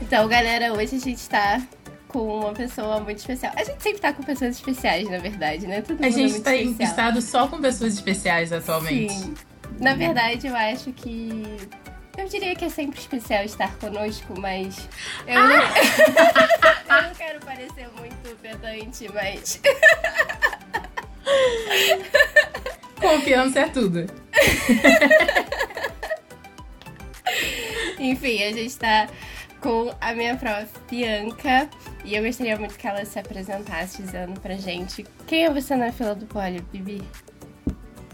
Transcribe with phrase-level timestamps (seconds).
[0.00, 1.60] Então, galera, hoje a gente tá
[2.12, 3.52] com uma pessoa muito especial.
[3.56, 5.80] A gente sempre tá com pessoas especiais, na verdade, né?
[5.80, 9.14] Todo mundo a gente é tá em estado só com pessoas especiais atualmente.
[9.14, 9.34] Sim.
[9.80, 11.42] Na verdade, eu acho que.
[12.16, 14.88] Eu diria que é sempre especial estar conosco, mas.
[15.26, 15.48] Eu, ah!
[15.48, 15.56] não...
[16.96, 19.60] eu não quero parecer muito pedante, mas.
[23.00, 24.06] Confiança é tudo.
[27.98, 29.08] Enfim, a gente tá
[29.62, 31.70] com a minha prof, Bianca.
[32.04, 35.92] E eu gostaria muito que ela se apresentasse dizendo pra gente quem é você na
[35.92, 37.02] fila do poli, Bibi.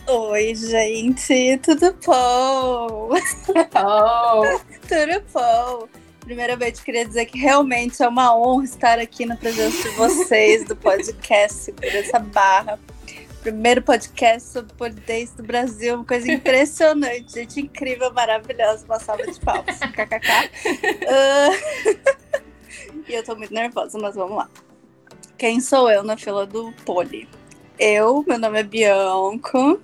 [0.07, 3.11] Oi, gente, tudo bom?
[3.11, 4.59] Oh.
[4.87, 5.89] tudo bom?
[6.21, 10.77] Primeiramente, queria dizer que realmente é uma honra estar aqui na presença de vocês do
[10.77, 12.79] podcast por essa barra.
[13.49, 19.41] Primeiro podcast sobre polidez do Brasil, uma coisa impressionante, gente incrível, maravilhosa, uma salva de
[19.41, 20.51] palmas, kkk.
[21.09, 22.29] Uh...
[23.09, 24.51] E eu tô muito nervosa, mas vamos lá.
[25.39, 27.27] Quem sou eu na fila do Poli?
[27.79, 29.81] Eu, meu nome é Bianco,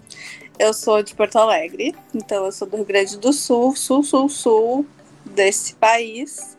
[0.59, 4.29] eu sou de Porto Alegre, então eu sou do Rio Grande do Sul, sul, sul,
[4.29, 4.87] sul
[5.25, 6.59] desse país.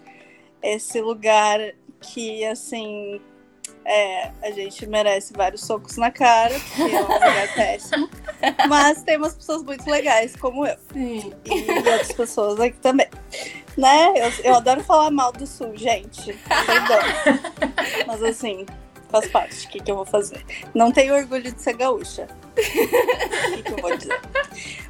[0.60, 1.60] Esse lugar
[2.02, 3.22] que, assim,
[3.86, 8.10] é, a gente merece vários socos na cara, porque é um lugar péssimo.
[8.68, 10.76] Mas tem umas pessoas muito legais, como eu.
[10.92, 11.32] Sim.
[11.46, 13.08] E outras pessoas aqui também.
[13.78, 14.14] Né?
[14.16, 16.34] Eu, eu adoro falar mal do sul, gente.
[16.66, 17.00] Perdão.
[18.08, 18.66] Mas assim,
[19.10, 19.68] faz parte.
[19.68, 20.44] O que, que eu vou fazer?
[20.74, 22.28] Não tenho orgulho de ser gaúcha.
[22.52, 24.20] O que, que eu vou dizer?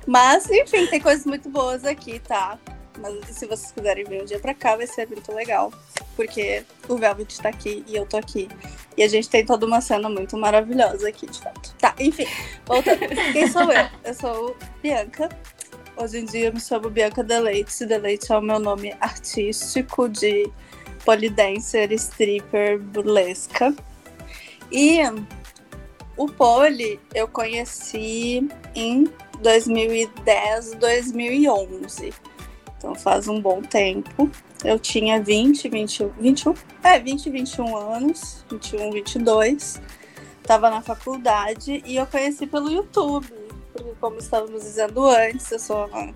[0.07, 2.57] Mas, enfim, tem coisas muito boas aqui, tá?
[2.97, 5.71] Mas se vocês quiserem vir um dia pra cá, vai ser muito legal.
[6.15, 8.47] Porque o Velvet tá aqui e eu tô aqui.
[8.97, 11.73] E a gente tem toda uma cena muito maravilhosa aqui, de fato.
[11.79, 12.27] Tá, enfim,
[12.65, 12.99] voltando.
[13.33, 13.89] Quem sou eu?
[14.03, 15.29] Eu sou Bianca.
[15.97, 17.85] Hoje em dia eu me chamo Bianca Deleite.
[17.85, 20.49] Deleite é o meu nome artístico de
[21.03, 23.73] polidancer, stripper, burlesca.
[24.71, 24.99] E
[26.17, 29.05] o pole eu conheci em
[29.41, 32.13] 2010, 2011.
[32.85, 34.29] Então faz um bom tempo.
[34.63, 36.53] Eu tinha 20, 20, 21,
[36.83, 39.81] é, 20, 21 anos, 21, 22.
[40.43, 43.25] Tava na faculdade e eu conheci pelo YouTube,
[43.73, 46.13] porque como estávamos dizendo antes, eu sou uma,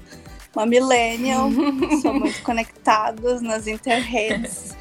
[0.55, 1.49] uma millennial,
[2.03, 4.77] sou muito conectada nas interredes,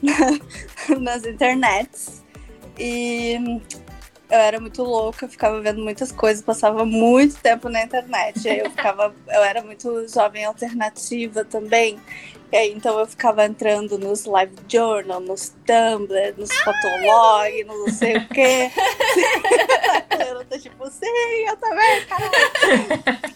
[1.00, 2.22] nas internets.
[2.78, 3.60] E
[4.32, 8.48] eu era muito louca, ficava vendo muitas coisas, passava muito tempo na internet.
[8.48, 12.00] Eu ficava, eu era muito jovem alternativa também.
[12.50, 17.88] E aí, então eu ficava entrando nos live journal, nos Tumblr, nos Fotolog, no não
[17.92, 18.70] sei o quê.
[20.28, 21.06] eu tô tipo, sim,
[21.46, 22.32] eu também, caralho.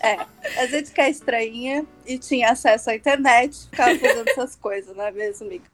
[0.00, 5.04] É, a gente quer estranha e tinha acesso à internet, ficava fazendo essas coisas, não
[5.04, 5.64] é mesmo, amiga?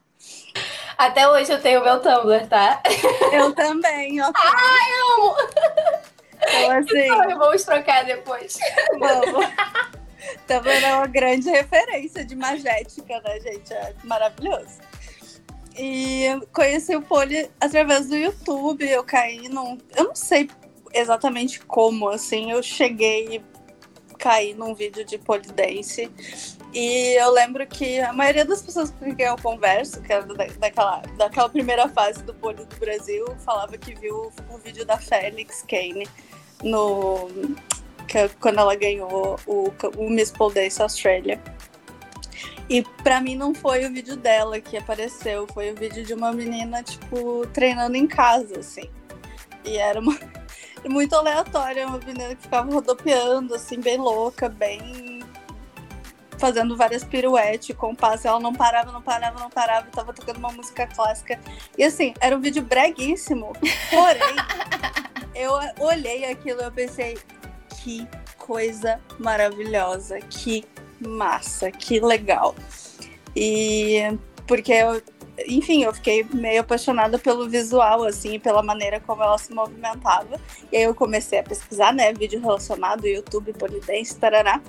[0.97, 2.81] Até hoje eu tenho meu Tumblr, tá?
[3.31, 4.41] Eu também, ok.
[4.43, 5.35] Ai, amo!
[6.35, 6.99] Então, assim.
[6.99, 8.57] Então, vamos trocar depois.
[8.99, 9.45] Vamos.
[10.47, 13.73] Tumblr é uma grande referência de magética, né, gente?
[13.73, 14.79] É maravilhoso.
[15.75, 18.87] E conheci o Poli através do YouTube.
[18.87, 19.77] Eu caí num.
[19.95, 20.49] Eu não sei
[20.93, 22.51] exatamente como, assim.
[22.51, 26.11] Eu cheguei e caí num vídeo de polidense
[26.73, 31.01] e eu lembro que a maioria das pessoas com quem eu converso, que era daquela,
[31.17, 36.07] daquela primeira fase do Poli do Brasil, falava que viu o vídeo da Félix Kane
[36.63, 37.29] no,
[38.07, 41.39] que, quando ela ganhou o, o Miss Pole Dance Australia.
[42.69, 46.31] E pra mim não foi o vídeo dela que apareceu, foi o vídeo de uma
[46.31, 48.89] menina, tipo, treinando em casa, assim.
[49.63, 50.17] E era uma,
[50.89, 55.12] muito aleatória, uma menina que ficava rodopiando, assim, bem louca, bem
[56.43, 60.85] fazendo várias piruetes, compasso, ela não parava, não parava, não parava, tava tocando uma música
[60.85, 61.39] clássica.
[61.77, 63.53] E assim, era um vídeo breguíssimo.
[63.89, 64.35] Porém,
[65.33, 67.17] eu olhei aquilo e eu pensei,
[67.77, 68.05] que
[68.37, 70.65] coisa maravilhosa, que
[70.99, 72.53] massa, que legal.
[73.33, 74.01] E
[74.45, 75.01] porque eu,
[75.47, 80.41] enfim, eu fiquei meio apaixonada pelo visual, assim, pela maneira como ela se movimentava.
[80.73, 84.61] E aí eu comecei a pesquisar, né, vídeo relacionado, YouTube, polidense, tarará.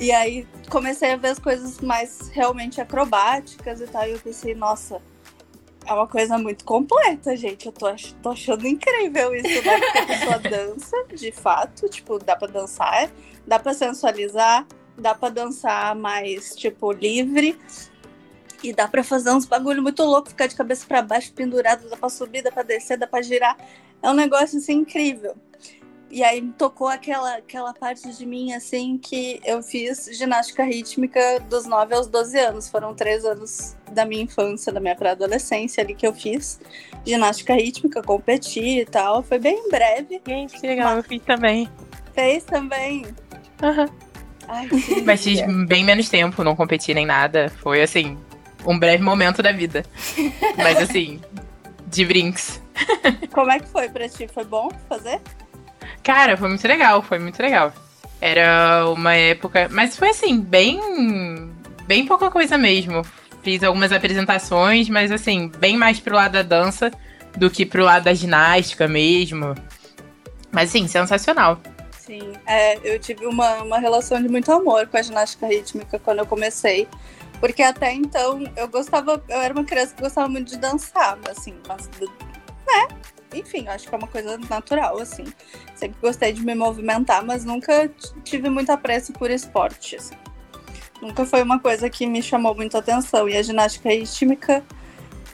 [0.00, 4.08] E aí comecei a ver as coisas mais realmente acrobáticas e tal.
[4.08, 5.02] E eu pensei, nossa,
[5.86, 7.66] é uma coisa muito completa, gente.
[7.66, 9.78] Eu tô, ach tô achando incrível isso, né?
[9.78, 13.10] Porque a pessoa dança, de fato, tipo, dá pra dançar,
[13.46, 14.66] dá pra sensualizar,
[14.96, 17.58] dá pra dançar mais, tipo, livre.
[18.62, 21.96] E dá pra fazer uns bagulho muito louco, ficar de cabeça para baixo, pendurado, dá
[21.96, 23.56] pra subir, dá pra descer, dá pra girar.
[24.02, 25.34] É um negócio assim incrível.
[26.10, 31.38] E aí me tocou aquela, aquela parte de mim, assim, que eu fiz ginástica rítmica
[31.48, 32.68] dos 9 aos 12 anos.
[32.68, 36.60] Foram três anos da minha infância, da minha pré-adolescência ali que eu fiz
[37.06, 39.22] ginástica rítmica, competi e tal.
[39.22, 40.20] Foi bem breve.
[40.26, 40.96] Gente, que legal, mas...
[40.96, 41.68] eu fiz também.
[42.12, 43.06] Fez também?
[43.62, 43.84] Aham.
[43.84, 44.10] Uhum.
[44.48, 44.68] Ai,
[45.06, 47.52] Mas fiz bem menos tempo, não competi nem nada.
[47.62, 48.18] Foi assim,
[48.66, 49.84] um breve momento da vida.
[50.58, 51.20] Mas assim,
[51.86, 52.60] de brinks.
[53.32, 54.26] Como é que foi pra ti?
[54.26, 55.20] Foi bom fazer?
[56.02, 57.72] Cara, foi muito legal, foi muito legal.
[58.20, 59.68] Era uma época.
[59.70, 61.50] Mas foi assim, bem.
[61.86, 63.02] Bem pouca coisa mesmo.
[63.42, 66.90] Fiz algumas apresentações, mas assim, bem mais pro lado da dança
[67.36, 69.54] do que pro lado da ginástica mesmo.
[70.52, 71.58] Mas assim, sensacional.
[71.98, 76.18] Sim, é, eu tive uma, uma relação de muito amor com a ginástica rítmica quando
[76.18, 76.88] eu comecei.
[77.40, 81.54] Porque até então eu gostava, eu era uma criança que gostava muito de dançar, assim,
[81.66, 82.88] mas, né?
[83.34, 85.24] Enfim, acho que é uma coisa natural, assim.
[85.74, 87.90] Sempre gostei de me movimentar, mas nunca
[88.24, 90.14] tive muito apreço por esporte, assim.
[91.00, 93.28] Nunca foi uma coisa que me chamou muito atenção.
[93.28, 94.62] E a ginástica rítmica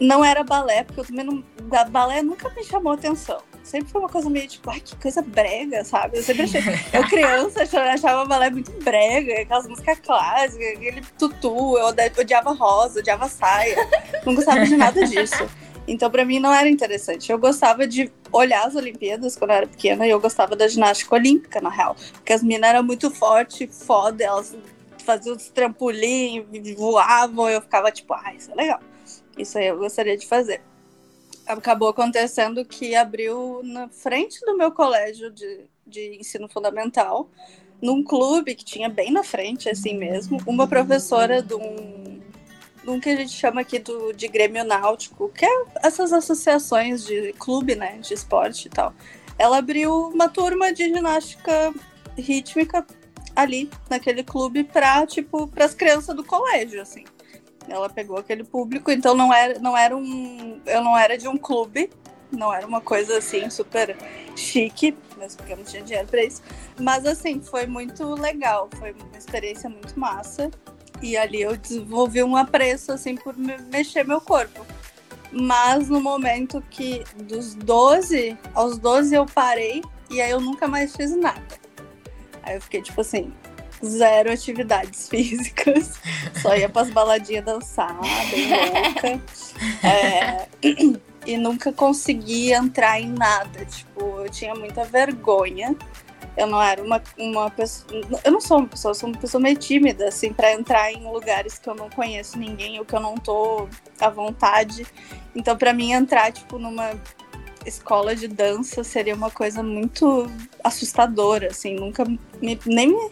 [0.00, 1.42] não era balé, porque eu também não.
[1.62, 3.40] Da balé nunca me chamou atenção.
[3.64, 6.18] Sempre foi uma coisa meio tipo, ai, que coisa brega, sabe?
[6.18, 6.62] Eu sempre achei.
[6.92, 13.28] Eu, criança, achava balé muito brega, aquelas músicas clássicas, aquele tutu, eu odiava rosa, odiava
[13.28, 13.76] saia.
[14.24, 15.48] Não gostava de nada disso.
[15.86, 17.30] Então, para mim, não era interessante.
[17.30, 21.14] Eu gostava de olhar as Olimpíadas quando eu era pequena e eu gostava da ginástica
[21.14, 21.96] olímpica, na real.
[22.14, 24.56] Porque as meninas eram muito fortes, foda, elas
[25.04, 26.44] faziam os trampolim,
[26.76, 28.80] voavam, eu ficava tipo, ah, isso é legal.
[29.38, 30.60] Isso aí eu gostaria de fazer.
[31.46, 37.30] Acabou acontecendo que abriu na frente do meu colégio de, de ensino fundamental,
[37.80, 42.20] num clube que tinha bem na frente, assim mesmo, uma professora de um
[42.86, 47.32] um que a gente chama aqui do, de Grêmio Náutico, que é essas associações de
[47.34, 48.94] clube, né, de esporte e tal.
[49.38, 51.72] Ela abriu uma turma de ginástica
[52.16, 52.86] rítmica
[53.34, 57.04] ali naquele clube para tipo para as crianças do colégio, assim.
[57.68, 61.36] Ela pegou aquele público, então não era não era um eu não era de um
[61.36, 61.90] clube,
[62.32, 63.96] não era uma coisa assim super
[64.34, 66.42] chique, mesmo porque eu não tinha dinheiro para isso.
[66.80, 70.50] Mas assim, foi muito legal, foi uma experiência muito massa.
[71.02, 74.64] E ali eu desenvolvi um apreço, assim, por mexer meu corpo.
[75.32, 80.94] Mas no momento que dos 12 aos 12 eu parei e aí eu nunca mais
[80.94, 81.42] fiz nada.
[82.42, 83.32] Aí eu fiquei tipo assim,
[83.84, 85.98] zero atividades físicas,
[86.40, 87.98] só ia pras baladinhas dançar,
[88.30, 89.22] bem louca.
[89.82, 90.46] É,
[91.26, 93.64] e nunca consegui entrar em nada.
[93.64, 95.74] Tipo, eu tinha muita vergonha
[96.36, 97.88] eu não era uma, uma pessoa.
[98.24, 101.10] Eu não sou uma pessoa, eu sou uma pessoa meio tímida, assim, para entrar em
[101.10, 103.68] lugares que eu não conheço ninguém ou que eu não tô
[104.00, 104.86] à vontade.
[105.34, 106.92] Então, para mim, entrar, tipo, numa
[107.64, 110.30] escola de dança seria uma coisa muito
[110.62, 111.74] assustadora, assim.
[111.74, 113.10] Nunca me, nem me,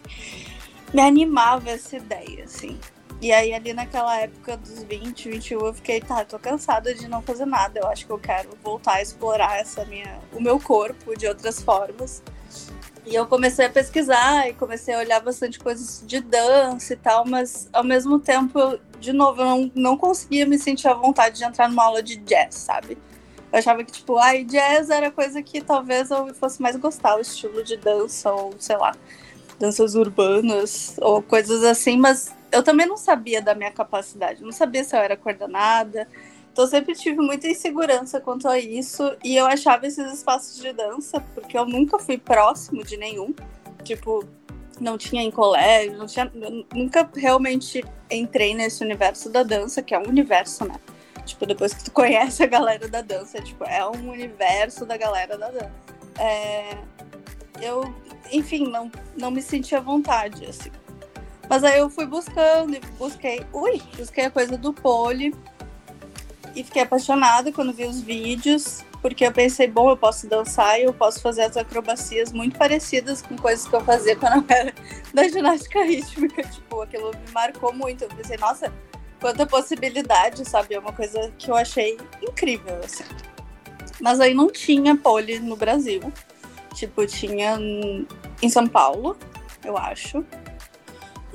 [0.92, 2.78] me animava essa ideia, assim.
[3.22, 7.22] E aí, ali naquela época dos 20, 21, eu fiquei, tá, tô cansada de não
[7.22, 7.80] fazer nada.
[7.80, 11.62] Eu acho que eu quero voltar a explorar essa minha, o meu corpo de outras
[11.62, 12.22] formas.
[13.06, 17.26] E eu comecei a pesquisar e comecei a olhar bastante coisas de dança e tal,
[17.26, 21.44] mas ao mesmo tempo, de novo, eu não, não conseguia me sentir à vontade de
[21.44, 22.96] entrar numa aula de jazz, sabe?
[23.52, 27.20] Eu achava que, tipo, ai, jazz era coisa que talvez eu fosse mais gostar, o
[27.20, 28.94] estilo de dança, ou sei lá,
[29.58, 34.82] danças urbanas, ou coisas assim, mas eu também não sabia da minha capacidade, não sabia
[34.82, 36.08] se eu era coordenada,
[36.54, 39.16] então, sempre tive muita insegurança quanto a isso.
[39.24, 43.34] E eu achava esses espaços de dança, porque eu nunca fui próximo de nenhum.
[43.82, 44.24] Tipo,
[44.80, 46.30] não tinha em colégio, não tinha,
[46.72, 50.76] nunca realmente entrei nesse universo da dança, que é um universo, né?
[51.26, 55.36] Tipo, depois que tu conhece a galera da dança, tipo, é um universo da galera
[55.36, 55.72] da dança.
[56.20, 56.78] É,
[57.60, 57.92] eu,
[58.30, 60.70] enfim, não, não me senti à vontade, assim.
[61.50, 65.34] Mas aí eu fui buscando e busquei, ui, busquei a coisa do pole
[66.54, 68.84] e fiquei apaixonada quando vi os vídeos.
[69.02, 73.20] porque eu pensei, bom, eu posso dançar e eu posso fazer as acrobacias muito parecidas
[73.20, 74.74] com coisas que eu fazia quando eu era
[75.12, 76.42] da ginástica rítmica.
[76.48, 78.04] Tipo, aquilo me marcou muito.
[78.04, 78.72] Eu pensei, nossa,
[79.20, 80.74] quanta possibilidade, sabe?
[80.74, 83.04] É uma coisa que eu achei incrível, assim.
[84.00, 86.00] Mas aí não tinha pole no Brasil.
[86.74, 87.58] Tipo, tinha
[88.40, 89.16] em São Paulo,
[89.64, 90.24] eu acho.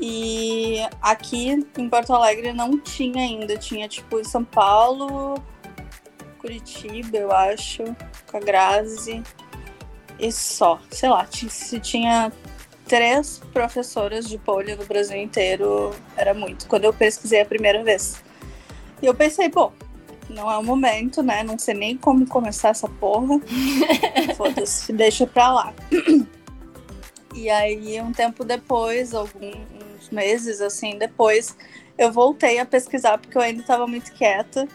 [0.02, 3.58] E aqui em Porto Alegre não tinha ainda.
[3.58, 5.36] Tinha, tipo, em São Paulo,
[6.40, 7.84] Curitiba, eu acho,
[8.32, 9.22] com a Grazi.
[10.18, 10.80] E só.
[10.90, 12.32] Sei lá, se tinha
[12.86, 16.68] três professoras de pole no Brasil inteiro, era muito.
[16.68, 18.24] Quando eu pesquisei a primeira vez.
[19.02, 19.72] E eu pensei, pô,
[20.30, 21.44] não é o momento, né?
[21.44, 23.40] Não sei nem como começar essa porra.
[24.36, 25.74] Foda-se, deixa pra lá.
[27.34, 29.14] E aí, um tempo depois,
[30.12, 31.56] meses assim depois,
[31.98, 34.68] eu voltei a pesquisar porque eu ainda estava muito quieta.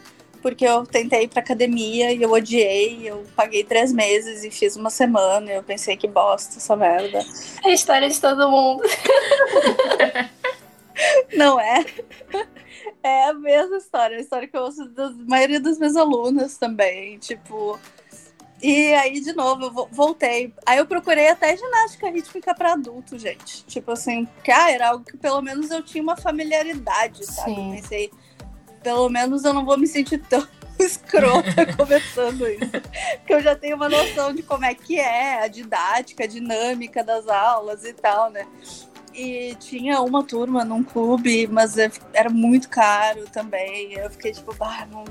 [0.42, 3.08] Porque eu tentei ir pra academia e eu odiei.
[3.08, 5.50] Eu paguei três meses e fiz uma semana.
[5.50, 7.20] E eu pensei que bosta essa merda.
[7.64, 8.82] É a história de todo mundo.
[11.34, 11.82] Não é?
[13.02, 17.18] É a mesma história, a história que eu ouço da maioria das minhas alunas também.
[17.18, 17.78] Tipo,
[18.66, 20.54] e aí, de novo, eu voltei.
[20.64, 23.62] Aí eu procurei até ginástica rítmica para adulto, gente.
[23.66, 27.54] Tipo assim, porque ah, era algo que pelo menos eu tinha uma familiaridade, sabe?
[27.54, 27.72] Sim.
[27.76, 28.10] Pensei,
[28.82, 30.48] pelo menos eu não vou me sentir tão
[30.80, 32.70] escrota começando isso.
[33.18, 37.04] Porque eu já tenho uma noção de como é que é a didática, a dinâmica
[37.04, 38.46] das aulas e tal, né?
[39.14, 43.92] E tinha uma turma num clube, mas é, era muito caro também.
[43.92, 45.04] Eu fiquei tipo, bah, não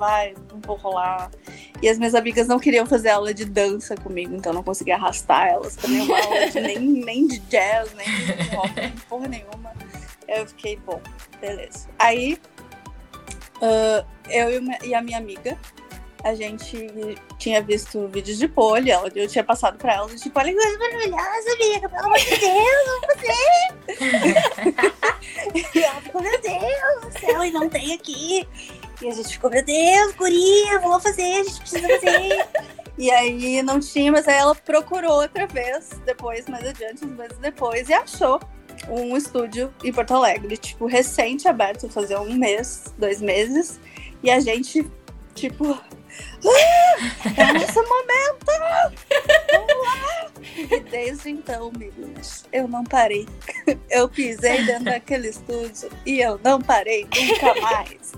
[0.00, 1.30] vai, não vou rolar.
[1.82, 5.48] E as minhas amigas não queriam fazer aula de dança comigo, então não conseguia arrastar
[5.48, 9.72] elas pra nenhuma aula de, nem, nem de jazz, nem de rock, nem porra nenhuma.
[10.26, 11.00] Eu fiquei, bom,
[11.38, 11.86] beleza.
[11.98, 12.38] Aí
[13.56, 15.58] uh, eu e a minha amiga
[16.22, 16.88] a gente
[17.38, 20.78] tinha visto vídeos de pole, ela, eu tinha passado pra ela, tipo, olha que coisa
[20.78, 23.60] maravilhosa, amiga, pelo amor de Deus, fazer!
[25.74, 28.46] e ela ficou, meu Deus do céu, e não tem aqui.
[29.00, 32.46] E a gente ficou, meu Deus, guria, vamos fazer, a gente precisa fazer.
[32.98, 37.38] e aí não tinha, mas aí ela procurou outra vez, depois, mais adiante, uns meses
[37.38, 38.38] depois, e achou
[38.88, 43.80] um estúdio em Porto Alegre, tipo, recente aberto, fazer um mês, dois meses.
[44.22, 44.86] E a gente,
[45.34, 45.78] tipo,
[47.36, 48.46] é nesse momento!
[49.52, 50.30] Vamos lá!
[50.56, 53.26] E desde então, meninas, eu não parei.
[53.90, 58.12] Eu pisei dentro daquele estúdio e eu não parei nunca mais.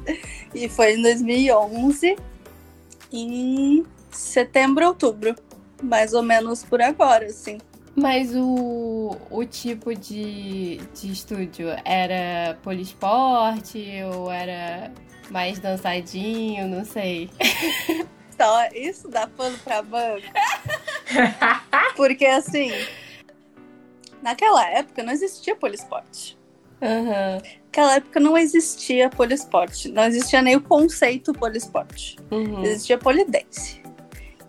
[0.54, 2.16] E foi em 2011,
[3.12, 5.34] em setembro, outubro.
[5.82, 7.58] Mais ou menos por agora, assim.
[7.94, 13.84] Mas o, o tipo de, de estúdio era poliesporte
[14.14, 14.90] ou era
[15.32, 17.30] mais dançadinho, não sei.
[18.38, 20.26] Só isso dá pano pra banco.
[21.96, 22.70] Porque assim,
[24.22, 26.38] naquela época não existia poliesporte.
[26.80, 27.40] Uhum.
[27.64, 29.88] Naquela época não existia poliesporte.
[29.88, 32.16] Não existia nem o conceito poliesporte.
[32.30, 32.62] Uhum.
[32.62, 33.80] Existia polidense.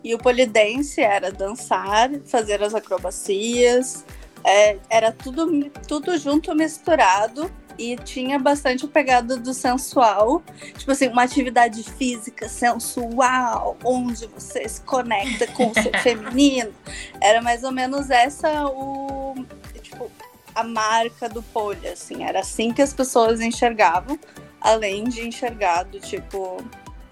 [0.02, 4.04] E o polidense era dançar, fazer as acrobacias,
[4.44, 10.42] é, era tudo, tudo junto misturado e tinha bastante a pegada do sensual.
[10.76, 16.72] Tipo assim, uma atividade física sensual, onde você se conecta com o seu feminino.
[17.20, 19.34] Era mais ou menos essa o.
[19.82, 20.10] Tipo,
[20.54, 22.24] a marca do pole, assim.
[22.24, 24.18] Era assim que as pessoas enxergavam,
[24.60, 26.64] além de enxergar do tipo,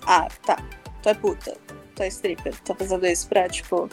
[0.07, 0.57] ah, tá,
[1.03, 1.57] tu é puta,
[1.95, 3.89] tu é stripper, tá fazendo isso pra, tipo,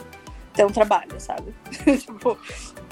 [0.54, 1.54] ter um trabalho, sabe?
[1.98, 2.38] tipo,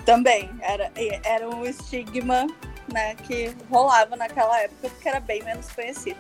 [0.05, 0.91] também era,
[1.25, 2.47] era um estigma
[2.93, 6.19] né, que rolava naquela época, porque era bem menos conhecido.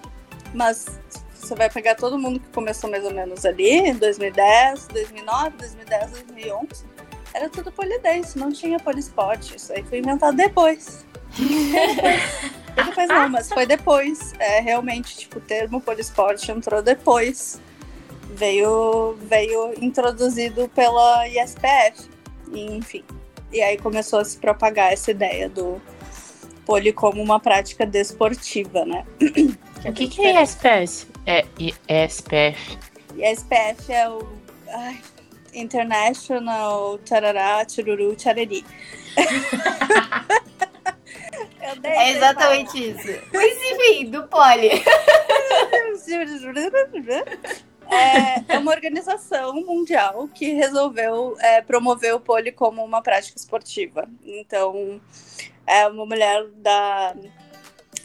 [0.55, 0.87] Mas
[1.35, 6.11] você vai pegar todo mundo que começou mais ou menos ali, em 2010, 2009, 2010,
[6.11, 6.85] 2011,
[7.35, 9.55] era tudo polidense, não tinha polispot.
[9.55, 11.07] Isso aí foi inventado depois.
[12.75, 14.33] depois não, mas foi depois.
[14.39, 17.61] É, realmente, tipo, o termo polisport entrou depois.
[18.31, 22.09] Veio, veio introduzido pela ISPF,
[22.53, 23.05] enfim.
[23.53, 25.81] E aí começou a se propagar essa ideia do,
[26.69, 29.07] pole como uma prática desportiva, né?
[29.19, 29.57] Que
[29.89, 31.07] o que, que é SPF?
[31.25, 31.47] É
[32.07, 32.79] SPF.
[33.17, 34.29] SPF é o
[34.69, 35.01] ai,
[35.55, 38.67] International Tarará Chururu Chareri.
[41.83, 43.19] é exatamente isso.
[43.33, 44.69] Mas enfim, do pole.
[47.91, 54.07] É, é, uma organização mundial que resolveu é, promover o pole como uma prática esportiva.
[54.25, 55.01] Então,
[55.67, 57.15] é uma mulher da,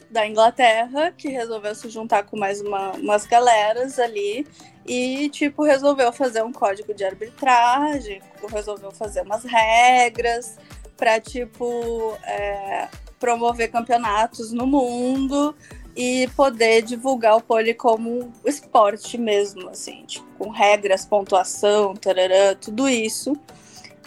[0.10, 4.48] da Inglaterra que resolveu se juntar com mais uma, umas galeras ali
[4.86, 10.58] e, tipo, resolveu fazer um código de arbitragem, resolveu fazer umas regras
[10.96, 12.88] para, tipo, é,
[13.20, 15.56] promover campeonatos no mundo
[15.96, 22.90] e poder divulgar o pole como esporte mesmo, assim, tipo, com regras, pontuação, tarará, tudo
[22.90, 23.36] isso.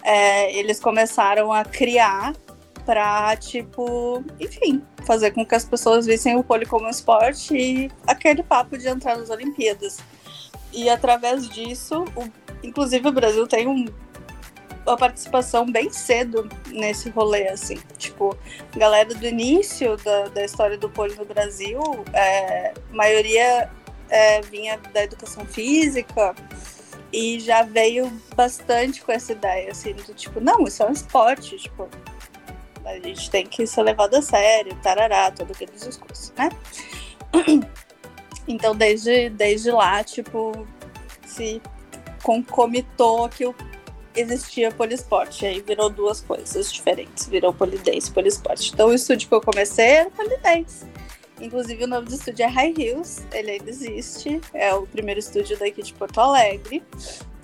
[0.03, 2.33] É, eles começaram a criar
[2.85, 8.43] para, tipo, enfim, fazer com que as pessoas vissem o pole como esporte e aquele
[8.43, 9.99] papo de entrar nas Olimpíadas.
[10.71, 12.29] E através disso, o,
[12.63, 13.85] inclusive o Brasil tem um,
[14.87, 17.77] uma participação bem cedo nesse rolê, assim.
[17.97, 18.37] Tipo,
[18.75, 21.81] galera do início da, da história do pole no Brasil,
[22.13, 23.69] é, a maioria
[24.09, 26.33] é, vinha da educação física
[27.11, 31.57] e já veio bastante com essa ideia, assim, do tipo, não, isso é um esporte,
[31.57, 31.87] tipo,
[32.85, 36.49] a gente tem que ser levado a sério, tarará, todo aquele discurso, né?
[38.47, 40.65] Então, desde, desde lá, tipo,
[41.25, 41.61] se
[42.23, 43.45] concomitou que
[44.17, 45.45] existia poliesporte.
[45.45, 47.27] Aí virou duas coisas diferentes.
[47.27, 48.71] Virou polidense e poliesporte.
[48.73, 50.85] Então, o estúdio que eu comecei era polidense.
[51.39, 53.23] Inclusive, o nome do estúdio é High Hills.
[53.31, 54.41] Ele ainda existe.
[54.53, 56.83] É o primeiro estúdio daqui de Porto Alegre.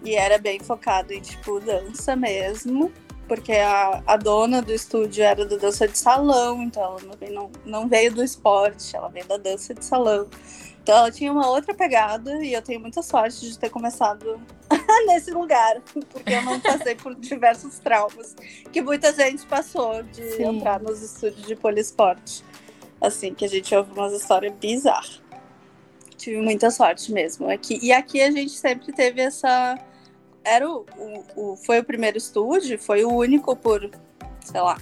[0.03, 2.91] E era bem focado em, tipo, dança mesmo
[3.27, 7.87] porque a, a dona do estúdio era da dança de salão, então ela não, não
[7.87, 10.27] veio do esporte, ela veio da dança de salão.
[10.83, 14.37] Então ela tinha uma outra pegada e eu tenho muita sorte de ter começado
[15.07, 18.35] nesse lugar, porque eu não passei por diversos traumas
[18.69, 20.57] que muita gente passou de Sim.
[20.57, 22.43] entrar nos estúdios de poliesporte.
[22.99, 25.21] Assim, que a gente ouve umas histórias bizarras.
[26.17, 27.49] Tive muita sorte mesmo.
[27.49, 29.77] Aqui, e aqui a gente sempre teve essa
[30.43, 33.89] era o, o, o, foi o primeiro estúdio, foi o único por,
[34.41, 34.77] sei lá,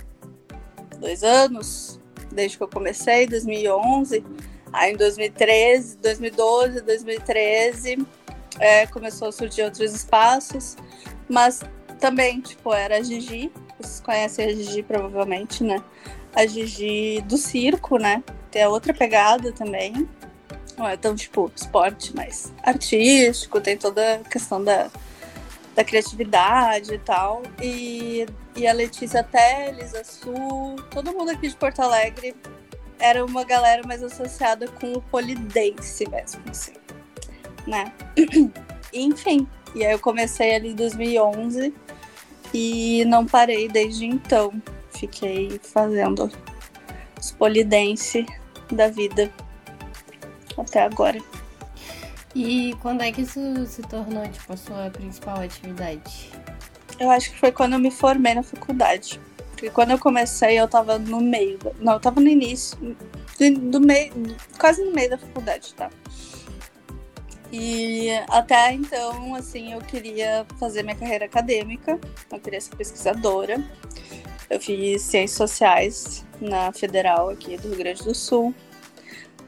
[1.00, 2.00] dois anos,
[2.32, 4.24] desde que eu comecei, 2011.
[4.74, 8.06] Aí em 2013, 2012, 2013,
[8.60, 10.78] é, começou a surgir outros espaços,
[11.28, 11.62] mas
[12.00, 15.84] também, tipo, era a Gigi, vocês conhecem a Gigi provavelmente, né?
[16.34, 18.24] A Gigi do circo, né?
[18.50, 20.08] Tem a outra pegada também.
[20.78, 24.90] Não é tão, tipo, esporte, mas artístico, tem toda a questão da,
[25.76, 27.44] da criatividade e tal.
[27.62, 32.36] E, e a Letícia Teles, a Su, todo mundo aqui de Porto Alegre
[33.02, 36.74] era uma galera mais associada com o polidense mesmo, assim,
[37.68, 37.92] né?
[38.94, 41.74] Enfim, e aí eu comecei ali em 2011
[42.54, 44.54] e não parei desde então.
[44.92, 46.30] Fiquei fazendo
[47.20, 48.26] os polidense
[48.72, 49.32] da vida
[50.58, 51.20] até agora.
[52.36, 56.30] E quando é que isso se tornou, tipo, a sua principal atividade?
[57.00, 59.20] Eu acho que foi quando eu me formei na faculdade.
[59.62, 61.60] Porque quando eu comecei, eu tava no meio.
[61.80, 62.76] Não, eu tava no início.
[63.70, 64.12] Do, meio.
[64.58, 65.92] Quase no meio da faculdade, tá?
[67.52, 72.00] E até então, assim, eu queria fazer minha carreira acadêmica.
[72.32, 73.64] Eu queria ser pesquisadora.
[74.50, 78.56] Eu fiz ciências sociais na Federal aqui do Rio Grande do Sul.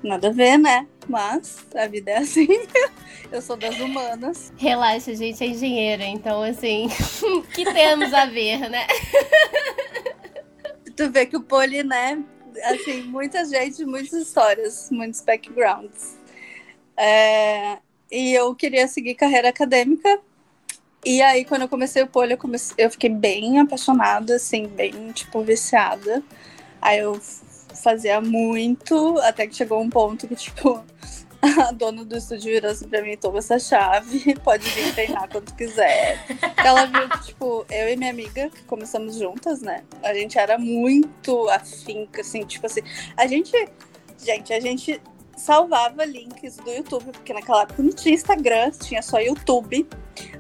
[0.04, 0.86] Nada a ver, né?
[1.08, 2.48] Mas a vida é assim.
[3.32, 4.52] Eu sou das humanas.
[4.58, 6.88] Relaxa, a gente é engenheira, então assim,
[7.56, 8.86] que temos a ver, né?
[10.96, 12.24] Tu vê que o poli, né?
[12.66, 16.16] Assim, muita gente, muitas histórias, muitos backgrounds.
[16.96, 17.80] É,
[18.12, 20.20] e eu queria seguir carreira acadêmica.
[21.04, 25.12] E aí, quando eu comecei o poli, eu, comecei, eu fiquei bem apaixonada, assim, bem,
[25.12, 26.22] tipo, viciada.
[26.80, 27.20] Aí eu
[27.76, 30.84] fazia muito, até que chegou um ponto que, tipo,
[31.60, 35.54] a dona do estúdio virou assim pra mim, toma essa chave, pode vir treinar quando
[35.56, 36.24] quiser.
[36.58, 39.84] Ela viu que, tipo, eu e minha amiga, que começamos juntas, né?
[40.02, 42.82] A gente era muito afinca, assim, tipo assim,
[43.18, 43.52] a gente,
[44.18, 45.02] gente, a gente
[45.36, 49.88] salvava links do YouTube, porque naquela época não tinha Instagram, tinha só YouTube.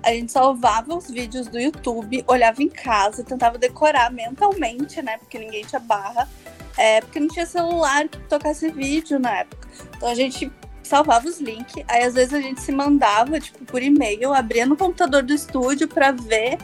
[0.04, 5.17] A gente salvava os vídeos do YouTube, olhava em casa, tentava decorar mentalmente, né?
[5.17, 6.30] Porque ninguém tinha barra
[6.78, 9.68] é, porque não tinha celular que tocasse vídeo na época.
[9.96, 13.82] Então a gente salvava os links, aí às vezes a gente se mandava, tipo, por
[13.82, 16.58] e-mail, abria no computador do estúdio para ver,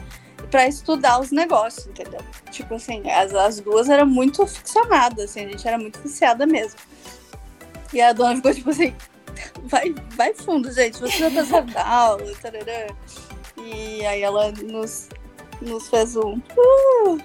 [0.50, 2.20] para estudar os negócios, entendeu?
[2.50, 6.78] Tipo assim, as, as duas eram muito ficcionadas, assim, a gente era muito viciada mesmo.
[7.92, 8.94] E a dona ficou tipo assim,
[9.64, 12.94] vai, vai fundo, gente, você já tá saindo da aula, tarará.
[13.56, 15.08] E aí ela nos,
[15.60, 16.40] nos fez um.
[16.56, 17.18] Uh,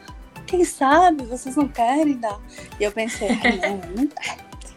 [0.46, 2.40] quem sabe vocês não querem dar?
[2.80, 3.30] E eu pensei,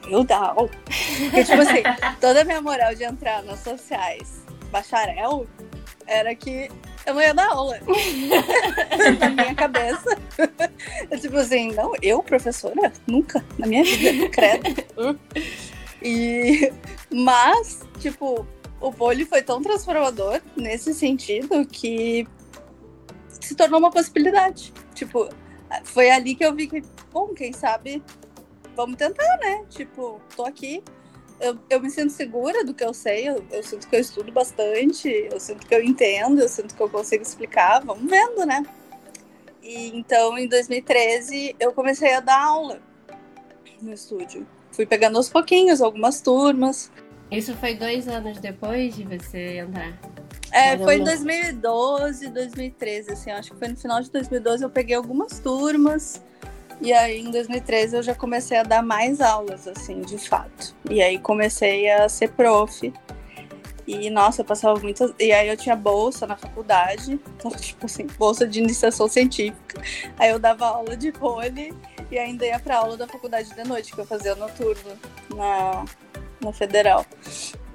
[0.09, 0.24] eu.
[0.24, 1.83] Porque, tipo assim,
[2.20, 5.46] toda a minha moral de entrar nas sociais bacharel
[6.07, 6.70] era que
[7.07, 7.78] eu não ia dar aula.
[9.20, 10.18] na minha cabeça.
[11.11, 12.92] Eu, tipo assim, não, eu, professora?
[13.07, 13.44] Nunca.
[13.57, 15.18] Na minha vida, credo.
[16.02, 16.72] e,
[17.11, 18.46] mas, tipo,
[18.81, 22.26] o pole foi tão transformador nesse sentido que
[23.28, 24.72] se tornou uma possibilidade.
[24.94, 25.28] Tipo,
[25.85, 28.02] foi ali que eu vi que, bom, quem sabe,
[28.74, 29.64] vamos tentar, né?
[29.68, 30.83] Tipo, tô aqui.
[31.40, 34.33] Eu, eu me sinto segura do que eu sei, eu, eu sinto que eu estudo
[34.33, 38.64] bastante, eu sinto que eu entendo, eu sinto que eu consigo explicar, vamos vendo, né?
[39.62, 42.81] E então, em 2013, eu comecei a dar aula
[43.81, 44.46] no estúdio.
[44.72, 46.90] Fui pegando aos pouquinhos algumas turmas.
[47.31, 49.98] Isso foi dois anos depois de você entrar?
[50.52, 54.96] É, foi em 2012, 2013, assim, acho que foi no final de 2012 eu peguei
[54.96, 56.22] algumas turmas.
[56.80, 60.74] E aí em 2013 eu já comecei a dar mais aulas, assim, de fato.
[60.88, 62.92] E aí comecei a ser prof.
[63.87, 65.12] E nossa, eu passava muitas.
[65.18, 69.82] E aí eu tinha bolsa na faculdade, então, tipo assim, bolsa de iniciação científica.
[70.18, 71.72] Aí eu dava aula de vôlei
[72.11, 74.92] e ainda ia pra aula da faculdade de noite, que eu fazia noturno
[75.34, 75.84] na,
[76.40, 77.04] na federal.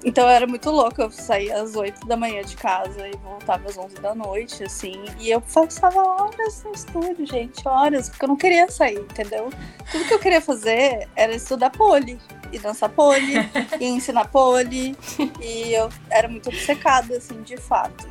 [0.04, 3.78] Então era muito louco, eu saía às 8 da manhã de casa e voltava às
[3.78, 5.02] 11 da noite, assim.
[5.18, 9.50] E eu passava horas no estúdio, gente, horas, porque eu não queria sair, entendeu?
[9.90, 12.18] Tudo que eu queria fazer era estudar pole,
[12.52, 13.34] e dançar pole,
[13.80, 14.94] e ensinar pole.
[15.40, 18.06] E eu era muito obcecada, assim, de fato.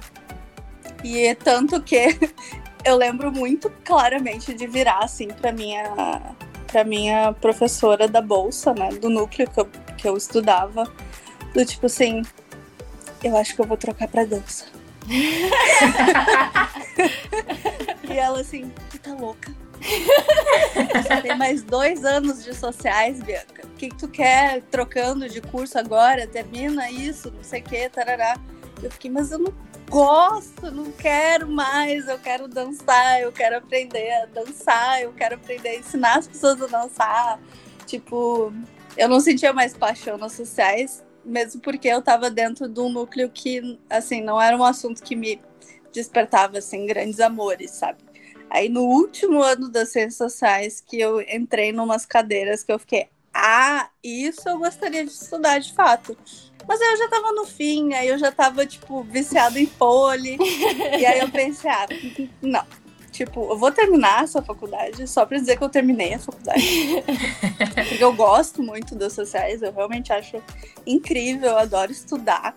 [1.04, 2.18] E é tanto que
[2.84, 8.90] eu lembro muito claramente de virar, assim, pra minha, pra minha professora da bolsa, né,
[8.90, 10.92] do núcleo que eu, que eu estudava
[11.54, 12.24] do tipo assim,
[13.24, 14.66] eu acho que eu vou trocar pra dança.
[18.10, 19.54] e ela assim, tu tá louca?
[19.84, 23.66] Você tem mais dois anos de sociais, Bianca.
[23.66, 26.26] O que, que tu quer trocando de curso agora?
[26.26, 28.38] Termina isso, não sei o que, tarará.
[28.82, 29.54] Eu fiquei, mas eu não
[29.90, 35.70] gosto, não quero mais, eu quero dançar, eu quero aprender a dançar, eu quero aprender
[35.70, 37.40] a ensinar as pessoas a dançar.
[37.86, 38.54] Tipo,
[38.98, 43.30] eu não sentia mais paixão nas sociais, mesmo porque eu estava dentro de um núcleo
[43.30, 45.40] que, assim, não era um assunto que me
[45.92, 48.00] despertava, assim, grandes amores, sabe?
[48.50, 53.08] Aí no último ano das ciências sociais que eu entrei numas cadeiras que eu fiquei,
[53.34, 56.16] ah, isso eu gostaria de estudar de fato.
[56.68, 60.38] Mas aí eu já tava no fim, aí eu já tava, tipo, viciado em pole.
[61.00, 61.88] e aí eu pensei, ah,
[62.42, 62.64] não,
[63.14, 67.04] Tipo, eu vou terminar essa faculdade só pra dizer que eu terminei a faculdade.
[67.88, 70.42] Porque eu gosto muito das sociais, eu realmente acho
[70.86, 72.56] incrível, eu adoro estudar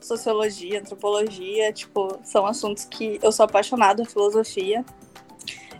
[0.00, 4.84] sociologia, antropologia, tipo, são assuntos que eu sou apaixonada, filosofia.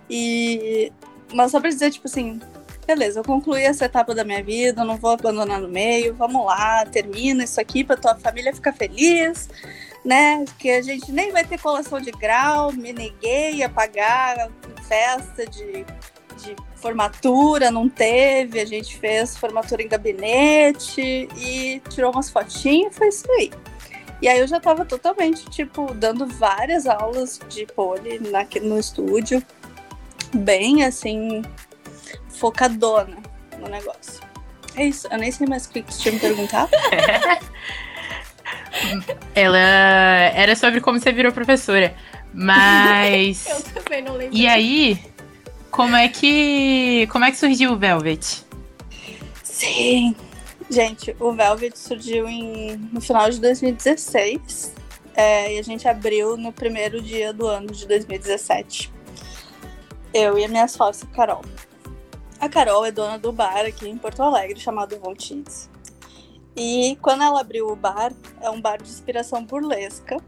[0.08, 0.92] E
[1.34, 2.40] mas só pra dizer, tipo assim,
[2.86, 6.86] beleza, eu concluí essa etapa da minha vida, não vou abandonar no meio, vamos lá,
[6.86, 9.48] termina isso aqui pra tua família ficar feliz
[10.04, 10.44] né?
[10.58, 14.50] Que a gente nem vai ter colação de grau, me neguei a pagar
[14.86, 15.84] festa de,
[16.42, 23.08] de formatura, não teve, a gente fez formatura em gabinete e tirou umas fotinhas, foi
[23.08, 23.50] isso aí.
[24.20, 29.42] E aí eu já tava totalmente, tipo, dando várias aulas de pole na, no estúdio,
[30.34, 31.42] bem assim,
[32.28, 33.16] focadona
[33.58, 34.20] no negócio.
[34.76, 36.68] É isso, eu nem sei mais o que você tinha me perguntar.
[39.34, 41.94] Ela era sobre como você virou professora.
[42.32, 43.46] Mas.
[43.48, 44.36] Eu também não lembro.
[44.36, 44.98] E aí,
[45.70, 47.06] como é que.
[47.10, 48.44] Como é que surgiu o Velvet?
[49.42, 50.14] Sim.
[50.70, 54.74] Gente, o Velvet surgiu em, no final de 2016.
[55.14, 58.90] É, e a gente abriu no primeiro dia do ano de 2017.
[60.14, 61.42] Eu e a minha sócia, Carol.
[62.40, 65.71] A Carol é dona do bar aqui em Porto Alegre, chamado Von Cheese.
[66.56, 70.18] E quando ela abriu o bar, é um bar de inspiração burlesca.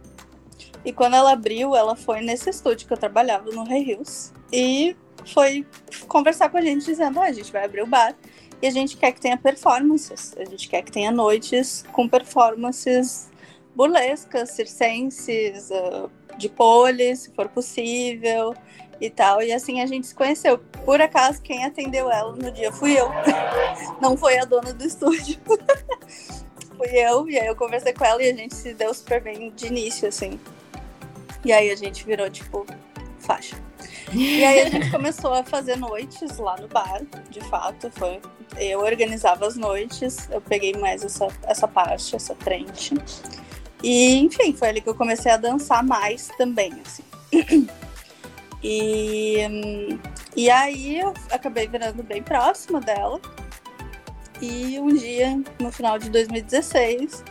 [0.85, 4.97] E quando ela abriu, ela foi nesse estúdio que eu trabalhava no Rei Hills e
[5.27, 5.67] foi
[6.09, 8.15] conversar com a gente dizendo: ah, a gente vai abrir o bar
[8.61, 13.31] e a gente quer que tenha performances, a gente quer que tenha noites com performances
[13.75, 18.55] burlescas, circenses, uh, de pole, se for possível
[19.01, 19.43] e tal.
[19.43, 20.59] E assim a gente se conheceu.
[20.85, 23.09] Por acaso, quem atendeu ela no dia fui eu.
[24.01, 25.39] Não foi a dona do estúdio.
[26.77, 29.51] fui eu, e aí eu conversei com ela e a gente se deu super bem
[29.51, 30.39] de início, assim.
[31.45, 32.67] E aí a gente virou, tipo,
[33.19, 33.57] faixa.
[34.13, 37.91] E aí a gente começou a fazer noites lá no bar, de fato.
[37.91, 38.21] Foi.
[38.57, 42.95] Eu organizava as noites, eu peguei mais essa, essa parte, essa frente.
[43.83, 47.05] E, enfim, foi ali que eu comecei a dançar mais também, assim.
[48.65, 49.37] E,
[50.35, 53.21] e aí eu acabei virando bem próxima dela.
[54.41, 57.23] E um dia, no final de 2016,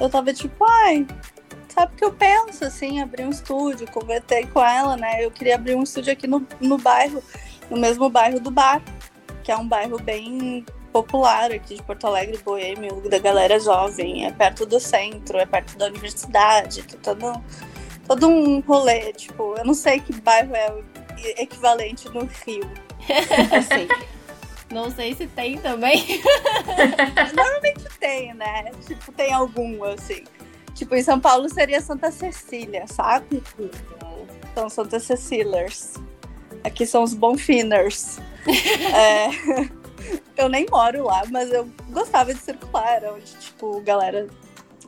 [0.00, 1.06] eu tava tipo, ai,
[1.68, 5.24] sabe o que eu penso, assim, abrir um estúdio, conversei com ela, né?
[5.24, 7.22] Eu queria abrir um estúdio aqui no, no bairro,
[7.70, 8.82] no mesmo bairro do bar,
[9.44, 14.26] que é um bairro bem popular aqui de Porto Alegre, boêmio, da galera jovem.
[14.26, 17.32] É perto do centro, é perto da universidade, todo,
[18.10, 19.12] todo um rolê.
[19.12, 20.84] Tipo, eu não sei que bairro é o
[21.40, 22.68] equivalente no Rio.
[23.56, 23.86] Assim.
[24.72, 26.04] Não sei se tem também.
[27.34, 28.72] Normalmente tem, né?
[28.86, 30.22] Tipo, tem algum, assim.
[30.76, 33.42] Tipo, em São Paulo seria Santa Cecília, sabe?
[34.54, 35.94] São Santa Cecilers.
[36.62, 38.20] Aqui são os Bonfiners.
[38.94, 39.28] é,
[40.36, 44.28] eu nem moro lá, mas eu gostava de circular, onde, tipo, galera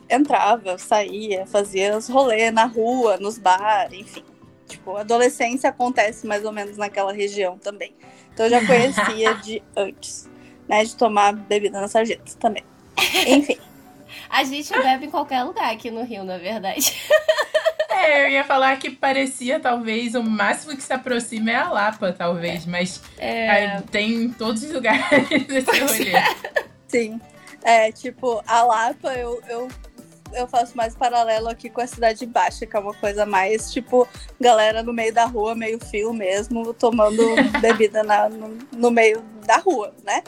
[0.09, 4.23] entrava, saía, fazia os rolês na rua, nos bar, enfim.
[4.67, 7.93] Tipo, a adolescência acontece mais ou menos naquela região também.
[8.33, 10.29] Então eu já conhecia de antes,
[10.67, 10.83] né?
[10.83, 12.63] De tomar bebida na sarjeta também.
[13.27, 13.57] Enfim.
[14.29, 16.93] A gente bebe em qualquer lugar aqui no Rio, na verdade.
[17.95, 22.11] É, eu ia falar que parecia, talvez, o máximo que se aproxima é a Lapa,
[22.11, 26.11] talvez, mas É, tem em todos os lugares esse rolê.
[26.87, 27.21] Sim.
[27.63, 29.69] É, tipo, a Lapa, eu, eu,
[30.35, 34.07] eu faço mais paralelo aqui com a Cidade Baixa, que é uma coisa mais, tipo,
[34.39, 37.23] galera no meio da rua, meio fio mesmo, tomando
[37.61, 40.23] bebida na, no, no meio da rua, né?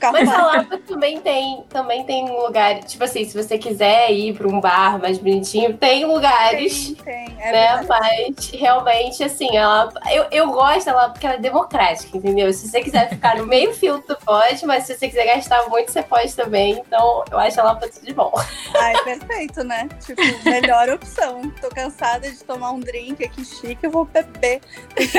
[0.00, 4.10] Carros Mas a lá- Lapa também tem, também tem lugar, tipo assim, se você quiser
[4.10, 6.94] ir pra um bar mais bonitinho, tem lugares.
[7.02, 7.76] Tem, tem, é né?
[7.78, 7.86] verdade.
[7.88, 9.92] Mas realmente, assim, ela.
[10.10, 12.52] Eu, eu gosto dela porque ela é democrática, entendeu?
[12.52, 15.90] Se você quiser ficar no meio fio, tu pode, mas se você quiser gastar muito,
[15.92, 16.72] você pode também.
[16.86, 18.32] Então, eu acho ela pra tudo de bom.
[18.74, 19.88] Ai, perfeito, né?
[20.04, 21.42] Tipo, melhor opção.
[21.60, 24.60] Tô cansada de tomar um drink aqui chique, eu vou beber.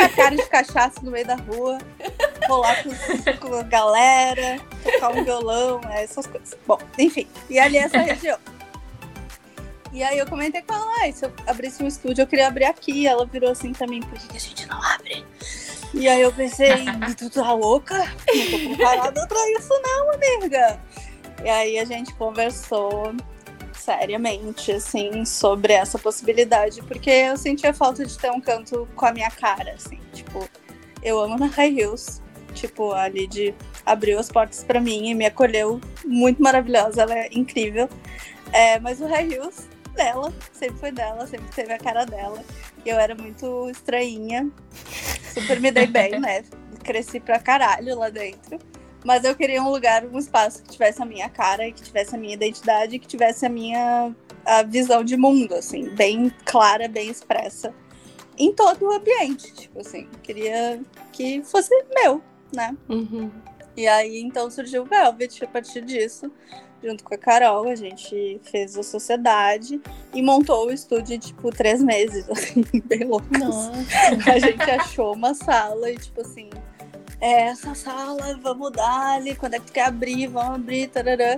[0.03, 1.77] A cara de cachaça no meio da rua,
[2.47, 6.57] rolar com, os- com a galera, tocar um violão, é, essas coisas.
[6.65, 7.27] Bom, enfim.
[7.49, 8.37] E ali é essa região.
[9.93, 12.65] E aí eu comentei com ela, ah, se eu abrisse um estúdio, eu queria abrir
[12.65, 13.07] aqui.
[13.07, 15.25] Ela virou assim também, por que a gente não abre?
[15.93, 16.85] E aí eu pensei,
[17.17, 17.97] tu tá louca?
[17.97, 20.79] Não tô preparada pra isso não, amiga.
[21.43, 23.15] E aí a gente conversou
[23.73, 29.13] seriamente, assim, sobre essa possibilidade, porque eu sentia falta de ter um canto com a
[29.13, 30.47] minha cara, assim, tipo,
[31.01, 32.21] eu amo na High Hills,
[32.57, 37.29] tipo, a Lid abriu as portas pra mim e me acolheu muito maravilhosa, ela é
[37.31, 37.89] incrível,
[38.51, 42.43] é, mas o High Hills dela, sempre foi dela, sempre teve a cara dela,
[42.85, 44.49] e eu era muito estranhinha,
[45.33, 46.43] super me dei bem, né,
[46.83, 48.59] cresci pra caralho lá dentro,
[49.05, 52.17] mas eu queria um lugar, um espaço que tivesse a minha cara, que tivesse a
[52.17, 54.13] minha identidade, que tivesse a minha
[54.47, 57.73] a visão de mundo, assim, bem clara, bem expressa.
[58.37, 60.79] Em todo o ambiente, tipo assim, queria
[61.11, 62.21] que fosse meu,
[62.53, 62.75] né?
[62.89, 63.31] Uhum.
[63.75, 66.31] E aí, então, surgiu o Velvet a partir disso.
[66.83, 69.81] Junto com a Carol, a gente fez a sociedade
[70.13, 73.39] e montou o estúdio tipo, três meses, assim, bem loucos.
[73.39, 73.71] Nossa.
[74.31, 76.49] A gente achou uma sala e, tipo assim,
[77.19, 81.37] é, essa sala, vamos dar ali, quando é que tu quer abrir, vamos abrir, tarará.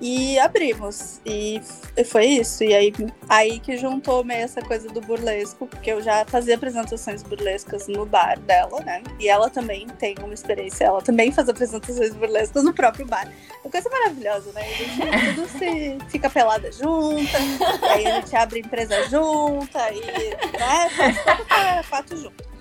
[0.00, 1.20] E abrimos.
[1.24, 1.60] E
[2.04, 2.62] foi isso.
[2.62, 2.92] E aí,
[3.28, 8.04] aí que juntou meio essa coisa do burlesco, porque eu já fazia apresentações burlescas no
[8.04, 9.02] bar dela, né?
[9.18, 13.32] E ela também tem uma experiência, ela também faz apresentações burlescas no próprio bar.
[13.64, 14.62] Uma coisa maravilhosa, né?
[14.62, 17.38] A gente tudo se fica pelada junta,
[17.82, 22.55] aí a gente abre empresa junta, e né, faz todo fato junto.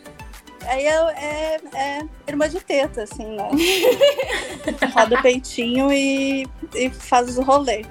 [0.67, 3.49] Aí é, é, é irmã de teta, assim, né?
[4.93, 7.86] Roda o peitinho e, e faz o rolê.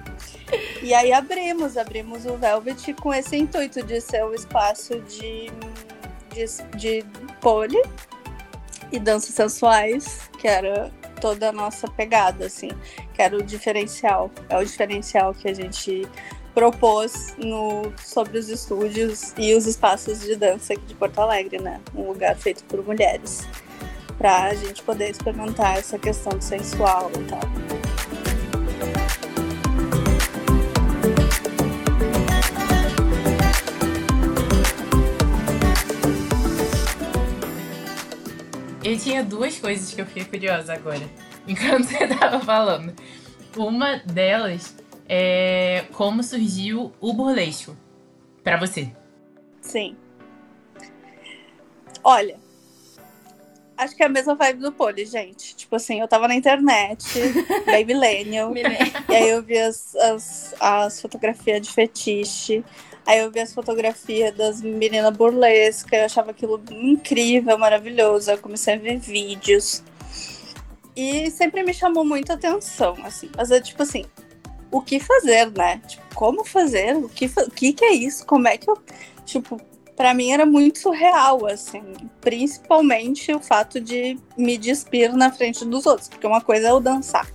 [0.82, 5.50] E aí abrimos, abrimos o Velvet com esse intuito de ser um espaço de,
[6.32, 7.04] de, de
[7.40, 7.80] pole
[8.92, 12.70] e danças sensuais, que era toda a nossa pegada, assim,
[13.14, 14.30] que era o diferencial.
[14.48, 16.06] É o diferencial que a gente
[16.54, 21.80] propôs no, sobre os estúdios e os espaços de dança aqui de Porto Alegre, né?
[21.94, 23.46] Um lugar feito por mulheres.
[24.16, 27.40] Pra gente poder experimentar essa questão do sensual e tal.
[38.84, 41.02] Eu tinha duas coisas que eu fiquei curiosa agora,
[41.48, 42.94] enquanto você tava falando.
[43.56, 44.76] Uma delas
[45.08, 47.76] é como surgiu o burlesco
[48.42, 48.90] pra você.
[49.60, 49.96] Sim.
[52.02, 52.38] Olha,
[53.76, 55.56] acho que é a mesma vibe do Poli, gente.
[55.56, 57.04] Tipo assim, eu tava na internet,
[57.66, 62.64] bem millennial, e aí eu vi as, as, as fotografias de fetiche,
[63.06, 68.30] aí eu vi as fotografias das meninas burlescas, eu achava aquilo incrível, maravilhoso.
[68.30, 69.82] Eu comecei a ver vídeos.
[70.96, 73.28] E sempre me chamou muita atenção, assim.
[73.36, 74.04] Mas é tipo assim,
[74.76, 75.80] o que fazer, né?
[75.87, 76.96] Tipo, como fazer?
[76.96, 78.26] O que, o que que é isso?
[78.26, 78.76] Como é que eu.
[79.24, 79.60] Tipo,
[79.96, 81.82] pra mim era muito surreal, assim.
[82.20, 86.08] Principalmente o fato de me despir na frente dos outros.
[86.08, 87.30] Porque uma coisa é eu dançar.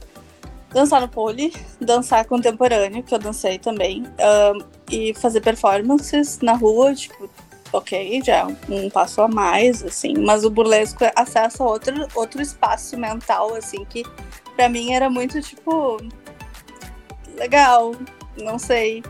[0.74, 6.94] dançar no pole, dançar contemporâneo, que eu dancei também, um, e fazer performances na rua,
[6.94, 7.30] tipo,
[7.72, 12.98] ok, já é um passo a mais, assim, mas o burlesco acessa outro, outro espaço
[12.98, 14.04] mental, assim, que
[14.56, 15.98] para mim era muito, tipo,
[17.40, 17.96] legal,
[18.38, 19.04] não sei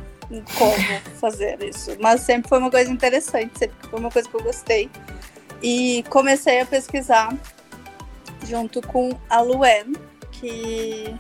[0.58, 0.74] como
[1.20, 4.90] fazer isso, mas sempre foi uma coisa interessante, sempre foi uma coisa que eu gostei.
[5.62, 7.36] E comecei a pesquisar
[8.46, 9.94] junto com a Luen,
[10.32, 11.14] que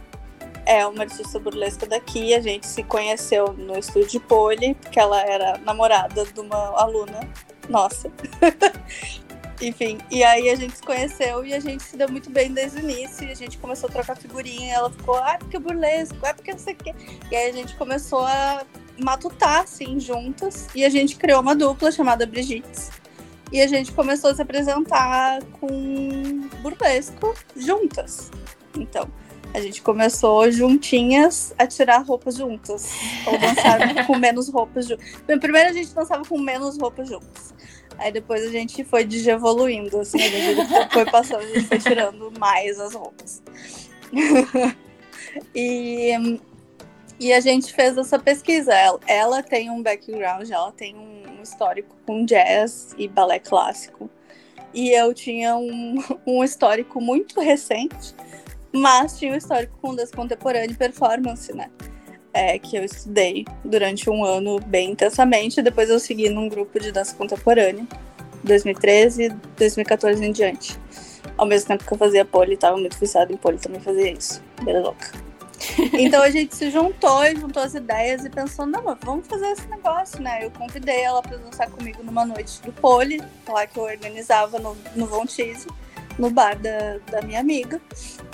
[0.65, 2.33] é uma artista burlesca daqui.
[2.33, 7.19] A gente se conheceu no estúdio Poli, porque ela era namorada de uma aluna
[7.67, 8.09] nossa.
[9.61, 12.77] Enfim, e aí a gente se conheceu e a gente se deu muito bem desde
[12.77, 13.27] o início.
[13.27, 14.73] E a gente começou a trocar figurinha.
[14.73, 16.95] Ela ficou, ah, porque burlesco, ah, porque não sei o quê.
[17.29, 18.65] E aí a gente começou a
[18.97, 20.67] matutar, assim, juntas.
[20.73, 22.89] E a gente criou uma dupla chamada Brigitte.
[23.51, 25.67] E a gente começou a se apresentar com
[26.61, 28.31] burlesco juntas.
[28.77, 29.09] Então,
[29.53, 32.91] a gente começou juntinhas a tirar roupas juntas.
[33.25, 35.05] Ou dançar com menos roupas juntas.
[35.25, 37.53] Primeiro a gente dançava com menos roupas juntas.
[37.99, 42.31] Aí depois a gente foi evoluindo, assim, a gente foi passando, a gente foi tirando
[42.39, 43.43] mais as roupas.
[45.53, 46.39] e,
[47.19, 48.73] e a gente fez essa pesquisa.
[48.73, 54.09] Ela, ela tem um background, ela tem um histórico com jazz e balé clássico.
[54.73, 58.15] E eu tinha um, um histórico muito recente
[58.71, 61.69] mas tinha um histórico com dança contemporânea e performance, né?
[62.31, 65.61] É, que eu estudei durante um ano bem intensamente.
[65.61, 67.85] Depois eu segui num grupo de dança contemporânea,
[68.43, 70.79] 2013 2014 em diante.
[71.37, 74.41] Ao mesmo tempo que eu fazia pole, estava muito viciada em pole, também fazia isso.
[74.63, 75.29] Bela louca.
[75.93, 79.47] Então a gente se juntou e juntou as ideias e pensou, não, mas vamos fazer
[79.47, 80.45] esse negócio, né?
[80.45, 84.75] Eu convidei ela para dançar comigo numa noite do pole, lá que eu organizava no,
[84.95, 85.67] no Von Cheese,
[86.17, 87.81] no bar da, da minha amiga.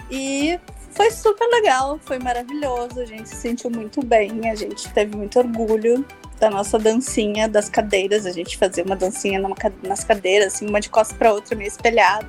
[0.10, 0.60] E
[0.96, 5.38] foi super legal, foi maravilhoso, a gente se sentiu muito bem, a gente teve muito
[5.38, 6.06] orgulho
[6.40, 10.80] da nossa dancinha das cadeiras, a gente fazia uma dancinha numa, nas cadeiras, assim, uma
[10.80, 12.28] de costas para outra, meio espelhada.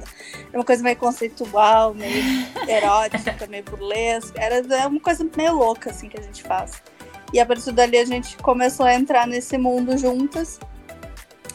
[0.49, 2.23] Era uma coisa meio conceitual, meio
[2.69, 4.41] erótica, meio burlesca.
[4.41, 6.83] Era é uma coisa meio louca, assim, que a gente faz.
[7.33, 10.61] E a partir dali a gente começou a entrar nesse mundo juntas.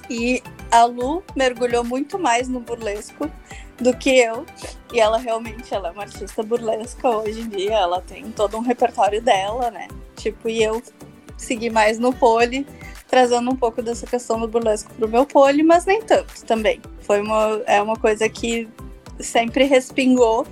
[0.09, 3.31] E a Lu mergulhou muito mais no burlesco
[3.81, 4.45] do que eu.
[4.93, 7.75] E ela realmente ela é uma artista burlesca hoje em dia.
[7.75, 9.87] Ela tem todo um repertório dela, né?
[10.15, 10.81] Tipo, e eu
[11.37, 12.65] segui mais no pole,
[13.07, 16.79] trazendo um pouco dessa questão do burlesco pro meu pole, mas nem tanto também.
[17.01, 18.69] Foi uma, é uma coisa que
[19.19, 20.45] sempre respingou,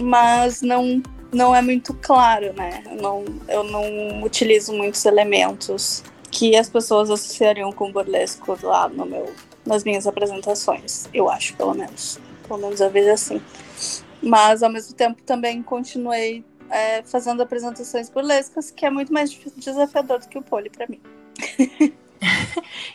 [0.00, 2.82] mas não, não é muito claro, né?
[2.86, 9.06] Eu não, eu não utilizo muitos elementos que as pessoas associariam com burlesco lá no
[9.06, 9.32] meu,
[9.64, 12.18] nas minhas apresentações, eu acho, pelo menos.
[12.46, 13.40] Pelo menos eu vejo assim.
[14.22, 20.20] Mas, ao mesmo tempo, também continuei é, fazendo apresentações burlescas, que é muito mais desafiador
[20.20, 21.00] do que o pole para mim.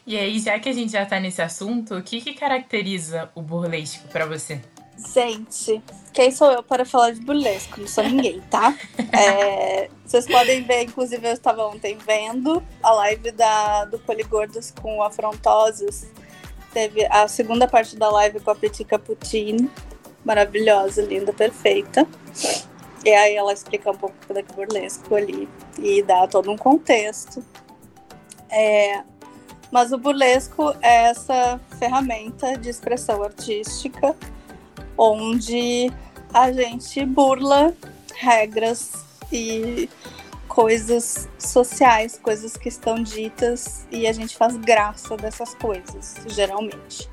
[0.05, 3.41] e aí, já que a gente já tá nesse assunto, o que, que caracteriza o
[3.41, 4.61] burlesco para você?
[5.13, 5.81] Gente,
[6.13, 7.79] quem sou eu para falar de burlesco?
[7.79, 8.75] Não sou ninguém, tá?
[9.13, 15.03] É, vocês podem ver, inclusive eu estava ontem vendo a live da, do Poligordos com
[15.03, 16.05] Afrontosos
[16.73, 19.69] Teve a segunda parte da live com a Petit Cappuccino,
[20.23, 22.07] maravilhosa, linda, perfeita.
[23.03, 27.43] E aí ela explica um pouco do burlesco ali e dá todo um contexto.
[28.49, 29.03] É,
[29.71, 34.15] mas o burlesco é essa ferramenta de expressão artística
[34.97, 35.91] onde
[36.33, 37.73] a gente burla
[38.15, 38.93] regras
[39.31, 39.89] e
[40.51, 47.09] coisas sociais, coisas que estão ditas e a gente faz graça dessas coisas, geralmente.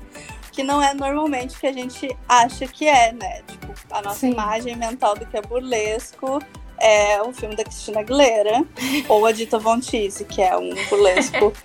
[0.51, 3.41] Que não é normalmente o que a gente acha que é, né?
[3.47, 4.31] Tipo, a nossa Sim.
[4.31, 6.41] imagem mental do que é burlesco
[6.77, 8.65] é o filme da Cristina Aguilera
[9.07, 11.53] ou a Dita Von Teese, que é um burlesco.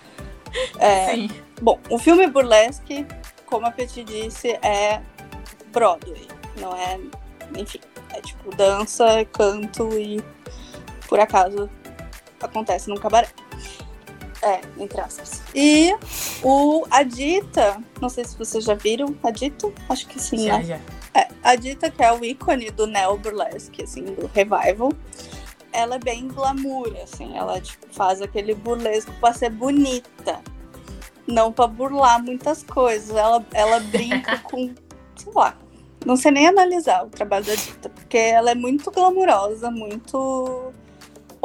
[0.79, 1.29] É, Sim.
[1.61, 3.05] Bom, o filme burlesque,
[3.45, 5.01] como a Petit disse, é
[5.73, 6.29] Broadway,
[6.61, 6.97] não é,
[7.59, 7.81] enfim,
[8.13, 10.23] é tipo dança, canto e
[11.07, 11.69] por acaso
[12.41, 13.29] acontece num cabaré.
[14.41, 15.41] É, entre aspas.
[15.55, 15.95] E
[16.43, 20.63] o Adita, não sei se vocês já viram Adita, acho que sim, já, né?
[20.63, 20.79] Já.
[21.15, 24.91] É, a Dita, que é o ícone do neo burlesque, assim, do revival,
[25.71, 30.41] ela é bem glamour, assim, ela tipo, faz aquele burlesco pra ser bonita,
[31.25, 33.15] não pra burlar muitas coisas.
[33.15, 34.75] Ela, ela brinca com,
[35.15, 35.57] sei lá,
[36.05, 40.73] não sei nem analisar o trabalho da Dita, porque ela é muito glamurosa, muito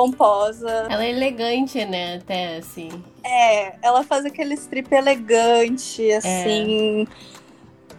[0.00, 0.86] pomposa.
[0.88, 2.16] Ela é elegante, né?
[2.16, 2.88] Até assim.
[3.22, 7.02] É, ela faz aquele strip elegante, assim.
[7.02, 7.30] É.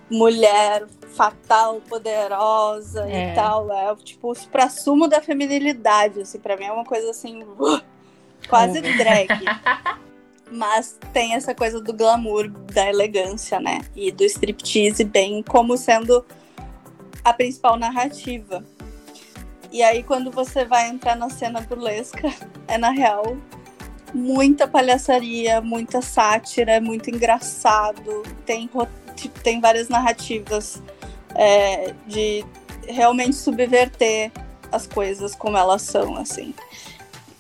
[0.09, 3.31] mulher fatal, poderosa É.
[3.31, 3.71] e tal.
[3.71, 7.81] É tipo o supra-sumo da feminilidade, assim, pra mim é uma coisa assim, uh,
[8.49, 9.29] quase drag.
[10.51, 13.79] Mas tem essa coisa do glamour, da elegância, né?
[13.95, 16.25] E do striptease bem como sendo
[17.23, 18.65] a principal narrativa.
[19.71, 22.29] E aí, quando você vai entrar na cena burlesca,
[22.67, 23.37] é na real
[24.13, 28.23] muita palhaçaria, muita sátira, é muito engraçado.
[28.45, 28.69] Tem,
[29.15, 30.81] tipo, tem várias narrativas
[31.35, 32.45] é, de
[32.85, 34.31] realmente subverter
[34.71, 36.53] as coisas como elas são, assim.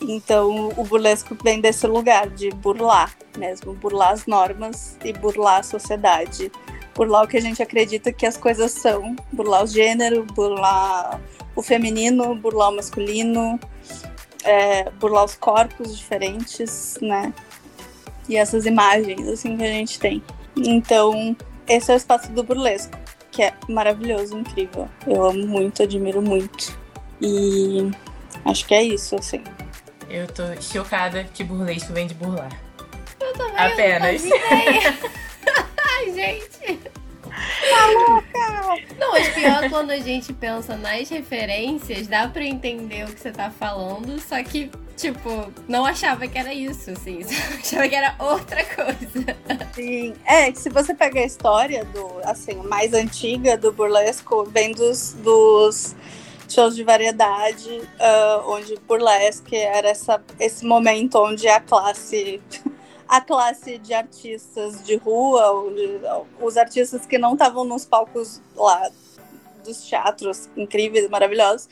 [0.01, 5.63] Então, o burlesco vem desse lugar de burlar mesmo, burlar as normas e burlar a
[5.63, 6.51] sociedade,
[6.95, 11.21] burlar o que a gente acredita que as coisas são, burlar o gênero, burlar
[11.55, 13.59] o feminino, burlar o masculino,
[14.43, 17.33] é, burlar os corpos diferentes, né?
[18.29, 20.23] E essas imagens, assim, que a gente tem.
[20.55, 21.35] Então,
[21.67, 22.97] esse é o espaço do burlesco,
[23.31, 24.87] que é maravilhoso, incrível.
[25.05, 26.77] Eu amo muito, admiro muito.
[27.21, 27.91] E
[28.45, 29.43] acho que é isso, assim.
[30.09, 32.51] Eu tô chocada que burlesco vem de burlar.
[33.19, 34.23] Eu também Apenas.
[34.23, 34.73] não fazia
[36.07, 36.81] ideia.
[38.99, 43.31] Não, mas pior quando a gente pensa nas referências, dá pra entender o que você
[43.31, 47.21] tá falando, só que, tipo, não achava que era isso, assim.
[47.59, 49.37] Achava que era outra coisa.
[49.73, 50.13] Sim.
[50.25, 55.95] É, se você pega a história do, assim, mais antiga do burlesco, vem dos, dos
[56.47, 62.41] shows de variedade, ah, onde burlesque era essa, esse momento onde a classe
[63.11, 65.43] a classe de artistas de rua,
[66.39, 68.89] os artistas que não estavam nos palcos lá
[69.65, 71.67] dos teatros incríveis, maravilhosos,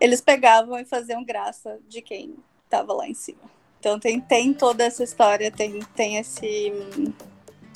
[0.00, 3.40] eles pegavam e faziam graça de quem estava lá em cima.
[3.80, 6.72] Então tem, tem toda essa história, tem, tem esse,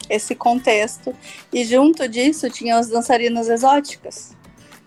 [0.08, 1.12] esse contexto.
[1.52, 4.38] E junto disso tinham as dançarinas exóticas.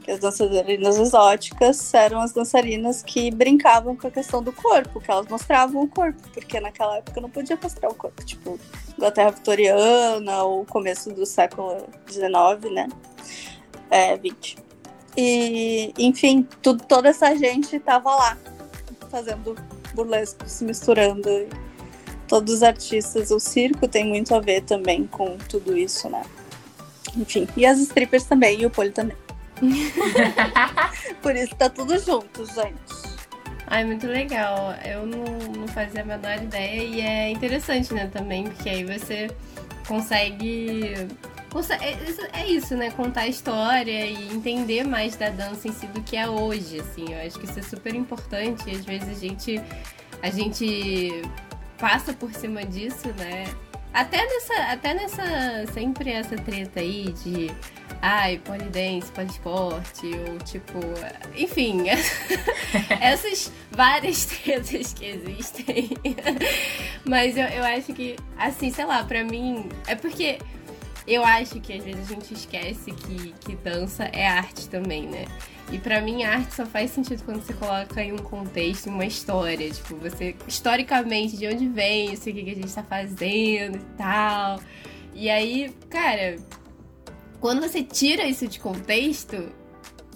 [0.04, 5.12] Que as dançarinas exóticas eram as dançarinas que brincavam com a questão do corpo, que
[5.12, 8.60] elas mostravam o corpo, porque naquela época não podia mostrar o corpo, tipo,
[8.98, 12.90] Inglaterra vitoriana ou começo do século XIX, né?
[13.90, 14.58] É, 20.
[15.16, 18.38] E, enfim, tudo, toda essa gente tava lá,
[19.10, 19.56] fazendo
[19.94, 21.30] burlesco, se misturando.
[22.28, 26.24] Todos os artistas, o circo tem muito a ver também com tudo isso, né?
[27.18, 29.18] Enfim, e as strippers também, e o pole também.
[31.22, 33.12] Por isso tá tudo junto, gente.
[33.68, 34.76] Ai, muito legal.
[34.84, 35.24] Eu não,
[35.60, 39.30] não fazia a menor ideia e é interessante, né, também, porque aí você
[39.88, 40.94] consegue.
[41.52, 42.92] conse- É isso- é isso, né?
[42.92, 47.14] Contar a história e entender mais da dança em si do que é hoje, assim.
[47.14, 48.70] Eu acho que isso é super importante.
[48.70, 49.62] Às vezes a gente,
[50.22, 51.22] a gente
[51.78, 53.46] passa por cima disso, né?
[53.94, 57.52] Até nessa, até nessa, sempre essa treta aí de,
[58.02, 60.80] ai, polidense, poliesporte, ou tipo,
[61.36, 61.84] enfim,
[63.02, 65.90] essas várias tretas que existem.
[67.06, 70.40] Mas eu, eu acho que, assim, sei lá, pra mim, é porque
[71.14, 75.26] eu acho que às vezes a gente esquece que, que dança é arte também, né?
[75.72, 78.92] E pra mim a arte só faz sentido quando você coloca em um contexto, em
[78.92, 79.70] uma história.
[79.70, 84.60] Tipo, você, historicamente, de onde vem isso aqui que a gente tá fazendo e tal.
[85.14, 86.36] E aí, cara,
[87.40, 89.50] quando você tira isso de contexto,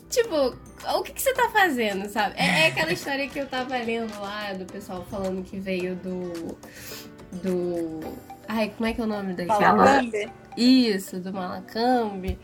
[0.09, 0.55] tipo,
[0.93, 2.35] o que, que você tá fazendo, sabe?
[2.37, 6.57] É, é aquela história que eu tava lendo lá do pessoal falando que veio do.
[7.41, 8.34] Do.
[8.47, 9.35] Ai, como é que é o nome?
[9.45, 10.01] Fala,
[10.57, 12.37] Isso, do Malacambe.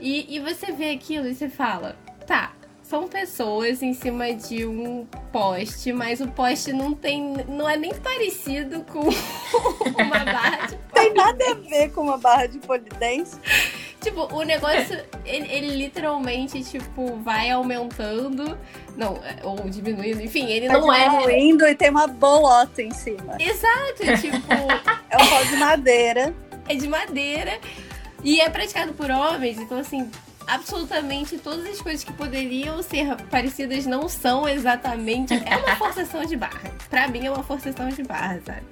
[0.00, 1.96] E, e você vê aquilo e você fala,
[2.26, 2.52] tá,
[2.88, 7.34] são pessoas em cima de um poste, mas o poste não tem.
[7.48, 9.00] não é nem parecido com
[10.00, 13.38] uma barra de Tem nada a ver com uma barra de polidense.
[14.00, 18.56] Tipo, o negócio, ele, ele literalmente, tipo, vai aumentando.
[18.96, 21.08] Não, é, ou diminuindo, enfim, ele não é.
[21.08, 23.36] Diminuindo e tem uma bolota em cima.
[23.40, 24.36] Exato, tipo,
[25.10, 26.34] É um pau de madeira.
[26.68, 27.58] é de madeira
[28.22, 30.10] e é praticado por homens, então assim,
[30.46, 35.34] absolutamente todas as coisas que poderiam ser parecidas não são exatamente.
[35.34, 36.70] É uma forçação de barra.
[36.88, 38.62] Pra mim é uma forçação de barra, sabe?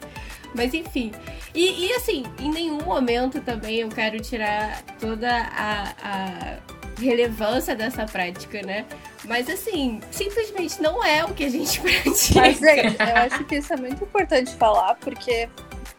[0.54, 1.12] Mas enfim.
[1.54, 6.56] E, e, assim, em nenhum momento também eu quero tirar toda a, a
[7.00, 8.84] relevância dessa prática, né?
[9.24, 12.40] Mas assim, simplesmente não é o que a gente pratica.
[12.40, 15.48] Mas, gente, eu acho que isso é muito importante falar, porque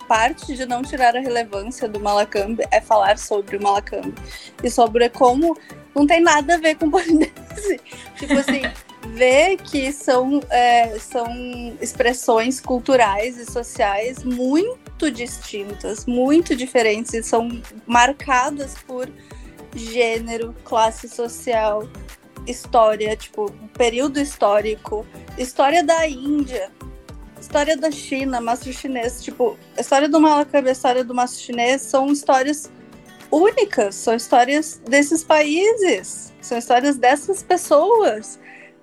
[0.07, 4.13] parte de não tirar a relevância do Malacambe é falar sobre o Malacambe.
[4.63, 5.57] E sobre como
[5.93, 7.79] não tem nada a ver com polidense.
[8.17, 8.61] tipo assim,
[9.09, 11.27] ver que são, é, são
[11.81, 17.49] expressões culturais e sociais muito distintas, muito diferentes, e são
[17.85, 19.09] marcadas por
[19.75, 21.87] gênero, classe social,
[22.47, 25.05] história, tipo, período histórico,
[25.37, 26.71] história da Índia,
[27.45, 31.83] história da China, mastro chinês, tipo, a história do Malacambe, a história do mastro chinês
[31.83, 32.71] são histórias
[33.31, 38.39] únicas, são histórias desses países, são histórias dessas pessoas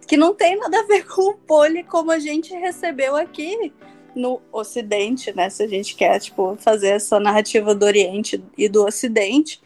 [0.07, 3.73] que não tem nada a ver com o pole como a gente recebeu aqui
[4.15, 5.51] no Ocidente, né?
[5.51, 9.61] Se a gente quer tipo fazer essa narrativa do Oriente e do Ocidente,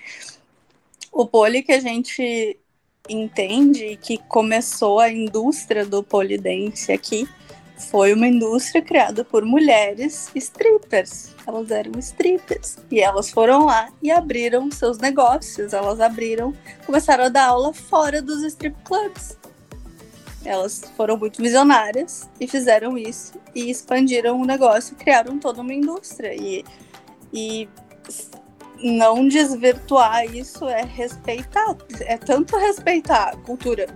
[1.13, 2.59] o pole que a gente
[3.09, 7.29] entende que começou a indústria do polidense aqui
[7.77, 11.35] foi uma indústria criada por mulheres strippers.
[11.47, 12.79] Elas eram strippers.
[12.91, 15.73] E elas foram lá e abriram seus negócios.
[15.73, 16.55] Elas abriram,
[16.85, 19.37] começaram a dar aula fora dos strip clubs.
[20.45, 26.35] Elas foram muito visionárias e fizeram isso e expandiram o negócio, criaram toda uma indústria.
[26.35, 26.65] E,
[27.33, 27.69] e
[28.83, 33.89] não desvirtuar isso é respeitar, é tanto respeitar a cultura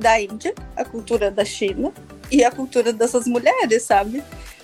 [0.00, 1.92] da Índia, a cultura da China
[2.30, 4.22] e a cultura dessas mulheres, sabe?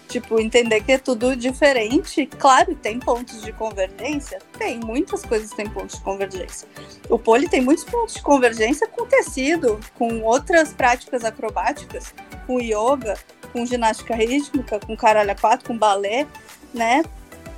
[0.09, 2.27] Tipo, entender que é tudo diferente.
[2.39, 4.39] Claro, tem pontos de convergência?
[4.59, 6.69] Tem, muitas coisas têm pontos de convergência.
[7.09, 12.15] O pole tem muitos pontos de convergência com tecido, com outras práticas acrobáticas,
[12.47, 13.17] com yoga,
[13.53, 16.27] com ginástica rítmica, com caralho quatro, com balé,
[16.75, 17.03] né?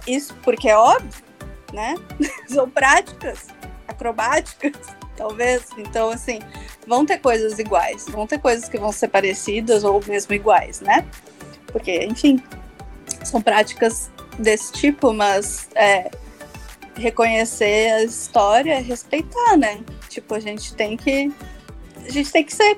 [0.06, 1.24] Isso porque é óbvio,
[1.72, 1.96] né?
[2.46, 3.48] São práticas
[3.88, 4.72] acrobáticas,
[5.16, 5.64] talvez.
[5.78, 6.40] Então, assim,
[6.86, 11.04] vão ter coisas iguais, vão ter coisas que vão ser parecidas ou mesmo iguais, né?
[11.74, 12.40] porque, enfim,
[13.24, 14.08] são práticas
[14.38, 16.08] desse tipo, mas é,
[16.94, 19.80] reconhecer a história, respeitar, né?
[20.08, 21.32] Tipo, a gente tem que
[22.06, 22.76] a gente tem que ser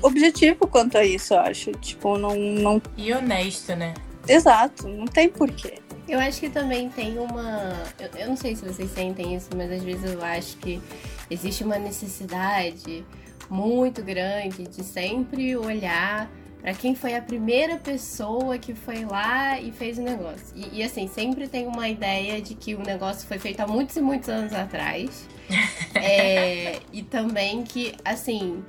[0.00, 1.72] objetivo quanto a isso, eu acho.
[1.72, 2.80] Tipo, não, não...
[2.96, 3.94] E honesto, né?
[4.28, 5.80] Exato, não tem porquê.
[6.08, 7.72] Eu acho que também tem uma.
[7.98, 10.80] Eu, eu não sei se vocês sentem isso, mas às vezes eu acho que
[11.28, 13.04] existe uma necessidade
[13.50, 16.30] muito grande de sempre olhar
[16.60, 20.46] para quem foi a primeira pessoa que foi lá e fez o negócio.
[20.54, 23.96] E, e, assim, sempre tem uma ideia de que o negócio foi feito há muitos
[23.96, 25.28] e muitos anos atrás.
[25.94, 28.64] é, e também que, assim.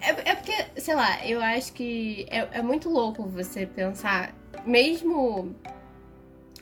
[0.00, 4.34] É, é, porque, sei lá, eu acho que é, é muito louco você pensar,
[4.66, 5.54] mesmo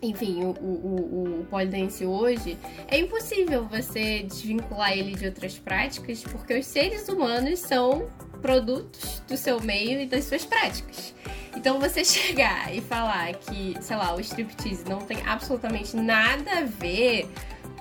[0.03, 6.59] enfim, o, o, o polidense hoje, é impossível você desvincular ele de outras práticas, porque
[6.59, 8.11] os seres humanos são
[8.43, 11.15] produtos do seu meio e das suas práticas.
[11.57, 16.63] Então você chegar e falar que, sei lá, o striptease não tem absolutamente nada a
[16.63, 17.31] ver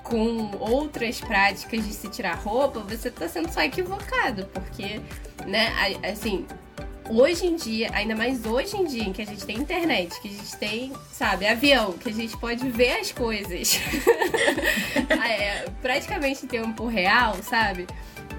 [0.03, 5.01] com outras práticas de se tirar roupa, você tá sendo só equivocado, porque,
[5.47, 5.71] né,
[6.03, 6.45] assim,
[7.09, 10.27] hoje em dia, ainda mais hoje em dia, em que a gente tem internet, que
[10.27, 13.79] a gente tem, sabe, avião, que a gente pode ver as coisas
[15.09, 17.87] é, praticamente em tempo real, sabe?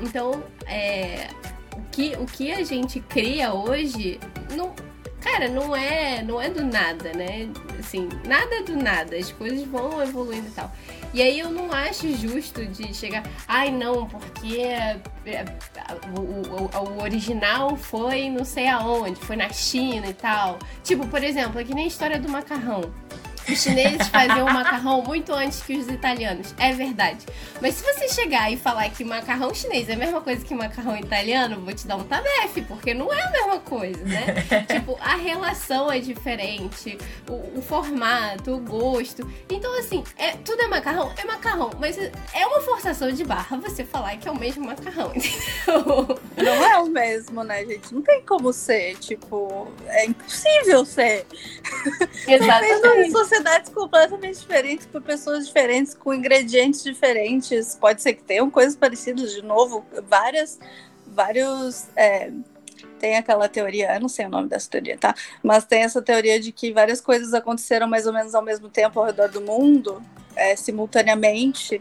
[0.00, 1.28] Então, é,
[1.76, 4.18] o que, o que a gente cria hoje
[4.54, 4.74] não.
[5.22, 7.48] Cara, não é, não é do nada, né?
[7.78, 9.16] Assim, nada é do nada.
[9.16, 10.70] As coisas vão evoluindo e tal.
[11.14, 15.44] E aí eu não acho justo de chegar, ai não, porque é, é,
[16.16, 20.58] o, o, o, original foi não sei aonde, foi na China e tal.
[20.82, 22.90] Tipo, por exemplo, aqui nem a história do macarrão.
[23.48, 26.54] Os chineses faziam macarrão muito antes que os italianos.
[26.58, 27.26] É verdade.
[27.60, 30.96] Mas se você chegar e falar que macarrão chinês é a mesma coisa que macarrão
[30.96, 34.26] italiano, vou te dar um tabefe, porque não é a mesma coisa, né?
[34.68, 39.28] tipo, a relação é diferente, o, o, formato, o gosto.
[39.50, 41.12] Então, assim, é, tudo é macarrão?
[41.16, 41.70] É macarrão.
[41.78, 46.18] Mas é uma forçação de barra você falar que é o mesmo macarrão, entendeu?
[46.36, 47.92] Não é o mesmo, né, gente?
[47.92, 48.96] Não tem como ser.
[48.98, 51.26] Tipo, é impossível ser.
[52.26, 57.74] Exatamente sociedades completamente diferentes, por pessoas diferentes, com ingredientes diferentes.
[57.80, 60.58] Pode ser que tenham coisas parecidas, de novo, várias,
[61.06, 61.86] vários.
[61.96, 62.30] É,
[62.98, 65.14] tem aquela teoria, eu não sei o nome dessa teoria, tá?
[65.42, 69.00] Mas tem essa teoria de que várias coisas aconteceram mais ou menos ao mesmo tempo
[69.00, 70.02] ao redor do mundo,
[70.36, 71.80] é, simultaneamente.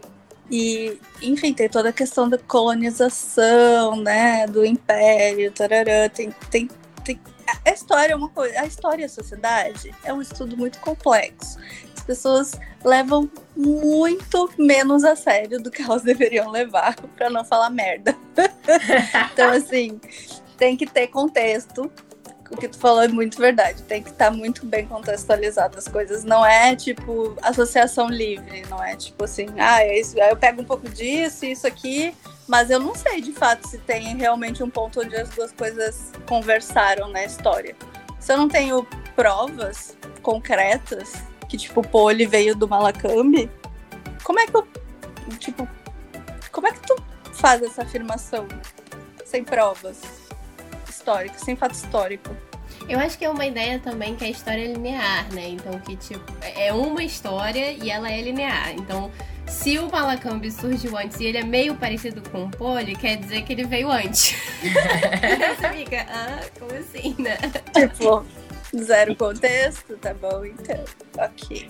[0.50, 4.46] E, enfim, tem toda a questão da colonização, né?
[4.46, 6.68] Do império, tarará, tem, tem,
[7.02, 7.20] tem
[7.64, 11.58] a história é uma coisa, a história e a sociedade é um estudo muito complexo.
[11.96, 12.52] As pessoas
[12.84, 18.16] levam muito menos a sério do que elas deveriam levar, para não falar merda.
[19.32, 20.00] então, assim,
[20.56, 21.90] tem que ter contexto.
[22.50, 23.82] O que tu falou é muito verdade.
[23.84, 26.22] Tem que estar tá muito bem contextualizado as coisas.
[26.22, 30.64] Não é tipo associação livre, não é tipo assim, ah, é isso, eu pego um
[30.64, 32.14] pouco disso, isso aqui,
[32.52, 36.12] mas eu não sei de fato se tem realmente um ponto onde as duas coisas
[36.28, 37.74] conversaram na história.
[38.20, 38.86] Se eu não tenho
[39.16, 41.14] provas concretas
[41.48, 43.50] que, tipo, o Poli veio do Malacambe,
[44.22, 44.68] como é que eu.
[45.38, 45.66] Tipo,
[46.50, 48.46] como é que tu faz essa afirmação
[49.24, 50.02] sem provas
[50.86, 52.36] históricas, sem fato histórico?
[52.86, 55.48] Eu acho que é uma ideia também que a história é linear, né?
[55.48, 58.72] Então, que tipo, é uma história e ela é linear.
[58.74, 59.10] Então,
[59.52, 63.42] se o Malacambi surgiu antes e ele é meio parecido com o Poli, quer dizer
[63.42, 64.34] que ele veio antes.
[64.60, 67.36] Você fica, ah, como assim, né?
[67.74, 68.24] Tipo,
[68.76, 70.84] zero contexto, tá bom, então.
[71.18, 71.68] Ok.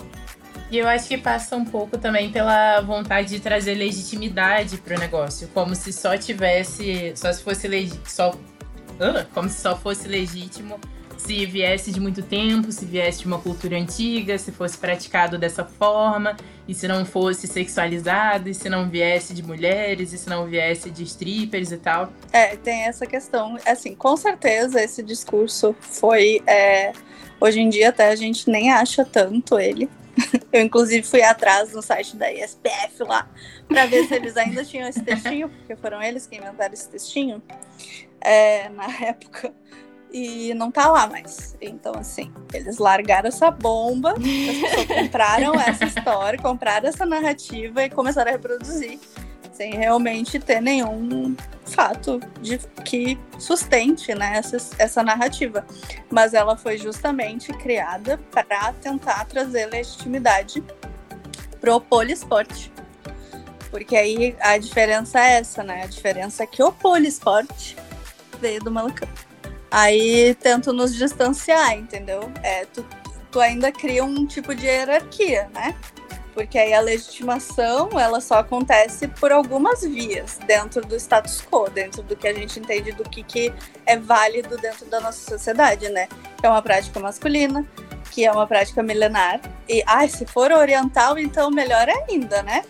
[0.70, 5.48] E eu acho que passa um pouco também pela vontade de trazer legitimidade pro negócio.
[5.48, 7.12] Como se só tivesse.
[7.14, 8.06] Só se fosse legítimo.
[8.06, 8.34] Só,
[9.34, 10.80] como se só fosse legítimo
[11.24, 15.64] se viesse de muito tempo, se viesse de uma cultura antiga, se fosse praticado dessa
[15.64, 20.46] forma, e se não fosse sexualizado, e se não viesse de mulheres, e se não
[20.46, 22.12] viesse de strippers e tal.
[22.32, 23.56] É, tem essa questão.
[23.64, 26.42] Assim, com certeza esse discurso foi.
[26.44, 26.92] É,
[27.40, 29.88] hoje em dia até a gente nem acha tanto ele.
[30.52, 33.28] Eu, inclusive, fui atrás no site da ESPF lá
[33.68, 37.40] para ver se eles ainda tinham esse textinho, porque foram eles que inventaram esse textinho
[38.20, 39.54] é, na época
[40.12, 41.56] e não tá lá mais.
[41.60, 47.90] Então, assim, eles largaram essa bomba, as pessoas compraram essa história, compraram essa narrativa e
[47.90, 48.98] começaram a reproduzir,
[49.52, 51.34] sem realmente ter nenhum
[51.64, 55.64] fato de que sustente né, essa, essa narrativa.
[56.10, 60.62] Mas ela foi justamente criada para tentar trazer legitimidade
[61.60, 62.70] pro poliesporte.
[63.70, 65.84] Porque aí a diferença é essa, né?
[65.84, 67.74] A diferença é que o poliesporte
[68.38, 69.08] veio do Malacão.
[69.72, 72.30] Aí tento nos distanciar, entendeu?
[72.42, 72.84] É, tu,
[73.30, 75.74] tu ainda cria um tipo de hierarquia, né?
[76.34, 82.02] Porque aí a legitimação, ela só acontece por algumas vias dentro do status quo, dentro
[82.02, 83.52] do que a gente entende do que, que
[83.86, 86.06] é válido dentro da nossa sociedade, né?
[86.38, 87.66] Que é uma prática masculina,
[88.10, 89.40] que é uma prática milenar.
[89.66, 92.62] E, ai, se for oriental, então melhor ainda, né?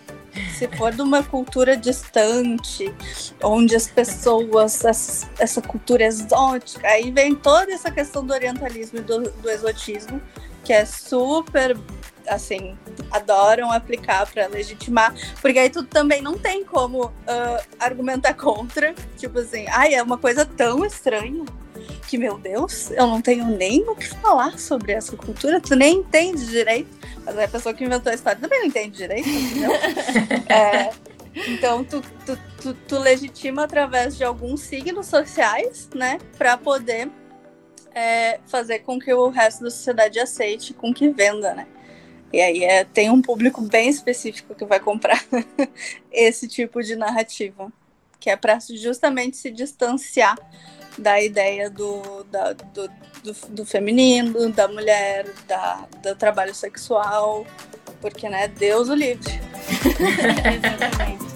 [0.57, 2.93] Se for de uma cultura distante,
[3.43, 4.83] onde as pessoas,
[5.39, 10.21] essa, cultura exótica, aí vem toda essa questão do orientalismo e do, do exotismo,
[10.63, 11.77] que é super
[12.27, 12.77] assim,
[13.11, 17.11] adoram aplicar para legitimar, porque aí tu também não tem como uh,
[17.79, 21.43] argumentar contra, tipo assim, ai, é uma coisa tão estranha
[22.07, 25.97] que, meu Deus, eu não tenho nem o que falar sobre essa cultura, tu nem
[25.97, 27.02] entende direito.
[27.25, 29.71] Mas a pessoa que inventou a história também não entende direito, entendeu?
[30.49, 30.91] é,
[31.35, 36.19] então, tu, tu, tu, tu, legitima através de alguns signos sociais, né?
[36.37, 37.09] Para poder
[37.93, 41.67] é, fazer com que o resto da sociedade aceite, com que venda, né?
[42.31, 45.23] E aí é, tem um público bem específico que vai comprar
[46.11, 47.71] esse tipo de narrativa,
[48.19, 50.35] que é para justamente se distanciar
[50.97, 52.89] da ideia do, da, do,
[53.23, 57.45] do, do, feminino, da mulher, da, do trabalho sexual,
[58.01, 59.31] porque, né, Deus o livre.
[60.53, 61.33] Exatamente.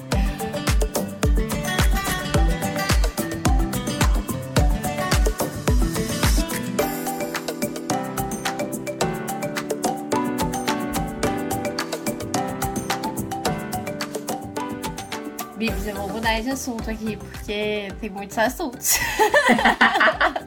[15.57, 18.99] Bibs, eu vou mudar de assunto aqui, porque tem muitos assuntos.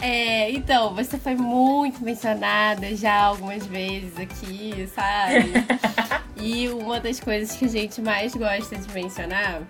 [0.00, 5.52] é, então, você foi muito mencionada já algumas vezes aqui, sabe?
[6.40, 9.62] e uma das coisas que a gente mais gosta de mencionar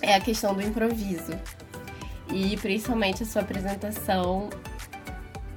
[0.00, 1.32] é a questão do improviso.
[2.32, 4.50] E principalmente a sua apresentação.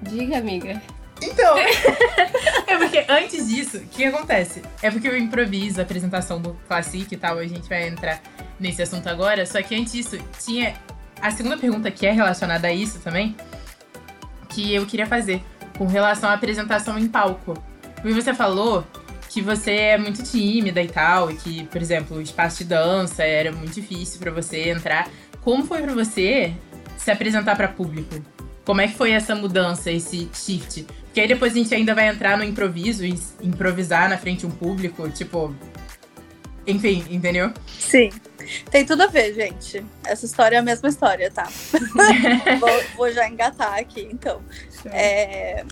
[0.01, 0.80] Diga, amiga.
[1.22, 1.57] Então,
[2.68, 4.61] é porque antes disso, o que acontece?
[4.82, 8.22] É porque eu improviso a apresentação do Classic e tal, a gente vai entrar
[8.59, 10.76] nesse assunto agora, só que antes disso, tinha
[11.22, 13.36] a segunda pergunta que é relacionada a isso também,
[14.49, 15.41] que eu queria fazer,
[15.78, 17.53] com relação à apresentação em palco.
[17.95, 18.86] Porque você falou
[19.30, 23.24] que você é muito tímida e tal, e que, por exemplo, o espaço de dança
[23.24, 25.09] era muito difícil para você entrar.
[25.41, 26.53] Como foi para você
[26.97, 28.16] se apresentar para público?
[28.63, 30.88] Como é que foi essa mudança, esse shift?
[31.05, 34.47] Porque aí depois a gente ainda vai entrar no improviso e improvisar na frente de
[34.47, 35.53] um público, tipo.
[36.66, 37.53] Enfim, entendeu?
[37.68, 38.09] Sim.
[38.69, 39.85] Tem tudo a ver, gente.
[40.05, 41.47] Essa história é a mesma história, tá?
[42.59, 44.41] vou, vou, já engatar aqui, então.
[44.85, 45.63] É...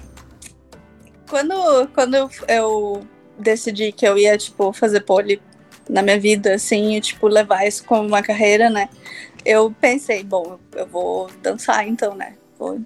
[1.29, 3.07] Quando, quando eu, eu
[3.37, 5.41] decidi que eu ia, tipo, fazer pole
[5.89, 8.89] na minha vida, assim, e, tipo, levar isso como uma carreira, né?
[9.45, 12.35] Eu pensei, bom, eu vou dançar então, né?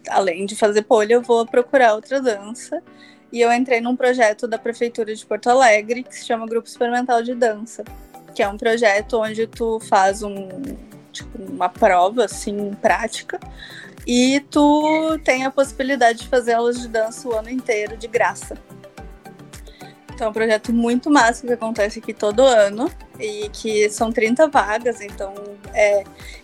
[0.09, 2.81] além de fazer polha, eu vou procurar outra dança.
[3.31, 7.21] E eu entrei num projeto da Prefeitura de Porto Alegre que se chama Grupo Experimental
[7.21, 7.83] de Dança,
[8.37, 10.47] que é um projeto onde tu faz um,
[11.11, 13.39] tipo, uma prova assim prática
[14.05, 18.55] e tu tem a possibilidade de fazer aulas de dança o ano inteiro de graça.
[20.13, 24.49] Então é um projeto muito massa que acontece aqui todo ano e que são 30
[24.49, 25.33] vagas, então
[25.73, 26.03] é.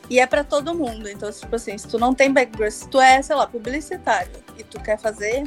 [0.09, 1.07] E é para todo mundo.
[1.07, 4.63] Então, tipo assim, se tu não tem background, se tu é, sei lá, publicitário e
[4.63, 5.43] tu quer fazer,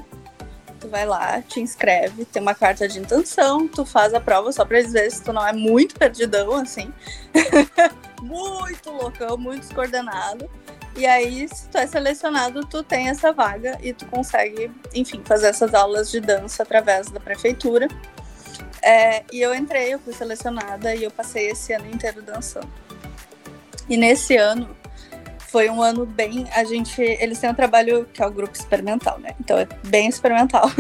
[0.80, 4.64] tu vai lá, te inscreve, tem uma carta de intenção, tu faz a prova só
[4.64, 6.92] pra ver se tu não é muito perdidão, assim.
[8.22, 10.48] muito loucão, muito descoordenado.
[10.96, 15.48] E aí, se tu é selecionado, tu tem essa vaga e tu consegue, enfim, fazer
[15.48, 17.88] essas aulas de dança através da prefeitura.
[18.82, 22.70] É, e eu entrei, eu fui selecionada e eu passei esse ano inteiro dançando.
[23.88, 24.75] E nesse ano
[25.56, 26.46] foi um ano bem.
[26.54, 27.00] A gente.
[27.00, 29.30] Eles têm um trabalho que é o grupo experimental, né?
[29.40, 30.70] Então é bem experimental.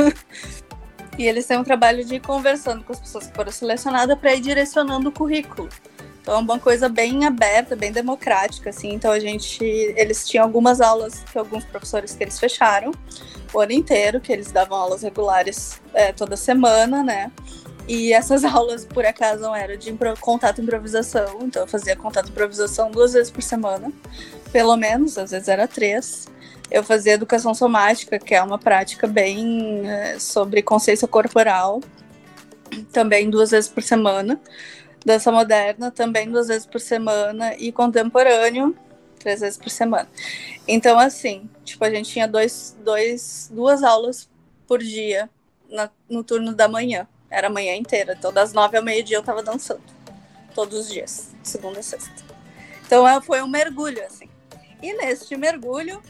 [1.16, 4.34] e eles têm um trabalho de ir conversando com as pessoas que foram selecionadas para
[4.34, 5.70] ir direcionando o currículo.
[6.20, 8.92] Então é uma coisa bem aberta, bem democrática, assim.
[8.92, 12.92] Então a gente, eles tinham algumas aulas que alguns professores que eles fecharam
[13.54, 17.32] o ano inteiro, que eles davam aulas regulares é, toda semana, né?
[17.88, 21.38] E essas aulas, por acaso, eram de contato improvisação.
[21.40, 23.90] Então eu fazia contato improvisação duas vezes por semana,
[24.52, 26.26] pelo menos, às vezes era três.
[26.70, 31.80] Eu fazia educação somática, que é uma prática bem é, sobre consciência corporal,
[32.92, 34.40] também duas vezes por semana
[35.06, 38.76] dança moderna também duas vezes por semana e contemporâneo
[39.20, 40.08] três vezes por semana.
[40.66, 44.28] Então, assim, tipo, a gente tinha dois, dois, duas aulas
[44.66, 45.30] por dia
[45.70, 47.06] na, no turno da manhã.
[47.30, 48.14] Era a manhã inteira.
[48.18, 49.82] Então, das nove ao meio-dia eu tava dançando.
[50.54, 52.10] Todos os dias, segunda a sexta.
[52.84, 54.28] Então, é, foi um mergulho, assim.
[54.82, 56.02] E neste mergulho,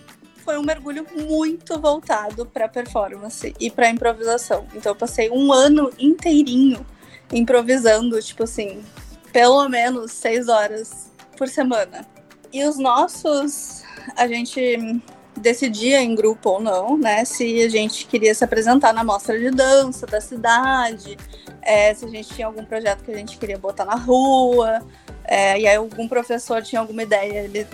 [0.45, 4.67] foi um mergulho muito voltado para performance e para improvisação.
[4.75, 6.87] Então, eu passei um ano inteirinho
[7.33, 8.85] improvisando, tipo assim,
[9.33, 12.07] pelo menos seis horas por semana.
[12.53, 13.83] E os nossos,
[14.17, 15.03] a gente
[15.37, 17.25] decidia em grupo ou não, né?
[17.25, 21.17] Se a gente queria se apresentar na mostra de dança da cidade,
[21.61, 24.81] é, se a gente tinha algum projeto que a gente queria botar na rua,
[25.25, 27.67] é, e aí algum professor tinha alguma ideia, ele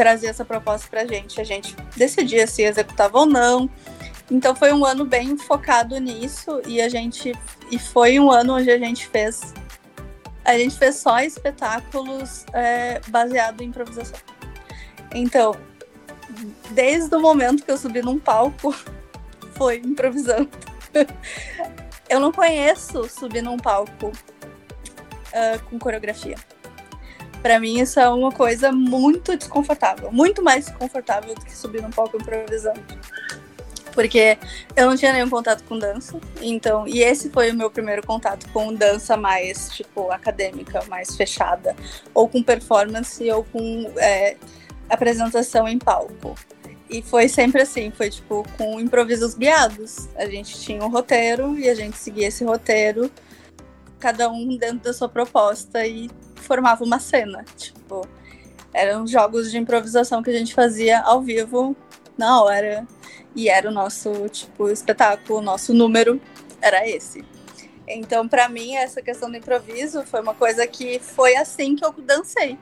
[0.00, 3.68] trazia essa proposta pra gente, a gente decidia se executava ou não.
[4.30, 7.34] Então foi um ano bem focado nisso e a gente
[7.70, 9.52] e foi um ano onde a gente fez
[10.42, 14.18] a gente fez só espetáculos é, baseado em improvisação.
[15.14, 15.54] Então,
[16.70, 18.74] desde o momento que eu subi num palco,
[19.52, 20.48] foi improvisando.
[22.08, 26.36] eu não conheço subir num palco uh, com coreografia.
[27.42, 31.90] Para mim, isso é uma coisa muito desconfortável, muito mais desconfortável do que subir num
[31.90, 32.80] palco improvisando
[33.92, 34.38] porque
[34.76, 36.18] eu não tinha nenhum contato com dança.
[36.40, 41.74] Então, e esse foi o meu primeiro contato com dança mais, tipo, acadêmica, mais fechada,
[42.14, 44.36] ou com performance, ou com é,
[44.88, 46.34] apresentação em palco.
[46.88, 50.08] E foi sempre assim, foi tipo com improvisos guiados.
[50.16, 53.10] A gente tinha um roteiro e a gente seguia esse roteiro,
[53.98, 56.10] cada um dentro da sua proposta e
[56.42, 57.44] formava uma cena.
[57.56, 58.06] Tipo,
[58.72, 61.76] eram jogos de improvisação que a gente fazia ao vivo
[62.16, 62.86] na hora
[63.34, 66.20] e era o nosso, tipo, espetáculo, o nosso número
[66.60, 67.24] era esse.
[67.86, 71.92] Então, para mim, essa questão do improviso foi uma coisa que foi assim que eu
[71.92, 72.56] dancei.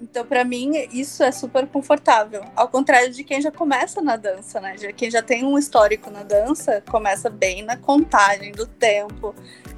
[0.00, 2.44] Então, para mim, isso é super confortável.
[2.56, 4.74] Ao contrário de quem já começa na dança, né?
[4.96, 9.32] Quem já tem um histórico na dança, começa bem na contagem do tempo,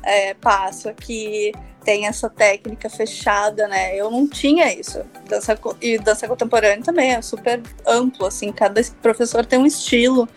[0.05, 1.53] é, passo aqui,
[1.85, 3.97] tem essa técnica fechada, né?
[3.97, 5.03] Eu não tinha isso.
[5.29, 10.29] Dança, e dança contemporânea também é super amplo, assim, cada professor tem um estilo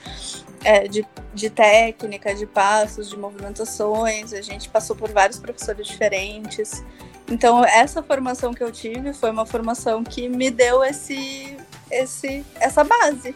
[0.64, 4.34] é, de, de técnica, de passos, de movimentações.
[4.34, 6.84] A gente passou por vários professores diferentes.
[7.30, 11.58] Então, essa formação que eu tive foi uma formação que me deu esse,
[11.92, 13.36] esse, essa base.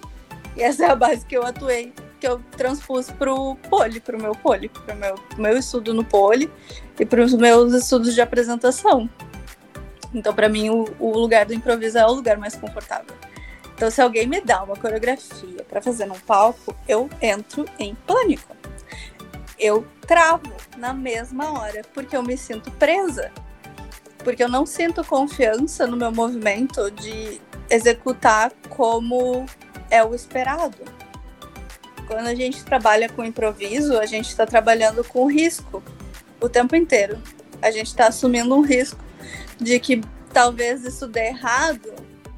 [0.55, 4.33] E essa é a base que eu atuei que eu transpus pro poli, pro meu
[4.33, 6.49] poli, pro meu, meu estudo no poli
[6.99, 9.09] e para os meus estudos de apresentação.
[10.13, 13.15] Então, para mim, o, o, lugar do improviso é o lugar mais confortável.
[13.73, 18.55] Então, se alguém me dá uma coreografia para fazer num palco, eu entro em pânico.
[19.57, 23.31] Eu travo na mesma hora, porque eu me sinto presa.
[24.23, 29.45] Porque eu não sinto confiança no meu movimento de executar como
[29.89, 31.00] é o esperado.
[32.11, 35.81] Quando a gente trabalha com improviso, a gente está trabalhando com risco
[36.41, 37.17] o tempo inteiro.
[37.61, 38.99] A gente está assumindo um risco
[39.57, 40.01] de que
[40.33, 41.89] talvez isso dê errado,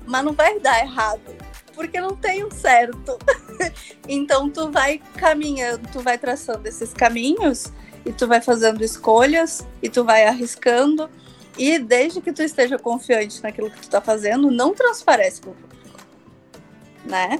[0.05, 1.35] mas não vai dar errado,
[1.73, 3.17] porque não tem um certo.
[4.07, 7.73] então tu vai caminhando, tu vai traçando esses caminhos
[8.05, 11.09] e tu vai fazendo escolhas e tu vai arriscando
[11.57, 16.05] e desde que tu esteja confiante naquilo que tu tá fazendo, não transparece pro público,
[17.03, 17.39] né?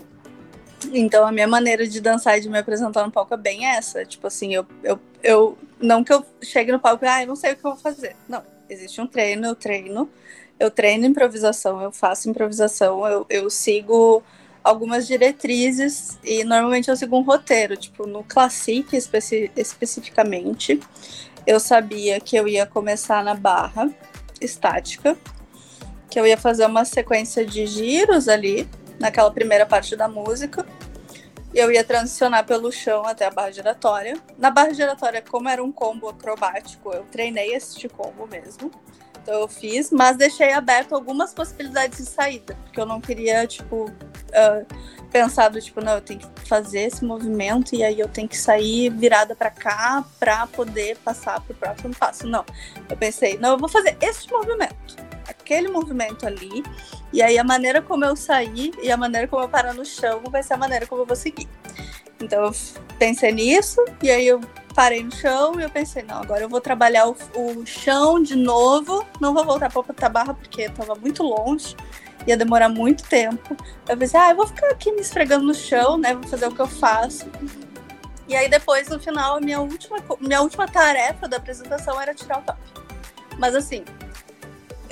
[0.92, 4.06] Então a minha maneira de dançar e de me apresentar no palco é bem essa.
[4.06, 7.36] Tipo assim, eu, eu, eu não que eu chegue no palco e ah, eu não
[7.36, 8.16] sei o que eu vou fazer.
[8.28, 8.44] Não.
[8.70, 10.10] Existe um treino, eu treino.
[10.60, 14.24] Eu treino improvisação, eu faço improvisação, eu, eu sigo
[14.64, 17.76] algumas diretrizes e normalmente eu sigo um roteiro.
[17.76, 20.80] Tipo, no Classic especi especificamente,
[21.46, 23.90] eu sabia que eu ia começar na barra
[24.40, 25.18] estática,
[26.10, 28.68] que eu ia fazer uma sequência de giros ali,
[29.00, 30.66] naquela primeira parte da música.
[31.54, 34.18] Eu ia transicionar pelo chão até a barra giratória.
[34.38, 38.72] Na barra giratória, como era um combo acrobático, eu treinei esse combo mesmo.
[39.24, 43.86] Então eu fiz, mas deixei aberto algumas possibilidades de saída, porque eu não queria, tipo,
[43.86, 44.66] uh,
[45.10, 48.38] pensar do tipo, não, eu tenho que fazer esse movimento e aí eu tenho que
[48.38, 52.28] sair virada para cá para poder passar pro próximo passo.
[52.28, 52.44] Não.
[52.90, 54.98] Eu pensei, não, eu vou fazer esse movimento,
[55.44, 56.64] aquele movimento ali,
[57.12, 60.24] e aí a maneira como eu sair e a maneira como eu parar no chão
[60.32, 61.48] vai ser a maneira como eu vou seguir.
[62.20, 62.52] Então eu
[62.98, 64.40] pensei nisso, e aí eu
[64.74, 68.36] parei no chão e eu pensei, não, agora eu vou trabalhar o, o chão de
[68.36, 71.76] novo, não vou voltar para barra porque estava muito longe,
[72.26, 73.56] ia demorar muito tempo.
[73.88, 76.56] Eu pensei, ah, eu vou ficar aqui me esfregando no chão, né, vou fazer o
[76.56, 77.30] que eu faço.
[78.28, 82.40] E aí depois, no final, a minha última, minha última tarefa da apresentação era tirar
[82.40, 82.58] o top.
[83.38, 83.84] Mas assim,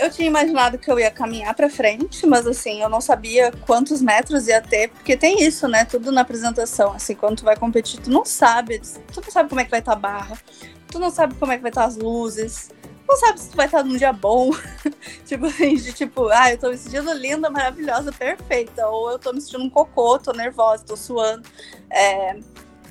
[0.02, 4.02] eu tinha imaginado que eu ia caminhar para frente, mas assim, eu não sabia quantos
[4.02, 5.86] metros ia ter, porque tem isso, né?
[5.86, 9.62] Tudo na apresentação, assim, quando tu vai competir, tu não sabe, tu não sabe como
[9.62, 10.38] é que vai estar tá a barra,
[10.91, 12.72] tu não sabe como é que vai estar tá as luzes,
[13.08, 14.49] não sabe se tu vai estar tá num dia bom,
[15.24, 19.32] tipo assim, de tipo, ah, eu tô me sentindo linda, maravilhosa, perfeita, ou eu tô
[19.32, 21.47] me sentindo um cocô, tô nervosa, tô suando,
[21.91, 22.39] é,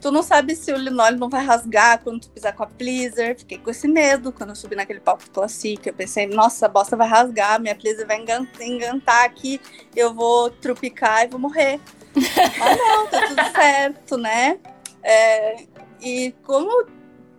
[0.00, 3.38] Tu não sabe se o linóleo não vai rasgar quando tu pisar com a pleaser.
[3.38, 5.86] Fiquei com esse medo quando eu subi naquele palco classic.
[5.86, 8.18] Eu pensei, nossa, a bosta vai rasgar, minha pleaser vai
[8.60, 9.60] engantar aqui,
[9.94, 11.78] eu vou trupicar e vou morrer.
[12.14, 14.58] Mas não, tá tudo certo, né?
[15.02, 15.64] É,
[16.00, 16.86] e como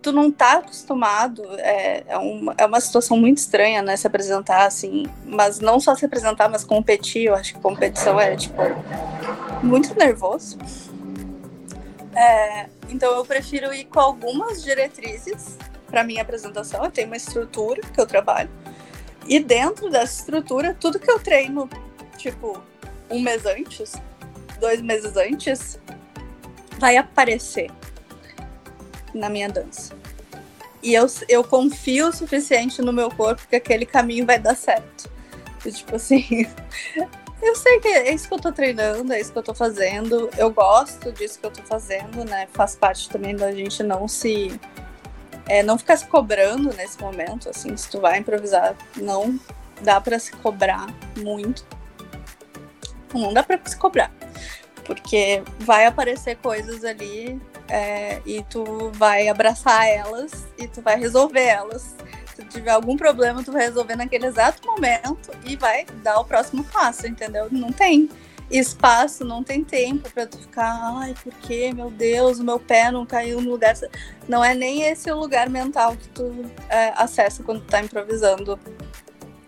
[0.02, 3.96] tu não tá acostumado, é, é, uma, é uma situação muito estranha, né?
[3.96, 7.24] Se apresentar assim, mas não só se apresentar, mas competir.
[7.24, 8.60] Eu acho que competição é, tipo,
[9.62, 10.58] muito nervoso.
[12.14, 15.56] É, então eu prefiro ir com algumas diretrizes
[15.86, 16.84] para minha apresentação.
[16.84, 18.50] Eu tenho uma estrutura que eu trabalho.
[19.26, 21.68] E dentro dessa estrutura, tudo que eu treino,
[22.16, 22.60] tipo,
[23.10, 23.92] um mês antes,
[24.58, 25.78] dois meses antes,
[26.78, 27.70] vai aparecer
[29.14, 29.94] na minha dança.
[30.82, 35.08] E eu, eu confio o suficiente no meu corpo que aquele caminho vai dar certo.
[35.64, 36.48] E, tipo assim,
[37.42, 40.30] Eu sei que é isso que eu tô treinando, é isso que eu tô fazendo.
[40.38, 42.46] Eu gosto disso que eu tô fazendo, né?
[42.52, 44.60] Faz parte também da gente não se.
[45.48, 49.40] É, não ficar se cobrando nesse momento, assim, se tu vai improvisar, não
[49.80, 50.86] dá para se cobrar
[51.18, 51.66] muito.
[53.12, 54.12] Não dá para se cobrar.
[54.84, 61.44] Porque vai aparecer coisas ali é, e tu vai abraçar elas e tu vai resolver
[61.44, 61.96] elas
[62.44, 67.06] tiver algum problema, tu vai resolver naquele exato momento e vai dar o próximo passo,
[67.06, 67.48] entendeu?
[67.50, 68.08] Não tem
[68.50, 72.90] espaço, não tem tempo para tu ficar, ai, por que, meu Deus, o meu pé
[72.90, 73.74] não caiu no lugar.
[74.28, 78.58] Não é nem esse o lugar mental que tu é, acessa quando tu tá improvisando,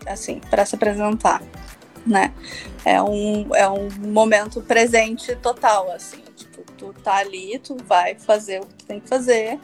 [0.06, 1.42] assim, para se apresentar,
[2.06, 2.32] né?
[2.84, 8.60] É um, é um momento presente total, assim, tipo, tu tá ali, tu vai fazer
[8.60, 9.58] o que tu tem que fazer,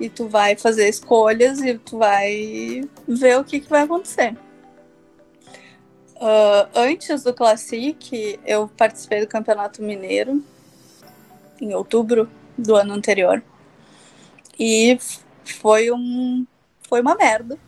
[0.00, 4.36] e tu vai fazer escolhas e tu vai ver o que, que vai acontecer.
[6.16, 10.42] Uh, antes do Classic, eu participei do Campeonato Mineiro
[11.60, 13.42] em outubro do ano anterior.
[14.58, 14.96] E
[15.44, 16.46] foi um
[16.88, 17.58] foi uma merda.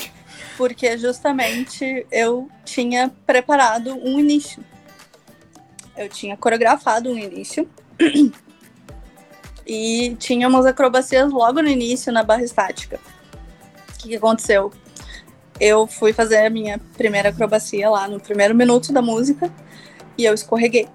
[0.56, 4.64] Porque justamente eu tinha preparado um início.
[5.96, 7.68] Eu tinha coreografado um início
[9.66, 13.00] e tinha umas acrobacias logo no início na barra estática.
[13.88, 14.72] O que, aconteceu?
[15.58, 19.50] Eu fui fazer a minha primeira acrobacia lá no primeiro minuto da música
[20.16, 20.88] e eu escorreguei.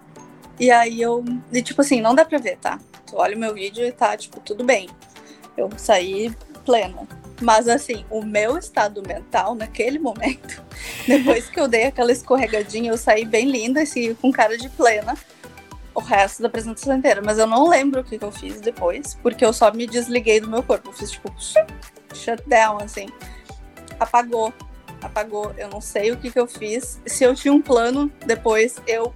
[0.59, 1.25] E aí eu.
[1.51, 2.79] E tipo assim, não dá pra ver, tá?
[3.05, 4.87] Tu olha o meu vídeo e tá, tipo, tudo bem.
[5.57, 7.07] Eu saí plena.
[7.41, 10.63] Mas assim, o meu estado mental naquele momento,
[11.07, 14.69] depois que eu dei aquela escorregadinha, eu saí bem linda e assim, com cara de
[14.69, 15.17] plena
[15.93, 17.21] o resto da apresentação inteira.
[17.23, 20.39] Mas eu não lembro o que, que eu fiz depois, porque eu só me desliguei
[20.39, 20.89] do meu corpo.
[20.89, 21.33] Eu fiz tipo
[22.13, 23.07] shutdown, assim.
[23.99, 24.53] Apagou.
[25.01, 25.53] Apagou.
[25.57, 26.99] Eu não sei o que, que eu fiz.
[27.05, 29.13] Se eu tinha um plano, depois eu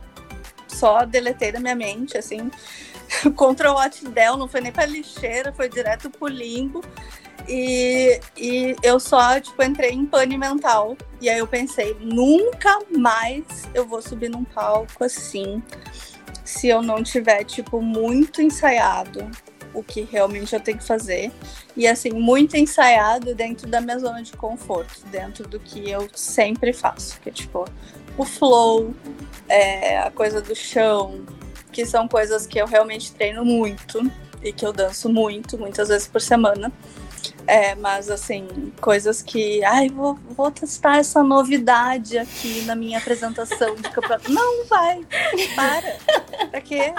[0.67, 2.51] só deletei da minha mente, assim.
[3.35, 6.83] Control Alt Del, não foi nem pra lixeira, foi direto pro limbo.
[7.47, 10.97] E, e eu só, tipo, entrei em pane mental.
[11.21, 15.61] E aí eu pensei, nunca mais eu vou subir num palco assim
[16.45, 19.29] se eu não tiver, tipo, muito ensaiado,
[19.73, 21.31] o que realmente eu tenho que fazer.
[21.75, 26.71] E assim, muito ensaiado dentro da minha zona de conforto, dentro do que eu sempre
[26.71, 27.19] faço.
[27.19, 27.65] Que é tipo,
[28.17, 28.93] o flow,
[29.49, 31.25] é, a coisa do chão,
[31.71, 33.99] que são coisas que eu realmente treino muito
[34.41, 36.71] e que eu danço muito, muitas vezes por semana.
[37.47, 43.75] É, mas assim, coisas que, ai, vou, vou testar essa novidade aqui na minha apresentação
[43.75, 44.31] de campeonato.
[44.31, 45.01] Não vai,
[45.55, 46.47] para.
[46.49, 46.93] Pra quê?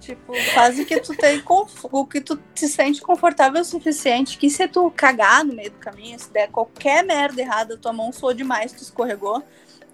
[0.00, 4.48] Tipo, faz o que tu tem, o que tu te sente confortável o suficiente, que
[4.48, 8.32] se tu cagar no meio do caminho, se der qualquer merda errada, tua mão soou
[8.32, 9.42] demais, tu escorregou,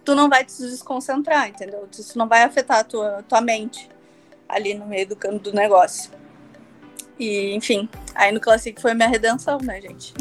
[0.05, 1.89] tu não vai te desconcentrar, entendeu?
[1.91, 3.89] Isso não vai afetar a tua, tua mente
[4.49, 6.13] ali no meio do, do negócio.
[7.19, 10.13] E, enfim, aí no Classic foi minha redenção, né, gente?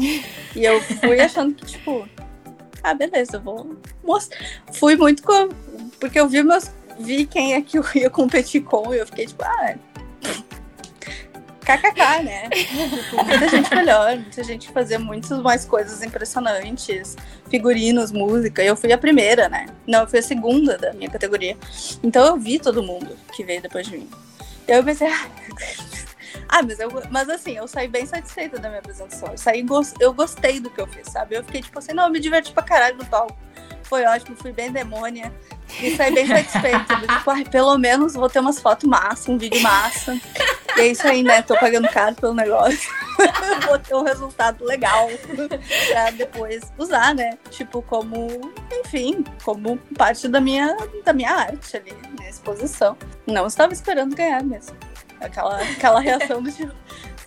[0.54, 2.08] E eu fui achando que, tipo,
[2.82, 4.38] ah, beleza, eu vou mostrar.
[4.72, 5.48] Fui muito com.
[5.98, 6.70] Porque eu vi meus.
[7.00, 9.74] Vi quem é que eu ia competir com e eu fiquei tipo, ah,
[11.64, 12.48] kkk, né?
[12.50, 17.16] Tipo, muita gente melhor, muita gente fazia muitas mais coisas impressionantes,
[17.48, 18.62] figurinos, música.
[18.62, 19.66] Eu fui a primeira, né?
[19.86, 21.56] Não, eu fui a segunda da minha categoria.
[22.02, 24.08] Então eu vi todo mundo que veio depois de mim.
[24.68, 25.26] Eu pensei, ah,
[26.54, 29.32] ah, mas, eu, mas assim, eu saí bem satisfeita da minha apresentação.
[29.32, 29.66] Eu, saí,
[29.98, 31.34] eu gostei do que eu fiz, sabe?
[31.34, 33.36] Eu fiquei tipo assim, não, eu me diverti pra caralho no palco.
[33.82, 35.32] Foi ótimo, fui bem demônia.
[35.80, 36.94] E saí bem satisfeita.
[36.94, 40.16] tipo, ai, pelo menos vou ter umas fotos massa, um vídeo massa.
[40.76, 41.42] E é isso aí, né?
[41.42, 42.88] Tô pagando caro pelo negócio.
[43.66, 45.08] vou ter um resultado legal
[45.90, 47.36] pra depois usar, né?
[47.50, 52.96] Tipo, como, enfim, como parte da minha, da minha arte ali, minha exposição.
[53.26, 54.76] Não estava esperando ganhar mesmo.
[55.24, 56.72] Aquela, aquela reação do tipo.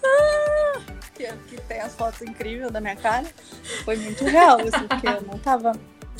[0.03, 0.79] Ah!
[1.13, 3.25] Que, que tem as fotos incríveis da minha cara.
[3.83, 5.71] Foi muito real, assim, porque eu não tava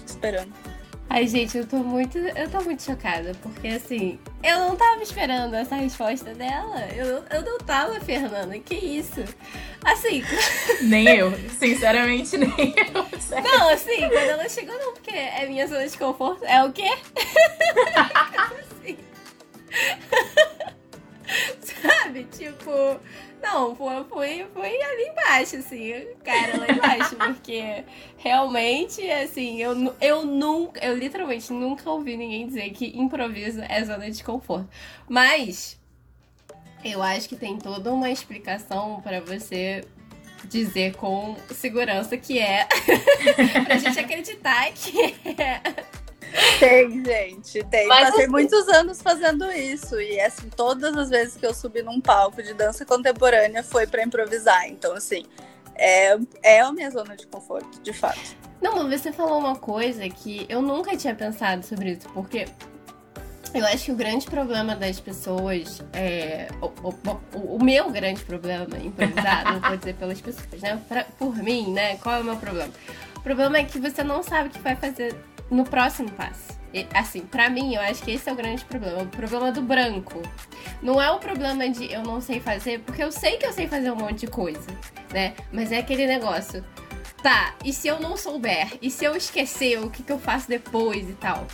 [0.06, 0.52] esperando.
[1.10, 2.18] Ai, gente, eu tô muito.
[2.18, 6.86] Eu tô muito chocada, porque assim, eu não tava esperando essa resposta dela.
[6.94, 8.60] Eu, eu não tava, Fernanda.
[8.60, 9.24] Que isso?
[9.86, 10.22] Assim.
[10.84, 11.32] Nem eu.
[11.58, 13.20] Sinceramente, nem eu.
[13.22, 13.50] Sério.
[13.50, 16.44] Não, assim, quando ela chegou, não, porque é minha zona de conforto.
[16.44, 16.90] É o quê?
[18.60, 18.98] assim.
[21.62, 22.26] Sabe?
[22.26, 23.00] Tipo.
[23.42, 24.04] Não, foi,
[24.54, 27.84] foi ali embaixo, assim, cara, lá embaixo, porque
[28.18, 34.10] realmente, assim, eu, eu nunca, eu literalmente nunca ouvi ninguém dizer que improviso é zona
[34.10, 34.68] de conforto.
[35.08, 35.80] Mas
[36.84, 39.86] eu acho que tem toda uma explicação para você
[40.46, 42.68] dizer com segurança que é,
[43.66, 45.62] pra gente acreditar que é
[46.60, 47.88] tem, gente, tem.
[47.88, 48.32] Mas Passei assim...
[48.32, 50.00] muitos anos fazendo isso.
[50.00, 54.04] E assim, todas as vezes que eu subi num palco de dança contemporânea foi para
[54.04, 54.68] improvisar.
[54.68, 55.26] Então, assim,
[55.76, 58.36] é, é a minha zona de conforto, de fato.
[58.62, 62.48] Não, mas você falou uma coisa que eu nunca tinha pensado sobre isso, porque
[63.54, 68.78] eu acho que o grande problema das pessoas, é, o, o, o meu grande problema
[68.78, 70.82] improvisar, não vou dizer pelas pessoas, né?
[70.88, 71.98] Pra, por mim, né?
[71.98, 72.74] Qual é o meu problema?
[73.16, 75.16] O problema é que você não sabe o que vai fazer
[75.50, 76.58] no próximo passo.
[76.94, 79.02] Assim, para mim, eu acho que esse é o grande problema.
[79.02, 80.22] O problema do branco.
[80.82, 83.68] Não é o problema de eu não sei fazer, porque eu sei que eu sei
[83.68, 84.68] fazer um monte de coisa,
[85.12, 85.34] né?
[85.52, 86.64] Mas é aquele negócio.
[87.24, 88.78] Tá, e se eu não souber?
[88.82, 91.48] E se eu esquecer o que, que eu faço depois e tal?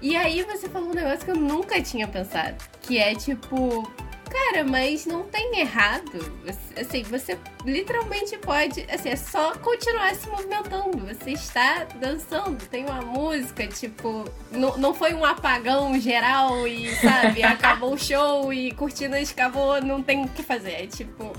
[0.00, 2.56] E aí você falou um negócio que eu nunca tinha pensado.
[2.82, 3.90] Que é tipo,
[4.34, 6.32] Cara, mas não tem errado.
[6.76, 8.84] Assim, você literalmente pode.
[8.90, 11.06] Assim, é só continuar se movimentando.
[11.06, 14.28] Você está dançando, tem uma música, tipo.
[14.50, 20.02] Não, não foi um apagão geral e, sabe, acabou o show e cortinas acabou, não
[20.02, 20.82] tem o que fazer.
[20.82, 21.32] É tipo.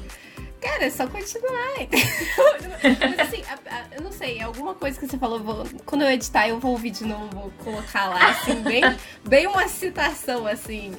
[0.62, 1.76] Cara, é só continuar.
[2.82, 6.10] Mas assim, a, a, eu não sei, alguma coisa que você falou, vou, quando eu
[6.10, 8.82] editar, eu vou ouvir de novo, vou colocar lá, assim, bem,
[9.24, 10.92] bem uma citação, assim,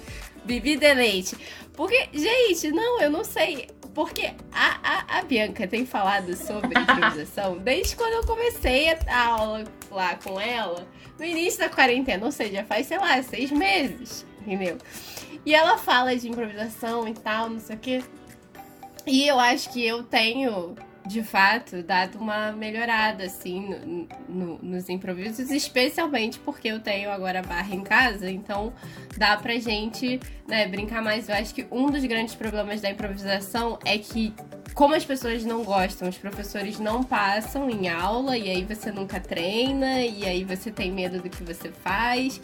[0.46, 1.36] Bibi Deleite.
[1.76, 3.68] Porque, gente, não, eu não sei.
[3.94, 9.64] Porque a, a, a Bianca tem falado sobre improvisação desde quando eu comecei a aula
[9.90, 10.86] lá com ela,
[11.18, 14.78] no início da quarentena, ou seja, faz, sei lá, seis meses, entendeu?
[15.44, 18.02] E ela fala de improvisação e tal, não sei o quê.
[19.06, 20.74] E eu acho que eu tenho
[21.06, 27.42] de fato, dado uma melhorada, assim, no, no, nos improvisos, especialmente porque eu tenho agora
[27.42, 28.72] barra em casa, então
[29.16, 31.28] dá pra gente, né, brincar mais.
[31.28, 34.34] Eu acho que um dos grandes problemas da improvisação é que
[34.76, 39.18] como as pessoas não gostam, os professores não passam em aula e aí você nunca
[39.18, 42.38] treina e aí você tem medo do que você faz.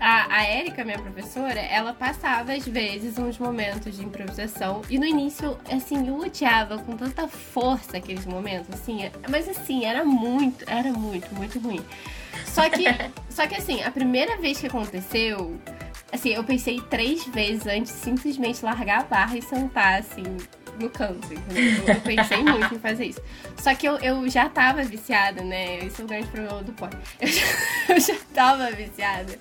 [0.00, 5.04] A, a Érica, minha professora, ela passava às vezes uns momentos de improvisação e no
[5.04, 10.90] início, assim, eu odiava com tanta força aqueles momentos, assim, mas assim, era muito, era
[10.90, 11.84] muito, muito ruim.
[12.46, 12.84] Só que,
[13.28, 15.60] só que assim, a primeira vez que aconteceu,
[16.10, 20.24] assim, eu pensei três vezes antes de simplesmente largar a barra e sentar, assim,
[20.80, 21.28] no canto?
[21.32, 23.20] Eu, pensei muito em fazer isso.
[23.58, 25.84] Só que eu, eu já tava viciada, né?
[25.84, 26.88] Esse é o grande problema do pó.
[27.20, 27.46] Eu já,
[27.94, 29.38] eu já tava viciada.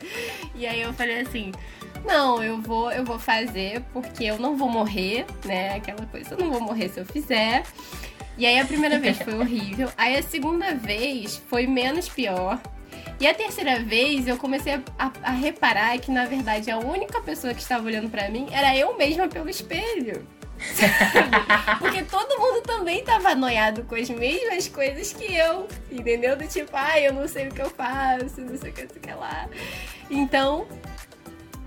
[0.56, 1.52] E aí eu falei assim.
[2.06, 5.76] Não, eu vou, eu vou fazer porque eu não vou morrer, né?
[5.76, 7.64] Aquela coisa, eu não vou morrer se eu fizer.
[8.38, 9.92] E aí a primeira vez foi horrível.
[9.98, 12.60] Aí a segunda vez foi menos pior.
[13.20, 17.22] E a terceira vez eu comecei a, a, a reparar que, na verdade, a única
[17.22, 20.26] pessoa que estava olhando para mim era eu mesma pelo espelho.
[21.80, 26.36] Porque todo mundo também tava noiado com as mesmas coisas que eu, entendeu?
[26.36, 28.84] Do tipo, ai, ah, eu não sei o que eu faço, não sei o que,
[28.84, 29.50] não sei o que lá.
[30.10, 30.68] Então,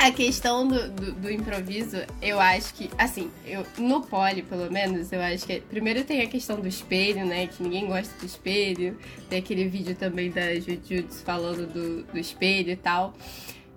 [0.03, 5.12] a questão do, do, do, improviso, eu acho que, assim, eu, no pole, pelo menos,
[5.12, 5.61] eu acho que.
[5.61, 7.47] Primeiro tem a questão do espelho, né?
[7.47, 8.99] Que ninguém gosta do espelho.
[9.28, 13.14] Tem aquele vídeo também da Jujutsu falando do, do espelho e tal.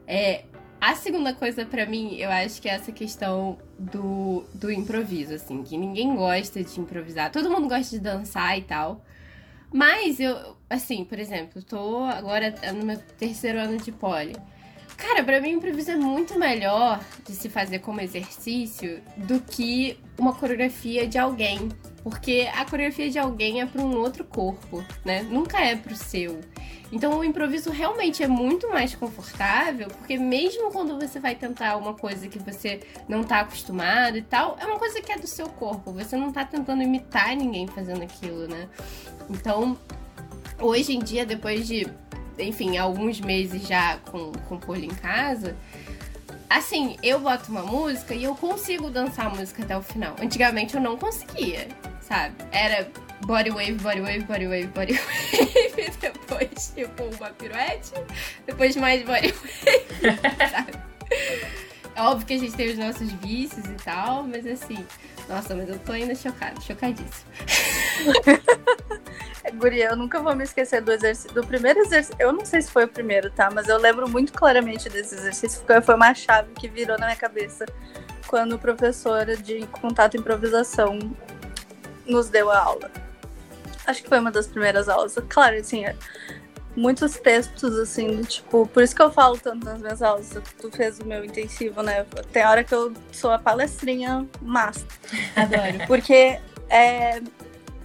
[0.07, 0.45] É,
[0.80, 5.63] a segunda coisa para mim, eu acho que é essa questão do, do improviso, assim,
[5.63, 7.32] que ninguém gosta de improvisar.
[7.32, 9.03] Todo mundo gosta de dançar e tal.
[9.73, 14.36] Mas eu, assim, por exemplo, tô agora no meu terceiro ano de pole.
[14.95, 20.34] Cara, pra mim improviso é muito melhor de se fazer como exercício do que uma
[20.34, 21.69] coreografia de alguém.
[22.05, 25.23] Porque a coreografia de alguém é para um outro corpo, né?
[25.23, 26.39] Nunca é pro seu.
[26.91, 31.95] Então o improviso realmente é muito mais confortável, porque mesmo quando você vai tentar uma
[31.95, 35.49] coisa que você não tá acostumado e tal, é uma coisa que é do seu
[35.49, 35.91] corpo.
[35.93, 38.69] Você não tá tentando imitar ninguém fazendo aquilo, né?
[39.27, 39.75] Então,
[40.59, 41.87] hoje em dia, depois de
[42.37, 45.55] enfim, alguns meses já com, com pole em casa,
[46.49, 50.15] assim, eu boto uma música e eu consigo dançar a música até o final.
[50.21, 51.67] Antigamente eu não conseguia,
[52.01, 52.35] sabe?
[52.51, 52.89] Era
[53.25, 57.91] body wave, body wave, body wave, body wave, depois tipo uma piruete,
[58.45, 60.17] depois mais body wave,
[60.51, 60.71] sabe?
[61.95, 64.85] É óbvio que a gente tem os nossos vícios e tal, mas assim,
[65.28, 67.32] nossa, mas eu tô ainda chocada, chocadíssima.
[69.55, 72.15] Guria, eu nunca vou me esquecer do exercício, do primeiro exercício.
[72.19, 73.49] Eu não sei se foi o primeiro, tá?
[73.51, 77.17] Mas eu lembro muito claramente desse exercício, porque foi uma chave que virou na minha
[77.17, 77.65] cabeça
[78.28, 80.99] quando o professor de contato e improvisação
[82.05, 82.91] nos deu a aula.
[83.86, 85.15] Acho que foi uma das primeiras aulas.
[85.30, 85.86] Claro, assim,
[86.76, 88.67] muitos textos, assim, do tipo.
[88.67, 90.32] Por isso que eu falo tanto nas minhas aulas.
[90.59, 92.05] Tu fez o meu intensivo, né?
[92.32, 94.86] Tem hora que eu sou a palestrinha massa.
[95.36, 95.86] Adoro.
[95.88, 97.21] Porque é,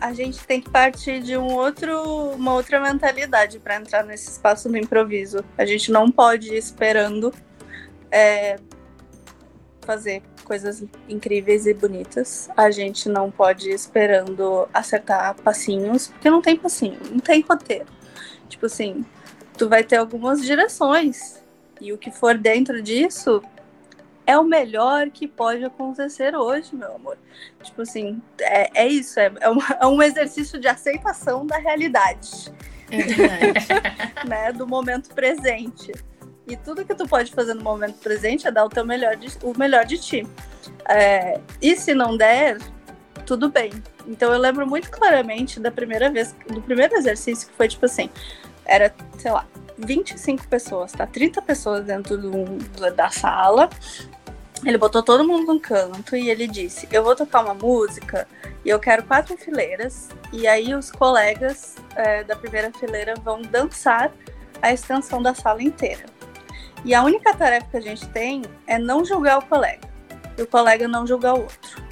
[0.00, 4.68] a gente tem que partir de um outro, uma outra mentalidade para entrar nesse espaço
[4.68, 5.44] do improviso.
[5.56, 7.32] A gente não pode ir esperando
[8.10, 8.56] é,
[9.82, 12.48] fazer coisas incríveis e bonitas.
[12.56, 17.99] A gente não pode ir esperando acertar passinhos, porque não tem passinho, não tem roteiro.
[18.50, 19.04] Tipo assim,
[19.56, 21.42] tu vai ter algumas direções.
[21.80, 23.42] E o que for dentro disso
[24.26, 27.16] é o melhor que pode acontecer hoje, meu amor.
[27.62, 32.52] Tipo assim, é, é isso, é, é, um, é um exercício de aceitação da realidade.
[32.90, 35.92] É né, do momento presente.
[36.46, 39.28] E tudo que tu pode fazer no momento presente é dar o teu melhor de,
[39.42, 40.26] o melhor de ti.
[40.88, 42.58] É, e se não der,
[43.24, 43.70] tudo bem.
[44.06, 48.10] Então eu lembro muito claramente da primeira vez, do primeiro exercício que foi tipo assim,
[48.70, 49.46] era, sei lá,
[49.76, 51.06] 25 pessoas, tá?
[51.06, 53.68] 30 pessoas dentro do, da sala
[54.64, 58.28] ele botou todo mundo num canto e ele disse: Eu vou tocar uma música
[58.64, 60.08] e eu quero quatro fileiras.
[60.32, 64.12] E aí os colegas é, da primeira fileira vão dançar
[64.60, 66.04] a extensão da sala inteira.
[66.84, 69.88] E a única tarefa que a gente tem é não julgar o colega
[70.36, 71.82] e o colega não julgar o outro.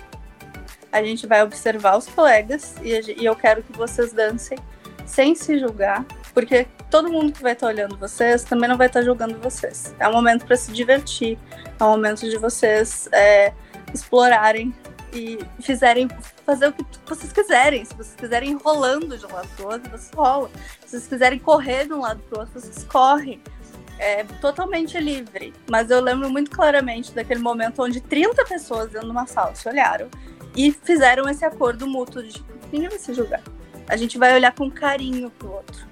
[0.92, 4.59] A gente vai observar os colegas e, e eu quero que vocês dancem
[5.06, 6.05] sem se julgar,
[6.39, 9.93] porque todo mundo que vai estar olhando vocês também não vai estar julgando vocês.
[9.98, 11.36] É um momento para se divertir,
[11.81, 13.52] é um momento de vocês é,
[13.93, 14.73] explorarem
[15.12, 16.09] e fizerem
[16.47, 17.85] fazer o que vocês quiserem.
[17.85, 20.48] Se vocês quiserem rolando de um lado pro outro, vocês rolam.
[20.86, 23.43] Se vocês quiserem correr de um lado pro outro, vocês correm.
[23.98, 25.52] É totalmente livre.
[25.69, 29.69] Mas eu lembro muito claramente daquele momento onde 30 pessoas dentro de uma sala se
[29.69, 30.09] olharam
[30.55, 33.43] e fizeram esse acordo mútuo de tipo, ninguém vai se julgar.
[33.89, 35.88] A gente vai olhar com carinho pro outro.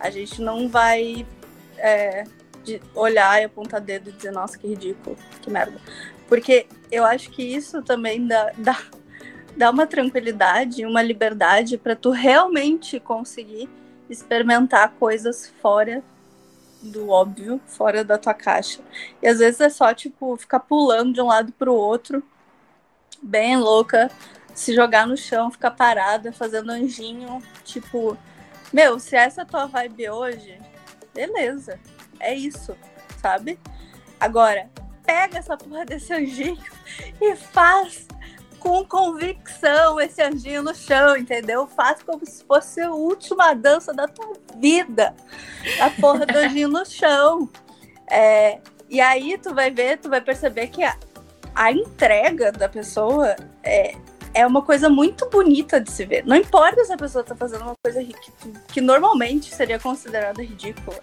[0.00, 1.26] A gente não vai
[1.78, 2.24] é,
[2.94, 5.80] olhar e apontar dedo e dizer, nossa, que ridículo, que merda.
[6.28, 8.78] Porque eu acho que isso também dá, dá,
[9.56, 13.68] dá uma tranquilidade, uma liberdade para tu realmente conseguir
[14.08, 16.02] experimentar coisas fora
[16.82, 18.80] do óbvio, fora da tua caixa.
[19.22, 22.22] E às vezes é só, tipo, ficar pulando de um lado pro outro,
[23.22, 24.10] bem louca,
[24.54, 28.16] se jogar no chão, ficar parada, fazendo anjinho, tipo,
[28.72, 30.58] meu, se essa é a tua vibe hoje,
[31.14, 31.78] beleza
[32.20, 32.76] é isso,
[33.20, 33.58] sabe?
[34.20, 34.70] Agora,
[35.04, 36.62] pega essa porra desse anjinho
[37.20, 38.06] e faz
[38.60, 41.66] com convicção esse anjinho no chão, entendeu?
[41.66, 45.14] Faz como se fosse a última dança da tua vida.
[45.80, 47.48] A porra do anjinho no chão.
[48.08, 50.94] É, e aí tu vai ver, tu vai perceber que a,
[51.54, 53.96] a entrega da pessoa é,
[54.32, 56.24] é uma coisa muito bonita de se ver.
[56.24, 58.32] Não importa se a pessoa tá fazendo uma coisa que,
[58.68, 60.98] que normalmente seria considerada ridícula.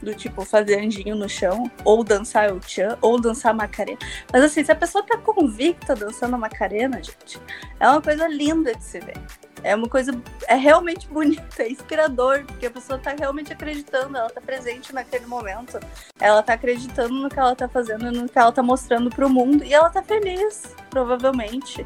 [0.00, 3.98] Do tipo fazer anjinho no chão, ou dançar o tchan, ou dançar macarena.
[4.32, 7.40] Mas assim, se a pessoa tá convicta dançando macarena, gente,
[7.80, 9.16] é uma coisa linda de se ver.
[9.62, 10.12] É uma coisa,
[10.46, 15.26] é realmente bonita, é inspirador, porque a pessoa tá realmente acreditando, ela tá presente naquele
[15.26, 15.80] momento.
[16.20, 19.64] Ela tá acreditando no que ela tá fazendo, no que ela tá mostrando pro mundo,
[19.64, 21.84] e ela tá feliz, provavelmente.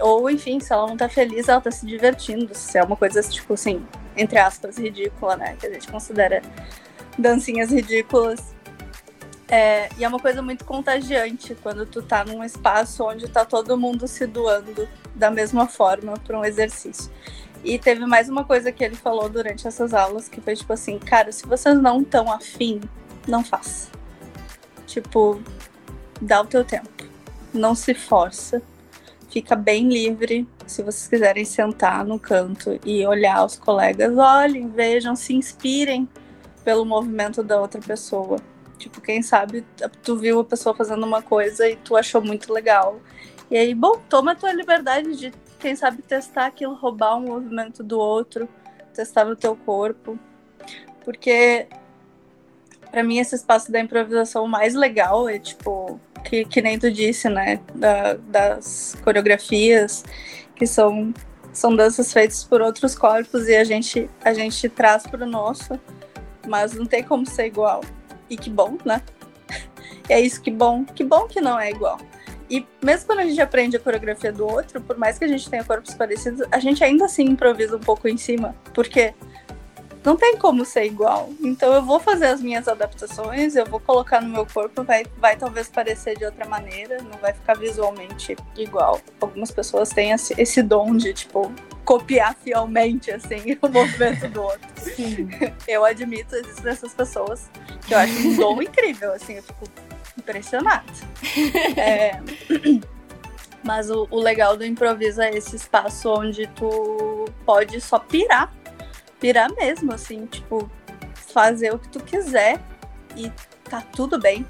[0.00, 2.54] Ou, enfim, se ela não tá feliz, ela tá se divertindo.
[2.54, 3.84] Se é uma coisa, tipo assim,
[4.16, 5.56] entre aspas, ridícula, né?
[5.58, 6.42] Que a gente considera
[7.18, 8.54] dancinhas ridículas.
[9.48, 13.76] É, e é uma coisa muito contagiante quando tu tá num espaço onde tá todo
[13.76, 17.10] mundo se doando da mesma forma para um exercício.
[17.62, 20.98] E teve mais uma coisa que ele falou durante essas aulas, que foi tipo assim,
[20.98, 22.80] cara, se vocês não estão afim,
[23.26, 23.90] não faça.
[24.86, 25.40] Tipo,
[26.20, 26.88] dá o teu tempo.
[27.52, 28.62] Não se força.
[29.34, 30.46] Fica bem livre.
[30.64, 36.08] Se vocês quiserem sentar no canto e olhar os colegas, olhem, vejam, se inspirem
[36.62, 38.38] pelo movimento da outra pessoa.
[38.78, 39.66] Tipo, quem sabe
[40.04, 43.00] tu viu a pessoa fazendo uma coisa e tu achou muito legal.
[43.50, 47.82] E aí, bom, toma a tua liberdade de, quem sabe, testar aquilo, roubar um movimento
[47.82, 48.48] do outro,
[48.94, 50.16] testar no teu corpo.
[51.04, 51.66] Porque,
[52.94, 57.28] para mim, esse espaço da improvisação mais legal é, tipo, que, que nem tu disse,
[57.28, 57.58] né?
[57.74, 60.04] Da, das coreografias,
[60.54, 61.12] que são,
[61.52, 65.76] são danças feitas por outros corpos e a gente, a gente traz para o nosso,
[66.46, 67.80] mas não tem como ser igual.
[68.30, 69.02] E que bom, né?
[70.08, 70.84] é isso, que bom.
[70.84, 71.98] Que bom que não é igual.
[72.48, 75.50] E mesmo quando a gente aprende a coreografia do outro, por mais que a gente
[75.50, 78.54] tenha corpos parecidos, a gente ainda assim improvisa um pouco em cima.
[78.72, 79.12] Porque
[80.04, 81.30] não tem como ser igual.
[81.40, 85.34] Então eu vou fazer as minhas adaptações, eu vou colocar no meu corpo, vai, vai
[85.36, 89.00] talvez parecer de outra maneira, não vai ficar visualmente igual.
[89.20, 91.50] Algumas pessoas têm esse, esse dom de, tipo,
[91.84, 94.68] copiar fielmente, assim, o movimento do outro.
[94.76, 95.28] Sim.
[95.66, 97.50] Eu admito existem essas pessoas,
[97.86, 99.64] que eu acho um dom incrível, assim, eu fico
[100.18, 100.84] impressionada.
[101.76, 102.20] É...
[103.62, 108.52] Mas o, o legal do improviso é esse espaço onde tu pode só pirar
[109.24, 110.70] pirar mesmo, assim, tipo,
[111.14, 112.60] fazer o que tu quiser
[113.16, 113.32] e
[113.70, 114.44] tá tudo bem.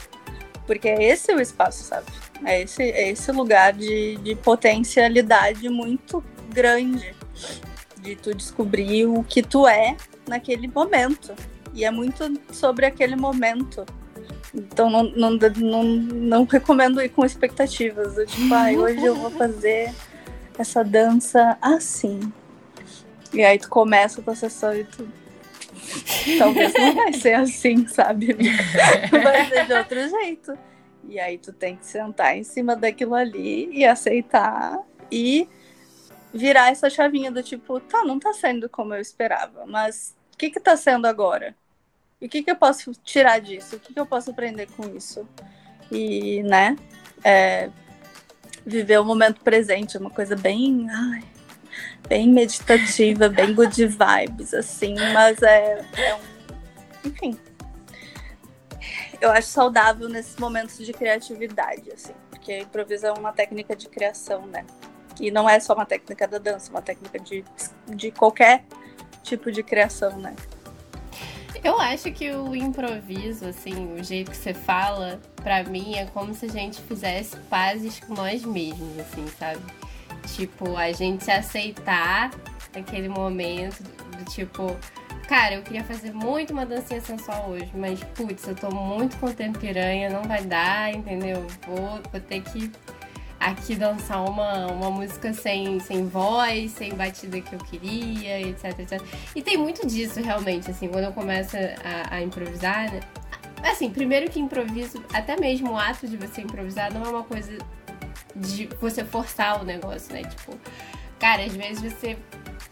[0.66, 2.06] Porque é esse o espaço, sabe?
[2.44, 7.14] É esse, é esse lugar de, de potencialidade muito grande
[8.00, 9.96] de tu descobrir o que tu é
[10.28, 11.32] naquele momento.
[11.72, 13.86] E é muito sobre aquele momento.
[14.52, 18.18] Então não, não, não, não recomendo ir com expectativas.
[18.18, 19.94] Eu, tipo, ah, hoje eu vou fazer
[20.58, 22.18] essa dança assim.
[23.34, 25.08] E aí tu começa a tua sessão e tu.
[26.38, 28.32] Talvez não vai ser assim, sabe?
[29.10, 30.56] vai ser de outro jeito.
[31.08, 34.78] E aí tu tem que sentar em cima daquilo ali e aceitar
[35.10, 35.48] e
[36.32, 40.50] virar essa chavinha do tipo, tá, não tá sendo como eu esperava, mas o que
[40.50, 41.54] que tá sendo agora?
[42.20, 43.76] E o que que eu posso tirar disso?
[43.76, 45.28] O que que eu posso aprender com isso?
[45.92, 46.76] E, né,
[47.22, 47.70] é,
[48.64, 51.22] viver o momento presente, uma coisa bem, ai,
[52.08, 57.08] bem meditativa, bem good vibes, assim, mas é, é um.
[57.08, 57.38] Enfim.
[59.20, 64.46] Eu acho saudável nesses momentos de criatividade, assim, porque improviso é uma técnica de criação,
[64.46, 64.64] né?
[65.20, 67.44] E não é só uma técnica da dança, é uma técnica de,
[67.88, 68.64] de qualquer
[69.22, 70.34] tipo de criação, né?
[71.62, 76.34] Eu acho que o improviso, assim, o jeito que você fala, para mim é como
[76.34, 79.62] se a gente fizesse pazes com nós mesmos, assim, sabe?
[80.26, 82.30] Tipo, a gente aceitar
[82.74, 84.76] aquele momento do tipo,
[85.28, 89.32] cara, eu queria fazer muito uma dancinha sensual hoje, mas putz, eu tô muito com
[89.58, 91.46] piranha, não vai dar, entendeu?
[91.66, 92.70] Vou, vou ter que
[93.38, 99.02] aqui dançar uma, uma música sem, sem voz, sem batida que eu queria, etc, etc.
[99.36, 103.00] E tem muito disso, realmente, assim, quando eu começo a, a improvisar, né?
[103.62, 107.56] Assim, primeiro que improviso, até mesmo o ato de você improvisar não é uma coisa
[108.34, 110.22] de você forçar o negócio, né?
[110.22, 110.58] Tipo,
[111.18, 112.16] cara, às vezes você,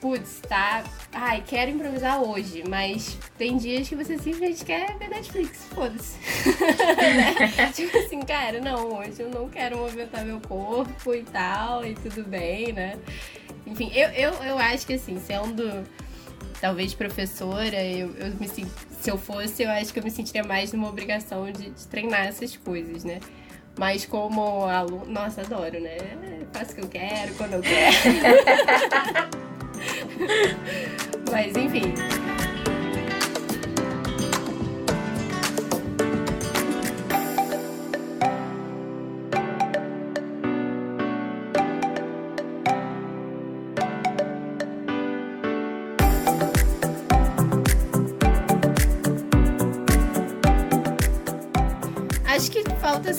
[0.00, 0.84] putz, tá.
[1.12, 6.18] Ai, quero improvisar hoje, mas tem dias que você simplesmente quer ver Netflix, foda-se.
[6.96, 7.70] né?
[7.74, 12.24] Tipo assim, cara, não, hoje eu não quero movimentar meu corpo e tal, e tudo
[12.24, 12.98] bem, né?
[13.66, 15.84] Enfim, eu, eu, eu acho que assim, sendo
[16.60, 18.48] talvez professora, eu, eu me
[19.02, 22.26] se eu fosse, eu acho que eu me sentiria mais numa obrigação de, de treinar
[22.26, 23.18] essas coisas, né?
[23.78, 25.06] Mas como aluno.
[25.06, 25.96] Nossa, adoro, né?
[26.52, 29.30] Faço o que eu quero, quando eu quero.
[31.32, 31.94] Mas enfim.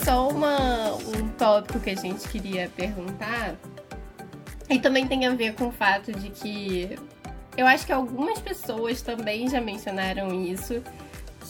[0.03, 3.55] Só uma, um tópico que a gente queria perguntar.
[4.69, 6.97] E também tem a ver com o fato de que
[7.55, 10.81] eu acho que algumas pessoas também já mencionaram isso.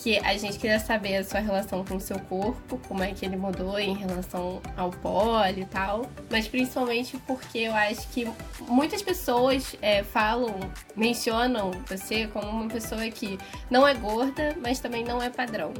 [0.02, 3.24] Que a gente queria saber a sua relação com o seu corpo, como é que
[3.24, 6.04] ele mudou em relação ao pólio e tal.
[6.28, 8.28] Mas principalmente porque eu acho que
[8.68, 10.58] muitas pessoas é, falam,
[10.94, 13.38] mencionam você como uma pessoa que
[13.70, 15.72] não é gorda, mas também não é padrão.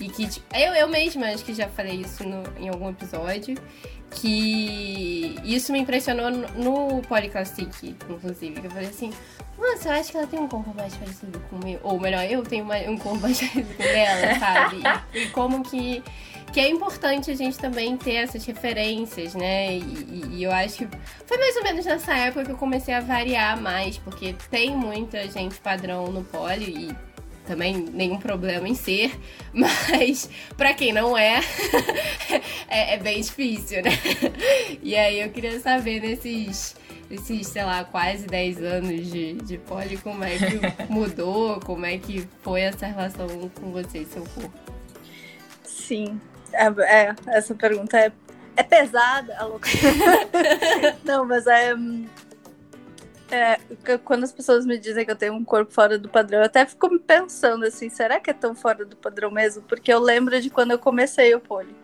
[0.00, 3.56] E que, tipo, eu, eu mesma acho que já falei isso no, em algum episódio.
[4.10, 6.48] Que isso me impressionou no,
[6.96, 8.60] no Polyclassic, inclusive.
[8.60, 9.12] Que eu falei assim,
[9.58, 11.80] nossa, eu acho que ela tem um corpo mais parecido com o meu.
[11.82, 14.82] Ou melhor, eu tenho uma, um corpo mais parecido com o dela, sabe?
[15.12, 16.02] E, e como que,
[16.52, 19.76] que é importante a gente também ter essas referências, né?
[19.76, 20.88] E, e, eu acho que
[21.26, 25.28] foi mais ou menos nessa época que eu comecei a variar mais, porque tem muita
[25.28, 27.07] gente padrão no poli e
[27.48, 29.18] também nenhum problema em ser,
[29.52, 31.40] mas para quem não é,
[32.68, 33.90] é, é, bem difícil, né?
[34.82, 36.76] E aí eu queria saber nesses,
[37.10, 40.60] nesses sei lá, quase 10 anos de, de poli, como é que
[40.92, 43.26] mudou, como é que foi essa relação
[43.60, 44.52] com você e seu corpo?
[45.64, 46.20] Sim,
[46.52, 48.12] é, é essa pergunta é,
[48.56, 49.68] é pesada, a louca.
[51.02, 51.74] não, mas é
[53.30, 53.58] é,
[54.04, 56.64] quando as pessoas me dizem que eu tenho um corpo fora do padrão, eu até
[56.64, 59.62] fico pensando assim, será que é tão fora do padrão mesmo?
[59.62, 61.74] Porque eu lembro de quando eu comecei o pole.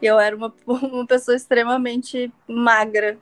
[0.00, 3.18] Eu era uma, uma pessoa extremamente magra.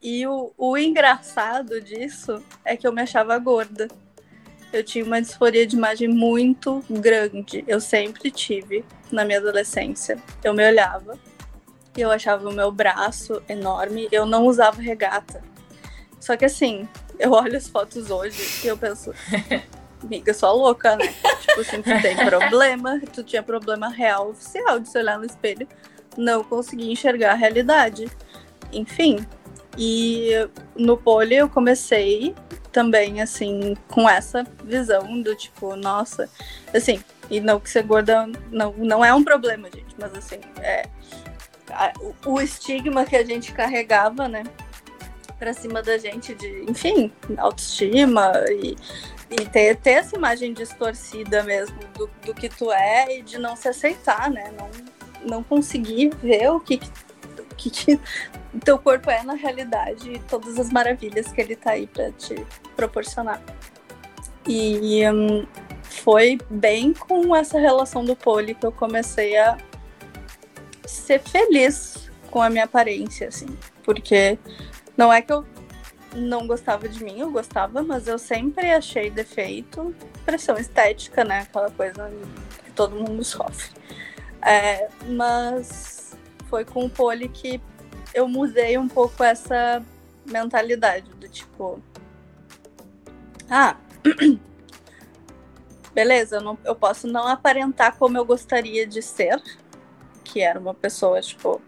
[0.00, 3.88] E o, o engraçado disso é que eu me achava gorda.
[4.72, 7.64] Eu tinha uma disforia de imagem muito grande.
[7.66, 10.18] Eu sempre tive na minha adolescência.
[10.42, 11.18] Eu me olhava
[11.96, 14.08] e eu achava o meu braço enorme.
[14.12, 15.53] Eu não usava regata
[16.24, 16.88] só que assim,
[17.18, 19.12] eu olho as fotos hoje e eu penso,
[20.02, 21.06] amiga, só louca, né?
[21.38, 25.68] tipo assim, tu tem problema, tu tinha problema real oficial de se olhar no espelho,
[26.16, 28.10] não conseguir enxergar a realidade.
[28.72, 29.26] Enfim,
[29.76, 30.30] e
[30.74, 32.34] no pole eu comecei
[32.72, 36.30] também, assim, com essa visão do tipo, nossa,
[36.72, 40.88] assim, e não que ser gorda não, não é um problema, gente, mas assim, é,
[41.70, 41.92] a,
[42.24, 44.42] o estigma que a gente carregava, né?
[45.38, 48.76] Pra cima da gente de, enfim, autoestima e,
[49.30, 53.56] e ter, ter essa imagem distorcida mesmo do, do que tu é e de não
[53.56, 54.52] se aceitar, né?
[54.58, 54.70] Não,
[55.36, 56.80] não conseguir ver o que,
[57.56, 58.00] que, que
[58.64, 62.34] teu corpo é na realidade e todas as maravilhas que ele tá aí para te
[62.76, 63.42] proporcionar.
[64.46, 65.46] E um,
[65.82, 69.56] foi bem com essa relação do pole que eu comecei a
[70.84, 73.46] ser feliz com a minha aparência, assim,
[73.82, 74.38] porque
[74.96, 75.44] não é que eu
[76.14, 79.94] não gostava de mim, eu gostava, mas eu sempre achei defeito,
[80.24, 81.40] pressão estética, né?
[81.40, 82.10] Aquela coisa
[82.64, 83.70] que todo mundo sofre.
[84.40, 86.16] É, mas
[86.48, 87.60] foi com o pole que
[88.12, 89.82] eu mudei um pouco essa
[90.24, 91.82] mentalidade do tipo.
[93.50, 93.76] Ah,
[95.92, 99.42] beleza, eu, não, eu posso não aparentar como eu gostaria de ser,
[100.22, 101.60] que era uma pessoa, tipo,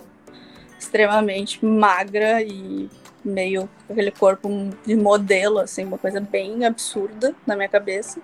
[0.79, 2.89] extremamente magra e
[3.27, 4.49] meio aquele corpo
[4.85, 8.21] de modelo, assim, uma coisa bem absurda na minha cabeça.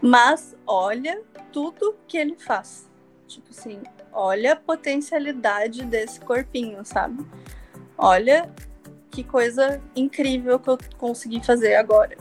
[0.00, 2.88] Mas olha tudo que ele faz.
[3.26, 3.80] Tipo assim,
[4.12, 7.24] olha a potencialidade desse corpinho, sabe?
[7.96, 8.50] Olha
[9.10, 12.16] que coisa incrível que eu consegui fazer agora.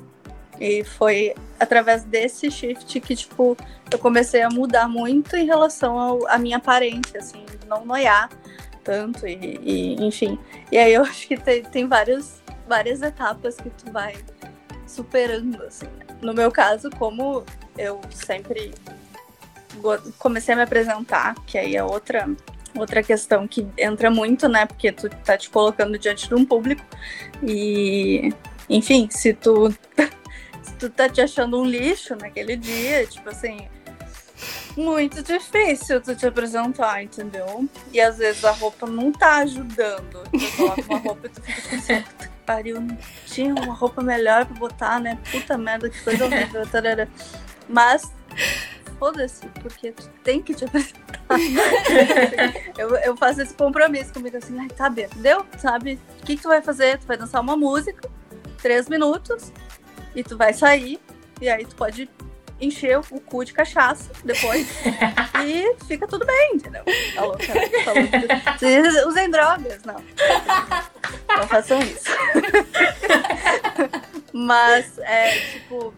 [0.59, 3.57] E foi através desse shift que, tipo,
[3.91, 8.29] eu comecei a mudar muito em relação à minha aparência, assim, não noiar
[8.83, 10.37] tanto e, e, enfim.
[10.71, 14.15] E aí eu acho que tem, tem várias, várias etapas que tu vai
[14.87, 15.87] superando, assim.
[16.21, 17.43] No meu caso, como
[17.77, 18.71] eu sempre
[20.19, 22.29] comecei a me apresentar, que aí é outra
[22.75, 24.65] outra questão que entra muito, né?
[24.65, 26.83] Porque tu tá te colocando diante de um público
[27.43, 28.33] e,
[28.69, 29.69] enfim, se tu
[30.61, 33.67] se tu tá te achando um lixo naquele dia, tipo assim,
[34.75, 37.67] muito difícil tu te apresentar, entendeu?
[37.91, 40.23] E às vezes a roupa não tá ajudando.
[40.31, 44.01] Tu coloca uma roupa e tu fica assim, puta que pariu, não tinha uma roupa
[44.01, 45.17] melhor pra botar, né?
[45.31, 46.63] Puta merda, que coisa horrível.
[47.69, 48.11] Mas
[48.99, 51.13] foda-se, porque tu tem que te apresentar.
[52.77, 55.45] eu, eu faço esse compromisso comigo assim, ai, tá bem, deu?
[55.57, 55.99] Sabe?
[56.21, 56.97] O que, que tu vai fazer?
[56.99, 58.09] Tu vai dançar uma música,
[58.61, 59.51] três minutos,
[60.15, 60.99] e tu vai sair,
[61.41, 62.09] e aí tu pode
[62.59, 64.67] encher o cu de cachaça depois
[65.45, 66.83] e fica tudo bem, entendeu?
[66.83, 67.11] Tá né?
[67.15, 67.23] Tá
[67.93, 68.57] louca.
[68.57, 70.01] Vocês usem drogas, não.
[71.27, 72.09] Não façam isso.
[74.33, 75.93] Mas, é, tipo,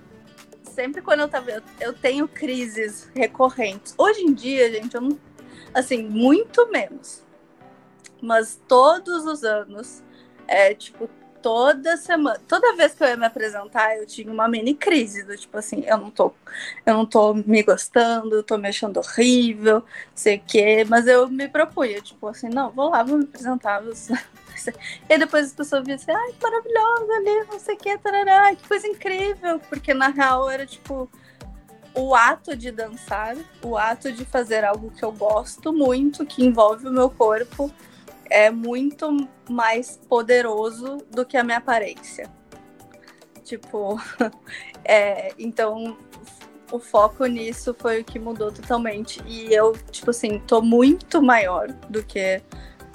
[0.64, 1.52] sempre quando eu tava.
[1.52, 3.94] Eu, eu tenho crises recorrentes.
[3.98, 5.19] Hoje em dia, gente, eu não.
[5.73, 7.23] Assim, muito menos.
[8.22, 10.03] Mas todos os anos,
[10.48, 11.10] é, tipo,
[11.45, 15.38] toda semana, toda vez que eu ia me apresentar, eu tinha uma mini crise do
[15.38, 16.34] tipo assim, eu não tô,
[16.84, 19.84] eu não tô me gostando, tô me achando horrível,
[20.15, 23.84] sei o quê, mas eu me propunha, tipo assim, não, vou lá, vou me apresentar.
[25.07, 28.67] E depois as pessoas viam assim, ai, maravilhosa ali, não sei o que, tarará, que
[28.67, 31.07] coisa incrível, porque na real era tipo
[31.93, 36.88] o ato de dançar, o ato de fazer algo que eu gosto muito, que envolve
[36.88, 37.72] o meu corpo,
[38.30, 42.30] é muito mais poderoso do que a minha aparência.
[43.43, 43.99] Tipo,
[44.84, 45.97] é, então
[46.72, 49.22] o foco nisso foi o que mudou totalmente.
[49.26, 52.41] E eu, tipo assim, tô muito maior do que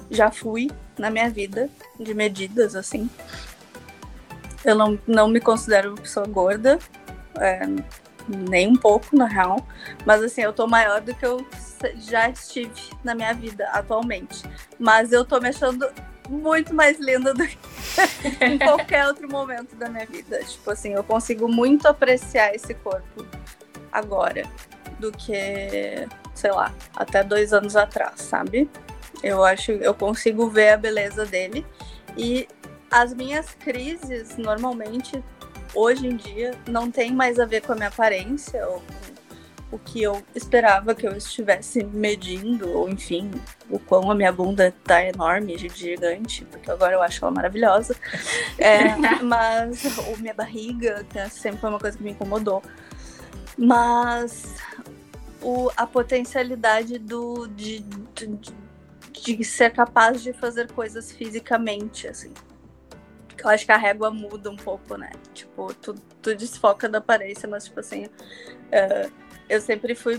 [0.09, 3.09] já fui na minha vida, de medidas, assim.
[4.63, 6.77] Eu não, não me considero uma pessoa gorda,
[7.39, 7.61] é,
[8.27, 9.65] nem um pouco, na real.
[10.05, 11.45] Mas, assim, eu tô maior do que eu
[11.97, 12.71] já estive
[13.03, 14.43] na minha vida atualmente.
[14.79, 15.87] Mas eu tô me achando
[16.29, 17.57] muito mais linda do que
[18.45, 20.43] em qualquer outro momento da minha vida.
[20.43, 23.25] Tipo assim, eu consigo muito apreciar esse corpo
[23.91, 24.43] agora
[24.99, 28.69] do que, sei lá, até dois anos atrás, sabe?
[29.21, 31.65] Eu acho, eu consigo ver a beleza dele
[32.17, 32.47] e
[32.89, 35.23] as minhas crises normalmente
[35.73, 39.10] hoje em dia não tem mais a ver com a minha aparência ou com
[39.71, 43.31] o que eu esperava que eu estivesse medindo, ou enfim,
[43.69, 47.95] o quão a minha bunda tá enorme, gigante, porque agora eu acho ela maravilhosa.
[48.57, 52.61] É, mas, ou minha barriga, que sempre foi uma coisa que me incomodou.
[53.57, 54.55] Mas
[55.41, 62.33] o, a potencialidade do, de, de, de ser capaz de fazer coisas fisicamente, assim.
[63.43, 65.09] Eu acho que a régua muda um pouco, né?
[65.33, 69.11] Tipo, tu, tu desfoca da aparência, mas, tipo assim, uh,
[69.51, 70.17] eu sempre fui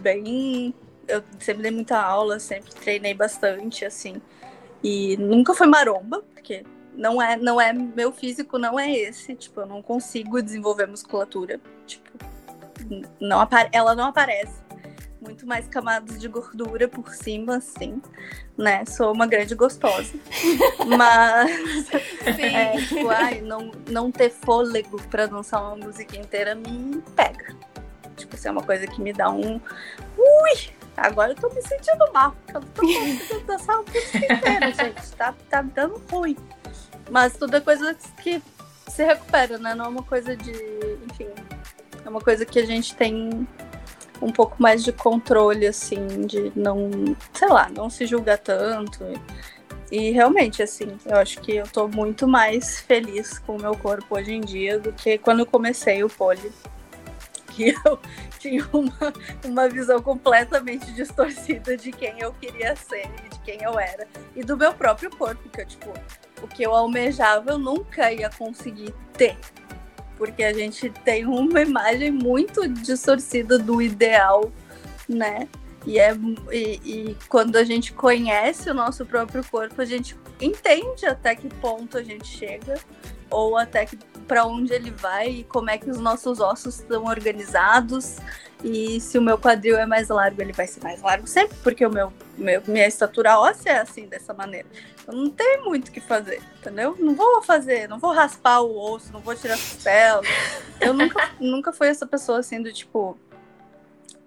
[0.00, 0.74] bem.
[1.06, 4.22] Eu sempre dei muita aula, sempre treinei bastante, assim.
[4.82, 7.74] E nunca foi maromba, porque não é, não é.
[7.74, 9.34] Meu físico não é esse.
[9.34, 11.60] Tipo, eu não consigo desenvolver musculatura.
[11.86, 12.10] Tipo,
[13.20, 14.58] não, ela não aparece
[15.20, 18.00] muito mais camadas de gordura por cima, assim,
[18.56, 18.86] né?
[18.86, 20.14] Sou uma grande gostosa.
[20.96, 21.90] Mas,
[22.38, 27.54] é, tipo, ai, não, não ter fôlego pra dançar uma música inteira me pega.
[28.20, 29.60] Tipo, isso é uma coisa que me dá um.
[30.16, 30.70] Ui!
[30.96, 35.12] Agora eu tô me sentindo mal, porque eu não tô conseguindo dançar música inteira, gente.
[35.12, 36.36] Tá, tá dando ruim.
[37.10, 38.42] Mas tudo é coisa que
[38.88, 39.74] se recupera, né?
[39.74, 40.52] Não é uma coisa de.
[41.10, 41.28] Enfim.
[42.04, 43.46] É uma coisa que a gente tem
[44.20, 46.90] um pouco mais de controle, assim, de não,
[47.32, 49.04] sei lá, não se julgar tanto.
[49.90, 54.16] E realmente, assim, eu acho que eu tô muito mais feliz com o meu corpo
[54.16, 56.52] hoje em dia do que quando eu comecei o pole.
[57.50, 57.98] Que eu
[58.38, 59.12] tinha uma,
[59.44, 64.06] uma visão completamente distorcida de quem eu queria ser e de quem eu era.
[64.34, 65.92] E do meu próprio corpo, que eu, tipo,
[66.42, 69.36] o que eu almejava eu nunca ia conseguir ter
[70.20, 74.52] porque a gente tem uma imagem muito distorcida do ideal,
[75.08, 75.48] né?
[75.86, 76.14] E, é,
[76.52, 81.48] e, e, quando a gente conhece o nosso próprio corpo, a gente entende até que
[81.48, 82.78] ponto a gente chega,
[83.30, 83.96] ou até que
[84.30, 88.18] para onde ele vai e como é que os nossos ossos estão organizados
[88.62, 91.84] e se o meu quadril é mais largo, ele vai ser mais largo sempre, porque
[91.84, 94.68] o meu, meu minha estatura óssea é assim, dessa maneira.
[95.04, 96.94] Eu não tenho muito o que fazer, entendeu?
[97.00, 100.22] Não vou fazer, não vou raspar o osso, não vou tirar costela.
[100.80, 103.18] Eu nunca, nunca fui essa pessoa assim do tipo,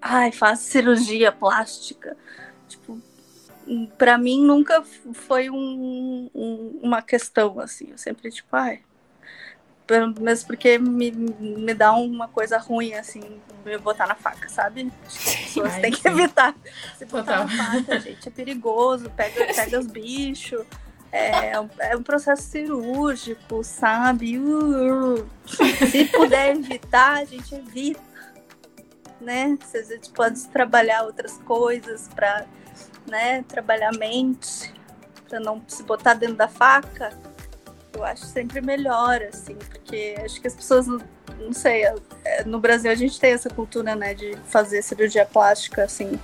[0.01, 2.17] ai, faz cirurgia plástica.
[2.67, 2.99] Tipo,
[3.97, 7.91] para mim nunca foi um, um, uma questão assim.
[7.91, 8.81] Eu sempre tipo, ai,
[10.19, 14.91] mesmo porque me, me dá uma coisa ruim, assim, me botar na faca, sabe?
[15.05, 16.55] As pessoas têm que evitar
[16.97, 17.47] se botar Total.
[17.47, 18.27] na faca, gente.
[18.27, 20.65] É perigoso, pega, pega os bichos.
[21.11, 24.39] É, é um processo cirúrgico, sabe?
[24.39, 28.01] Uh, se puder evitar, a gente evita.
[29.21, 29.57] Né?
[29.63, 32.45] Se a gente pode trabalhar outras coisas para
[33.07, 34.73] né, trabalhar a mente,
[35.29, 37.17] para não se botar dentro da faca
[37.93, 41.83] eu acho sempre melhor, assim, porque acho que as pessoas, não sei,
[42.25, 46.19] é, no Brasil a gente tem essa cultura, né, de fazer cirurgia plástica, assim,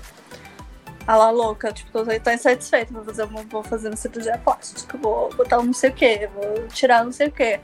[1.07, 1.71] a la louca.
[1.71, 5.73] Tipo, tô, tô insatisfeita, vou fazer, vou fazer uma cirurgia plástica, vou botar um não
[5.73, 7.59] sei o que, vou tirar não sei o que.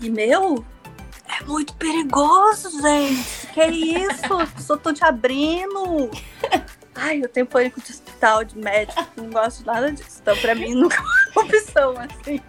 [0.00, 0.64] E, meu,
[1.28, 3.46] é muito perigoso, gente.
[3.48, 4.62] Que isso?
[4.62, 6.10] Só tô te abrindo.
[7.00, 10.18] Ai, eu tenho pânico de hospital, de médico, não gosto de nada disso.
[10.20, 12.40] Então, pra mim, nunca é uma opção, assim.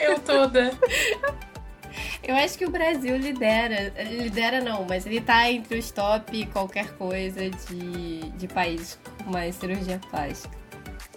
[0.00, 0.72] Eu toda.
[2.22, 3.92] Eu acho que o Brasil lidera.
[4.10, 9.54] Lidera não, mas ele tá entre os top qualquer coisa de, de país com mais
[9.56, 10.56] cirurgia plástica.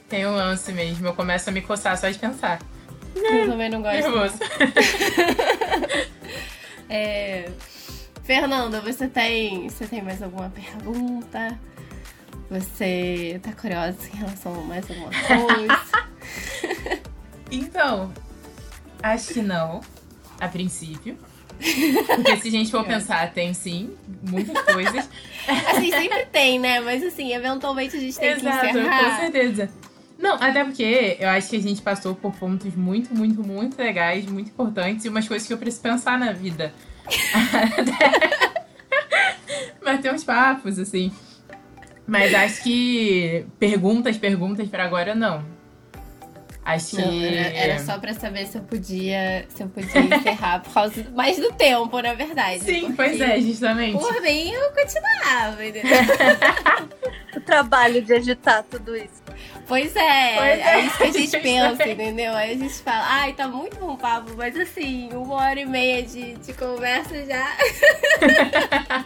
[0.10, 2.60] Tem um lance mesmo, eu começo a me coçar só de pensar.
[3.16, 3.96] Eu também não gosto.
[3.96, 4.40] Nervoso.
[6.88, 7.50] É...
[8.24, 11.60] Fernanda, você tem, você tem mais alguma pergunta?
[12.50, 15.82] Você tá curiosa em relação a mais alguma coisa?
[17.52, 18.12] Então,
[19.02, 19.82] acho que não,
[20.40, 21.18] a princípio.
[22.16, 23.96] Porque se a gente for pensar, tem sim,
[24.30, 25.10] muitas coisas.
[25.70, 26.80] assim, sempre tem, né?
[26.80, 29.12] Mas assim, eventualmente a gente tem Exato, que encerrar.
[29.12, 29.70] com certeza.
[30.18, 34.26] Não, até porque eu acho que a gente passou por pontos muito, muito, muito legais,
[34.26, 36.74] muito importantes e umas coisas que eu preciso pensar na vida.
[39.84, 41.12] Mas tem uns papos, assim.
[42.08, 45.44] Mas acho que perguntas, perguntas pra agora não.
[46.64, 47.02] Acho que.
[47.02, 51.06] Não, era, era só pra saber se eu podia, se eu podia encerrar por causa
[51.16, 52.64] mais do tempo, na verdade.
[52.64, 54.00] Sim, pois é, justamente.
[54.00, 55.98] Por mim, eu continuava, entendeu?
[57.36, 59.22] O trabalho de editar tudo isso.
[59.68, 61.92] Pois é, Pois é, é, isso que a gente pensa, justamente.
[62.02, 62.34] entendeu?
[62.34, 66.02] Aí a gente fala, ai, tá muito bom papo, mas assim, uma hora e meia
[66.02, 67.46] de, de conversa já.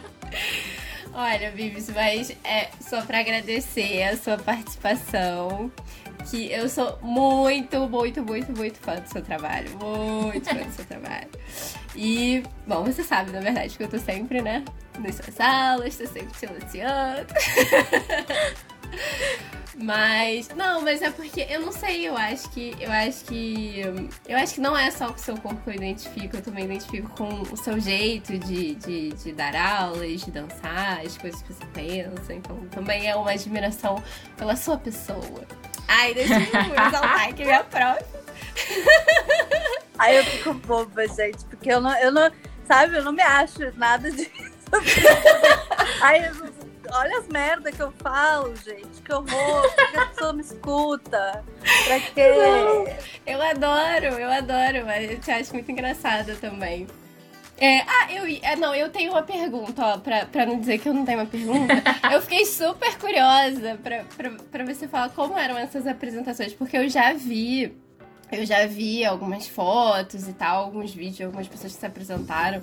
[1.12, 5.70] Olha, Vives, mas é só pra agradecer a sua participação.
[6.30, 9.70] Que eu sou muito, muito, muito, muito fã do seu trabalho.
[9.78, 11.28] Muito fã do seu trabalho.
[11.96, 14.64] E, bom, você sabe, na verdade, que eu tô sempre, né?
[14.98, 17.34] Nas suas aulas, tô sempre te elogiando.
[19.82, 23.80] Mas, não, mas é porque eu não sei, eu acho que eu acho que
[24.28, 26.64] eu acho que não é só com o seu corpo que eu identifico, eu também
[26.66, 31.54] identifico com o seu jeito de, de, de dar aulas, de dançar, as coisas que
[31.54, 32.34] você pensa.
[32.34, 34.02] Então, também é uma admiração
[34.36, 35.46] pela sua pessoa.
[35.88, 36.40] Ai, deixa eu
[36.86, 38.04] exaltar aqui minha prof.
[39.98, 42.30] Aí eu fico boba, gente, porque eu não, eu não,
[42.66, 44.30] sabe, eu não me acho nada disso.
[46.02, 46.49] Aí, eu-
[46.92, 51.44] olha as merda que eu falo, gente, que horror, por que a pessoa me escuta?
[51.86, 52.98] Pra quê?
[53.26, 56.86] Eu adoro, eu adoro, mas eu te acho muito engraçada também.
[57.60, 60.88] É, ah, eu, é, não, eu tenho uma pergunta, ó, pra, pra não dizer que
[60.88, 61.74] eu não tenho uma pergunta.
[62.10, 66.88] eu fiquei super curiosa pra, pra, pra você falar como eram essas apresentações, porque eu
[66.88, 67.76] já vi,
[68.32, 72.62] eu já vi algumas fotos e tal, alguns vídeos, algumas pessoas que se apresentaram.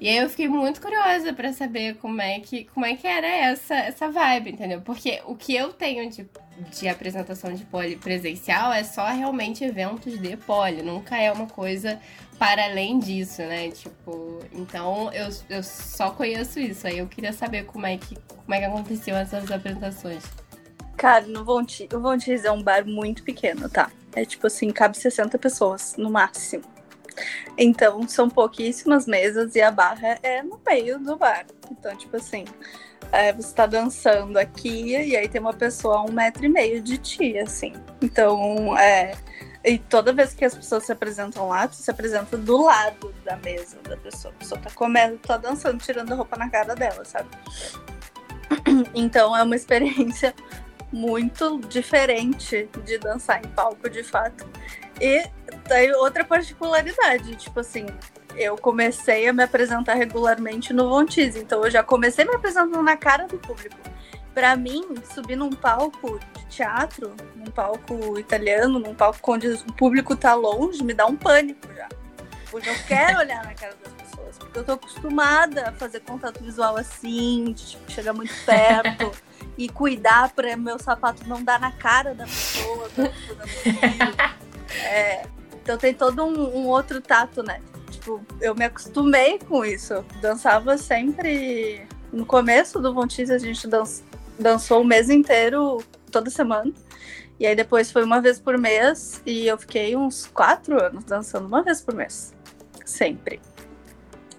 [0.00, 3.26] E aí eu fiquei muito curiosa pra saber como é que, como é que era
[3.26, 4.80] essa, essa vibe, entendeu?
[4.80, 6.26] Porque o que eu tenho de
[6.70, 12.00] de apresentação de pole presencial é só realmente eventos de pole, nunca é uma coisa
[12.38, 13.70] para além disso, né?
[13.70, 16.86] Tipo, então eu, eu só conheço isso.
[16.86, 20.22] Aí eu queria saber como é que, como é que aconteciam essas apresentações.
[20.96, 23.90] Cara, no Vontis, o Vontis é um bar muito pequeno, tá?
[24.14, 26.64] É tipo assim, cabe 60 pessoas no máximo.
[27.56, 31.46] Então, são pouquíssimas mesas e a barra é no meio do bar.
[31.70, 32.44] Então, tipo assim,
[33.10, 36.80] é, você tá dançando aqui e aí tem uma pessoa a um metro e meio
[36.80, 37.72] de ti, assim.
[38.00, 39.16] Então, é.
[39.64, 43.36] E toda vez que as pessoas se apresentam lá, tu se apresenta do lado da
[43.38, 44.32] mesa da pessoa.
[44.34, 47.28] A pessoa tá comendo, tá dançando, tirando a roupa na cara dela, sabe?
[48.94, 50.34] Então é uma experiência
[50.92, 54.46] muito diferente de dançar em palco, de fato.
[55.00, 55.28] E
[55.68, 57.86] tem outra particularidade, tipo assim,
[58.34, 62.96] eu comecei a me apresentar regularmente no Vontis, então eu já comecei me apresentando na
[62.96, 63.76] cara do público.
[64.34, 70.14] Pra mim, subir num palco de teatro, num palco italiano, num palco onde o público
[70.14, 71.88] tá longe, me dá um pânico já.
[72.50, 76.42] Porque eu quero olhar na cara das pessoas, porque eu tô acostumada a fazer contato
[76.42, 79.10] visual assim, de tipo, chegar muito perto
[79.58, 82.88] e cuidar pra meu sapato não dar na cara da pessoa.
[82.96, 83.12] dando
[83.62, 84.38] tiro.
[84.84, 85.26] É,
[85.62, 87.60] então tem todo um, um outro tato, né?
[87.90, 89.94] Tipo, eu me acostumei com isso.
[89.94, 91.86] Eu dançava sempre.
[92.12, 93.82] No começo do Vontis, a gente dan
[94.38, 95.82] dançou o mês inteiro,
[96.12, 96.72] toda semana.
[97.40, 99.22] E aí depois foi uma vez por mês.
[99.24, 102.34] E eu fiquei uns quatro anos dançando uma vez por mês.
[102.84, 103.40] Sempre.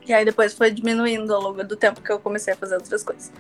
[0.10, 3.04] E aí depois foi diminuindo ao longo do tempo que eu comecei a fazer outras
[3.04, 3.32] coisas.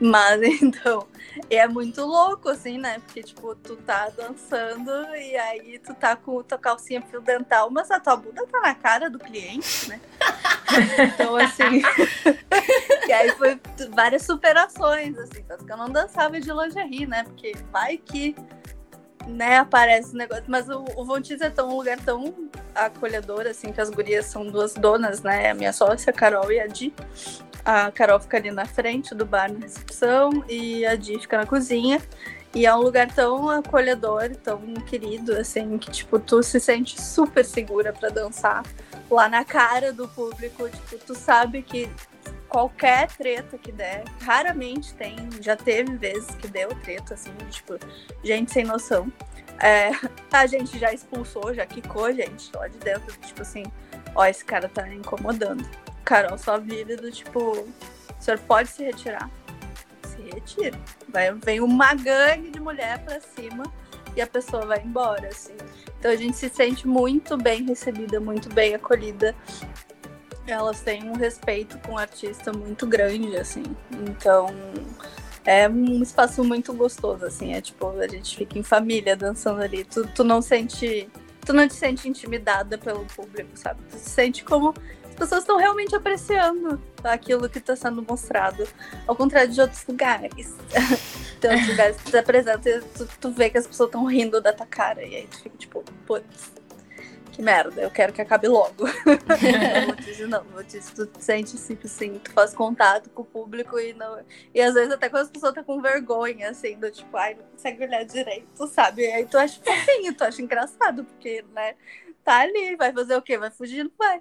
[0.00, 1.04] Mas então,
[1.50, 3.00] é muito louco, assim, né?
[3.00, 7.90] Porque, tipo, tu tá dançando e aí tu tá com tua calcinha fio dental, mas
[7.90, 10.00] a tua bunda tá na cara do cliente, né?
[11.14, 11.82] Então, assim.
[13.06, 15.42] e aí foi várias superações, assim.
[15.42, 17.24] Que eu não dançava de lingerie, né?
[17.24, 18.34] Porque vai que
[19.26, 20.44] né, aparece o negócio.
[20.46, 22.34] Mas o, o Vontis é tão um lugar tão
[22.74, 25.50] acolhedor, assim, que as gurias são duas donas, né?
[25.50, 26.92] A minha sócia, a Carol e a Di.
[27.64, 31.46] A Carol fica ali na frente do bar na recepção e a Di fica na
[31.46, 32.00] cozinha.
[32.54, 37.44] E é um lugar tão acolhedor, tão querido, assim, que, tipo, tu se sente super
[37.44, 38.62] segura para dançar
[39.10, 40.68] lá na cara do público.
[40.68, 41.88] Tipo, tu sabe que
[42.52, 47.78] qualquer treta que der, raramente tem, já teve vezes que deu treta, assim, tipo,
[48.22, 49.10] gente sem noção.
[49.58, 49.90] É,
[50.30, 53.64] a gente já expulsou, já quicou, gente, lá de dentro, tipo assim,
[54.14, 55.66] ó, esse cara tá incomodando.
[56.04, 57.72] Carol só vira do tipo, o
[58.20, 59.30] senhor pode se retirar.
[60.06, 60.78] Se retira.
[61.08, 63.64] Vai, vem uma gangue de mulher pra cima
[64.14, 65.56] e a pessoa vai embora, assim.
[65.98, 69.34] Então a gente se sente muito bem recebida, muito bem acolhida
[70.46, 73.64] elas têm um respeito com o artista muito grande, assim.
[73.90, 74.48] Então,
[75.44, 77.54] é um espaço muito gostoso, assim.
[77.54, 79.84] É tipo, a gente fica em família dançando ali.
[79.84, 81.08] Tu, tu não sente.
[81.44, 83.80] Tu não te sente intimidada pelo público, sabe?
[83.90, 84.72] Tu se sente como
[85.08, 88.66] as pessoas estão realmente apreciando aquilo que está sendo mostrado.
[89.06, 90.54] Ao contrário de outros lugares.
[91.40, 94.40] Tem outros lugares que tu apresenta e tu, tu vê que as pessoas estão rindo
[94.40, 95.04] da tua cara.
[95.04, 96.52] E aí tu fica tipo, putz
[97.32, 98.84] que merda, eu quero que acabe logo.
[98.86, 103.24] não, vou dizer não, vou dizer, tu sente tipo assim, tu faz contato com o
[103.24, 104.20] público e não.
[104.54, 107.44] E às vezes até quando as pessoas tá com vergonha, assim, do tipo, ai, não
[107.44, 109.02] consegue olhar direito, sabe?
[109.02, 111.74] E aí tu acha fofinho, tu acha engraçado, porque, né,
[112.22, 113.38] tá ali, vai fazer o quê?
[113.38, 113.84] Vai fugir?
[113.84, 114.20] Não vai.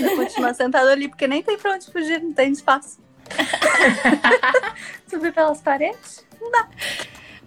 [0.00, 2.98] Vai continuar sentado ali, porque nem tem pra onde fugir, não tem espaço.
[5.06, 6.26] Subir pelas paredes?
[6.40, 6.68] Não dá.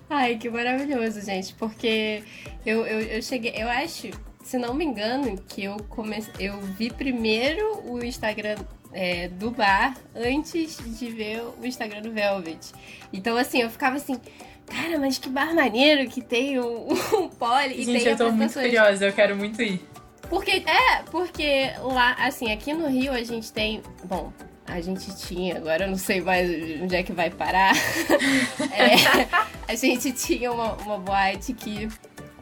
[0.07, 2.23] Ai, que maravilhoso, gente, porque
[2.63, 4.11] eu, eu, eu cheguei, eu acho
[4.43, 8.57] se não me engano, que eu comecei, eu vi primeiro o Instagram
[8.93, 12.72] é, do bar antes de ver o Instagram do Velvet.
[13.13, 14.19] Então, assim, eu ficava assim,
[14.65, 18.31] cara, mas que bar maneiro que tem um, um pole Gente, e tem eu tô
[18.31, 19.81] muito curiosa, eu quero muito ir.
[20.30, 24.31] Porque, é, porque lá, assim, aqui no Rio a gente tem, bom,
[24.65, 26.49] a gente tinha, agora eu não sei mais
[26.81, 27.76] onde é que vai parar.
[28.72, 29.27] é,
[29.68, 31.89] a gente tinha uma, uma boate que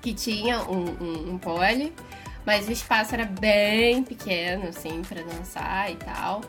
[0.01, 1.93] que tinha um, um, um pole,
[2.45, 6.41] mas o espaço era bem pequeno, assim, para dançar e tal.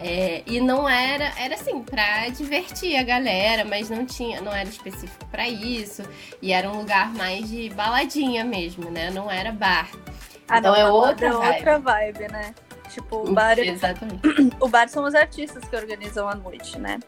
[0.00, 4.68] É, e não era, era assim, pra divertir a galera, mas não tinha, não era
[4.68, 6.02] específico para isso.
[6.42, 9.10] E era um lugar mais de baladinha mesmo, né?
[9.10, 9.88] Não era bar.
[10.48, 11.56] Ah, então não, é outra, é vibe.
[11.56, 12.54] outra vibe, né?
[12.90, 13.58] Tipo, o bar.
[13.58, 14.20] Exatamente.
[14.60, 16.98] O bar são os artistas que organizam a noite, né?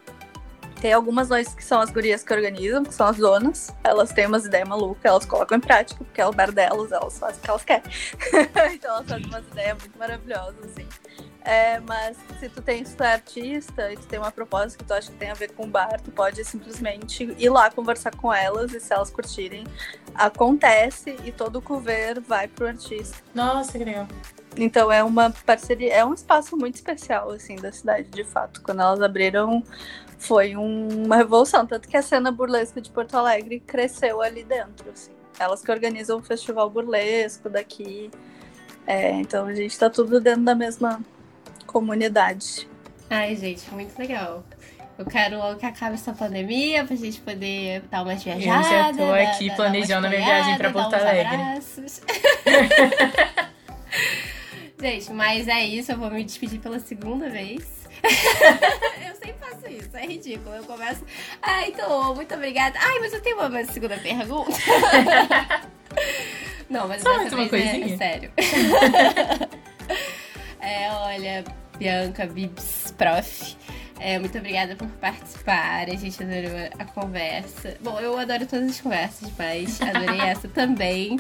[0.81, 3.75] Tem algumas noites que são as gurias que organizam, que são as donas.
[3.83, 7.19] Elas têm umas ideias malucas, elas colocam em prática, porque é o bar delas, elas
[7.19, 7.93] fazem o que elas querem.
[8.75, 10.87] então elas fazem umas ideias muito maravilhosas, assim.
[11.47, 14.85] É, mas se tu tem, se tu é artista e tu tem uma proposta que
[14.85, 18.15] tu acha que tem a ver com o bar, tu pode simplesmente ir lá conversar
[18.17, 19.65] com elas e se elas curtirem,
[20.13, 23.17] acontece e todo o cover vai pro artista.
[23.33, 24.09] Nossa, que legal.
[24.57, 28.63] Então é uma parceria, é um espaço muito especial, assim, da cidade, de fato.
[28.63, 29.63] Quando elas abriram
[30.19, 31.67] foi um, uma revolução.
[31.67, 34.91] Tanto que a cena burlesca de Porto Alegre cresceu ali dentro.
[34.91, 35.13] Assim.
[35.39, 38.11] Elas que organizam o festival burlesco daqui.
[38.87, 41.01] É, então a gente tá tudo dentro da mesma
[41.67, 42.69] comunidade.
[43.11, 44.45] Ai, gente, muito legal.
[44.99, 48.67] Eu quero logo que acabe essa pandemia pra gente poder dar umas viajadas.
[48.67, 51.37] Eu já tô aqui planejando a minha viagem pra Porto Alegre.
[54.81, 55.93] gente, mas é isso.
[55.93, 57.76] Eu vou me despedir pela segunda vez.
[58.07, 60.55] Eu sempre faço isso, é ridículo.
[60.55, 61.05] Eu começo.
[61.43, 62.79] Ai, então, muito obrigada.
[62.81, 64.53] Ai, mas eu tenho uma segunda pergunta.
[66.69, 67.95] Não, mas Só dessa uma vez coisinha.
[67.95, 68.33] é, sério.
[70.61, 71.45] é, olha,
[71.79, 73.57] Bianca Bibs Prof.
[73.99, 75.89] É, muito obrigada por participar.
[75.89, 77.77] A gente adorou a conversa.
[77.81, 81.19] Bom, eu adoro todas as conversas, mas adorei essa também.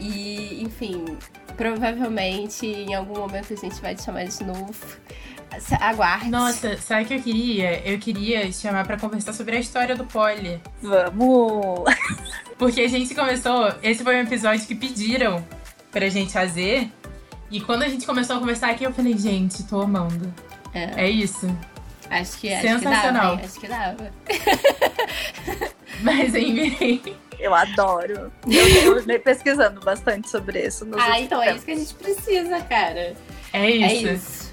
[0.00, 1.16] E, enfim,
[1.56, 4.98] provavelmente em algum momento a gente vai te chamar de novo.
[5.80, 6.28] Aguarde.
[6.30, 7.82] Nossa, sabe o que eu queria?
[7.88, 10.60] Eu queria te chamar pra conversar sobre a história do Poli.
[10.82, 11.84] Vamos!
[12.58, 13.72] Porque a gente começou.
[13.82, 15.44] Esse foi um episódio que pediram
[15.90, 16.90] pra gente fazer.
[17.50, 20.32] E quando a gente começou a conversar aqui, eu falei, gente, tô amando.
[20.72, 21.46] É, É isso.
[22.10, 23.34] acho que Sensacional.
[23.42, 24.10] Acho que dava, hein?
[24.28, 25.74] acho que dava.
[26.02, 27.00] Mas enfim.
[27.38, 28.32] Eu adoro.
[28.48, 30.84] Eu andei pesquisando bastante sobre isso.
[30.84, 31.56] Nos Ah, então é tempos.
[31.58, 33.14] isso que a gente precisa, cara.
[33.52, 33.84] É isso.
[34.08, 34.43] É isso.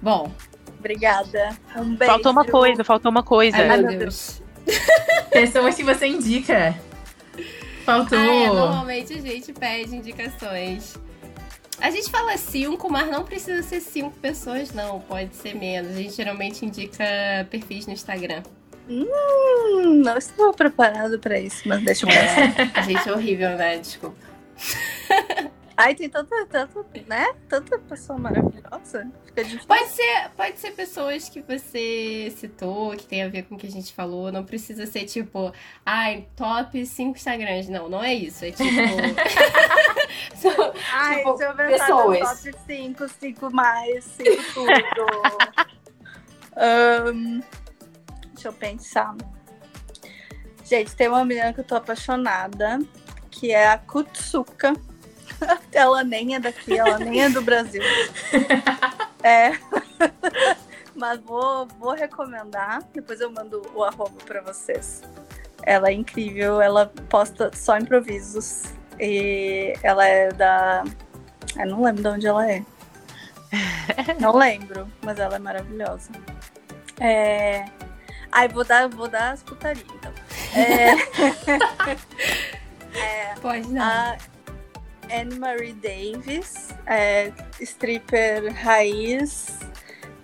[0.00, 0.30] Bom,
[0.78, 1.56] Obrigada.
[1.76, 2.12] Um beijo.
[2.12, 3.56] Faltou uma coisa, faltou uma coisa.
[3.56, 4.40] ai Ai, meu Deus.
[5.30, 6.74] Pessoas que você indica.
[7.84, 8.18] Faltou.
[8.18, 10.96] Ah, é, normalmente a gente pede indicações.
[11.80, 15.00] A gente fala cinco, mas não precisa ser cinco pessoas, não.
[15.00, 15.92] Pode ser menos.
[15.92, 17.04] A gente geralmente indica
[17.50, 18.42] perfis no Instagram.
[18.88, 22.60] Hum, não estou preparado pra isso, mas deixa eu pensar.
[22.60, 23.78] É, a gente é horrível, né?
[23.78, 24.16] Desculpa.
[25.80, 27.32] Ai, tem tanta, tanta, né?
[27.48, 29.08] Tanta pessoa maravilhosa.
[29.26, 29.68] Fica difícil.
[29.68, 33.68] Pode ser, pode ser pessoas que você citou, que tem a ver com o que
[33.68, 34.32] a gente falou.
[34.32, 35.52] Não precisa ser tipo,
[35.86, 37.68] ai, top 5 Instagrams.
[37.68, 38.44] Não, não é isso.
[38.44, 38.64] É tipo.
[40.34, 42.42] São, Ai, tipo, se eu pensar pessoas.
[42.42, 44.72] top 5, 5 mais, 5 tudo.
[46.56, 47.40] Ahn,
[48.32, 49.14] deixa eu pensar.
[50.64, 52.80] Gente, tem uma menina que eu tô apaixonada,
[53.30, 54.72] que é a Kutsuka.
[55.72, 57.82] Ela nem é daqui, ela nem é do Brasil.
[59.22, 59.52] É.
[60.94, 62.82] Mas vou, vou recomendar.
[62.92, 65.02] Depois eu mando o arroba pra vocês.
[65.62, 68.64] Ela é incrível, ela posta só improvisos.
[68.98, 70.84] E ela é da.
[71.56, 72.64] Eu não lembro de onde ela é.
[74.20, 76.10] Não lembro, mas ela é maravilhosa.
[77.00, 77.64] É.
[78.30, 80.12] Ai, vou dar, vou dar as putarias, então.
[80.54, 80.94] É,
[83.40, 83.82] Pode não.
[83.82, 84.18] a
[85.10, 89.58] Anne-Marie Davis, é, stripper raiz,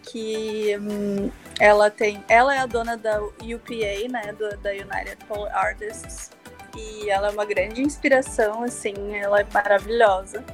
[0.03, 2.23] que hum, ela tem.
[2.29, 4.33] Ela é a dona da UPA, né?
[4.33, 6.31] do- da United Pole Artists.
[6.77, 10.45] E ela é uma grande inspiração, assim, ela é maravilhosa.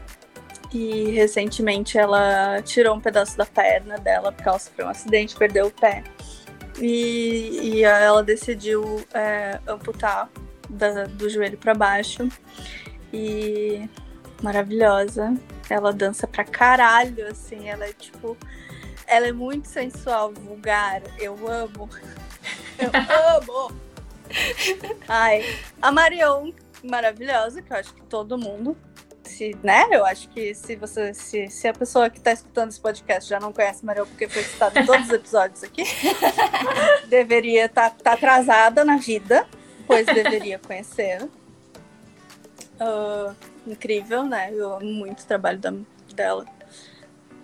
[0.72, 5.66] E recentemente ela tirou um pedaço da perna dela porque ela sofreu um acidente, perdeu
[5.66, 6.04] o pé.
[6.78, 10.28] E, e ela decidiu é, amputar
[10.68, 12.28] da- do joelho para baixo.
[13.12, 13.88] E
[14.42, 15.34] maravilhosa.
[15.68, 17.68] Ela dança pra caralho, assim.
[17.68, 18.36] Ela é tipo.
[19.06, 21.02] Ela é muito sensual, vulgar.
[21.18, 21.88] Eu amo.
[22.78, 22.90] Eu
[23.36, 23.76] amo!
[25.06, 25.44] Ai,
[25.82, 26.52] a Marion,
[26.82, 28.76] maravilhosa, que eu acho que todo mundo.
[29.24, 29.86] Se, né?
[29.90, 31.12] Eu acho que se você.
[31.12, 34.42] Se, se a pessoa que tá escutando esse podcast já não conhece Marion porque foi
[34.42, 35.84] citada em todos os episódios aqui,
[37.08, 39.46] deveria estar tá, atrasada na vida,
[39.86, 41.28] pois deveria conhecer.
[42.78, 43.34] Ah,
[43.66, 44.50] incrível, né?
[44.52, 45.72] Eu amo muito o trabalho da-
[46.14, 46.44] dela.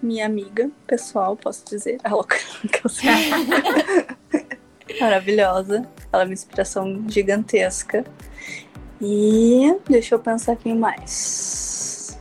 [0.02, 1.98] Minha amiga pessoal, posso dizer.
[2.04, 2.36] A louca
[2.70, 3.08] que eu sei.
[5.00, 5.88] Maravilhosa.
[6.12, 8.04] Ela é uma inspiração gigantesca.
[9.00, 12.18] E deixa eu pensar quem mais.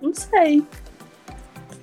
[0.00, 0.66] Não sei.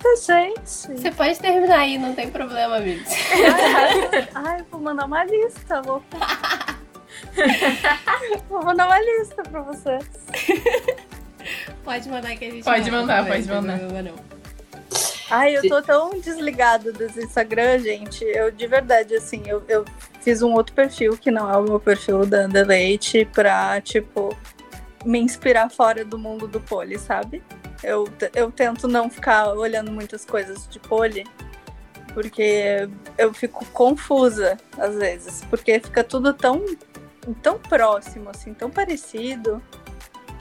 [0.04, 0.54] Não sei.
[0.66, 3.04] Você pode terminar aí, não tem problema, amigo.
[3.06, 6.06] Ai, ai, vou mandar uma lista, louca.
[8.50, 10.06] Vou mandar uma lista pra vocês.
[11.84, 14.04] Pode mandar que a gente Pode manda, mandar, pode mandar.
[14.04, 14.16] não.
[15.32, 18.24] Ai, eu tô tão desligada desse Instagram, gente.
[18.24, 19.86] Eu, de verdade, assim, eu, eu
[20.22, 24.36] fiz um outro perfil que não é o meu perfil da The Leite pra, tipo,
[25.06, 27.44] me inspirar fora do mundo do pole, sabe?
[27.84, 31.26] Eu, eu tento não ficar olhando muitas coisas de pole,
[32.14, 36.66] porque eu fico confusa às vezes, porque fica tudo tão,
[37.41, 39.62] tão próximo, assim, tão parecido.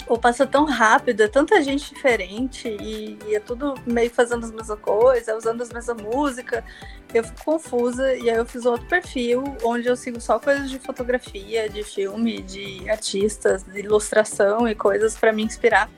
[0.07, 4.51] Ou passa tão rápido, é tanta gente diferente e, e é tudo meio fazendo as
[4.51, 6.65] mesmas coisas, usando as mesmas músicas.
[7.13, 10.79] Eu fico confusa e aí eu fiz outro perfil onde eu sigo só coisas de
[10.79, 15.91] fotografia, de filme, de artistas, de ilustração e coisas pra me inspirar.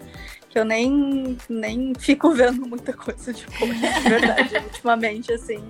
[0.48, 4.56] Que eu nem, nem fico vendo muita coisa de pole, de verdade.
[4.66, 5.64] Ultimamente, assim,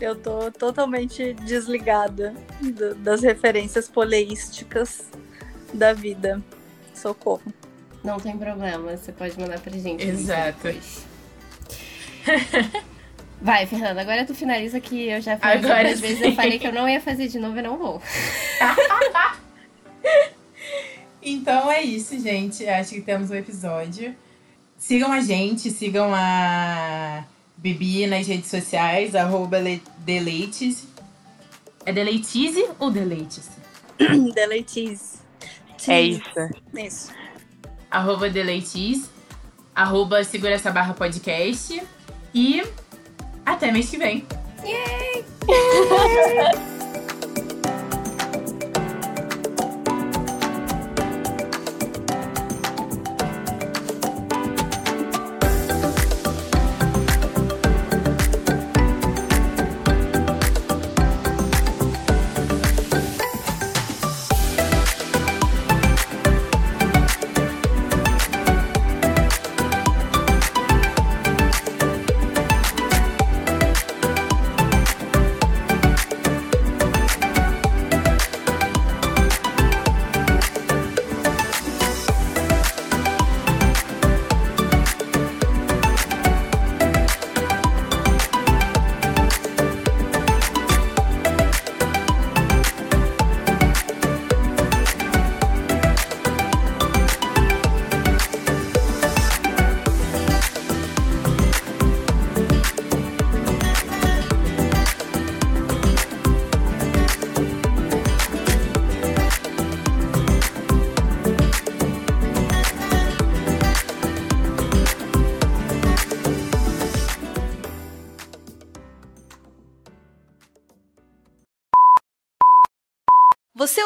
[0.00, 5.04] eu tô totalmente desligada do- das referências poleísticas
[5.72, 6.42] da vida.
[6.94, 7.52] Socorro.
[8.04, 10.06] Não tem problema, você pode mandar pra gente.
[10.06, 10.68] Exato.
[13.40, 16.36] Vai, Fernanda, agora tu finaliza que eu já falei Agora outras vezes, eu sim.
[16.36, 18.00] falei que eu não ia fazer de novo e não vou.
[21.22, 22.66] Então é isso, gente.
[22.68, 24.14] Acho que temos o episódio.
[24.78, 27.24] Sigam a gente, sigam a
[27.56, 30.84] Bibi nas redes sociais, arroba le- deleites.
[31.84, 33.48] É deleitize ou deleites?
[34.34, 35.18] Deleitize.
[35.88, 36.22] É isso.
[36.76, 37.12] Isso.
[37.90, 39.08] Arroba deleites,
[39.74, 41.80] arroba segura essa barra podcast.
[42.34, 42.62] E
[43.44, 44.26] até mês que vem.
[45.40, 46.66] Você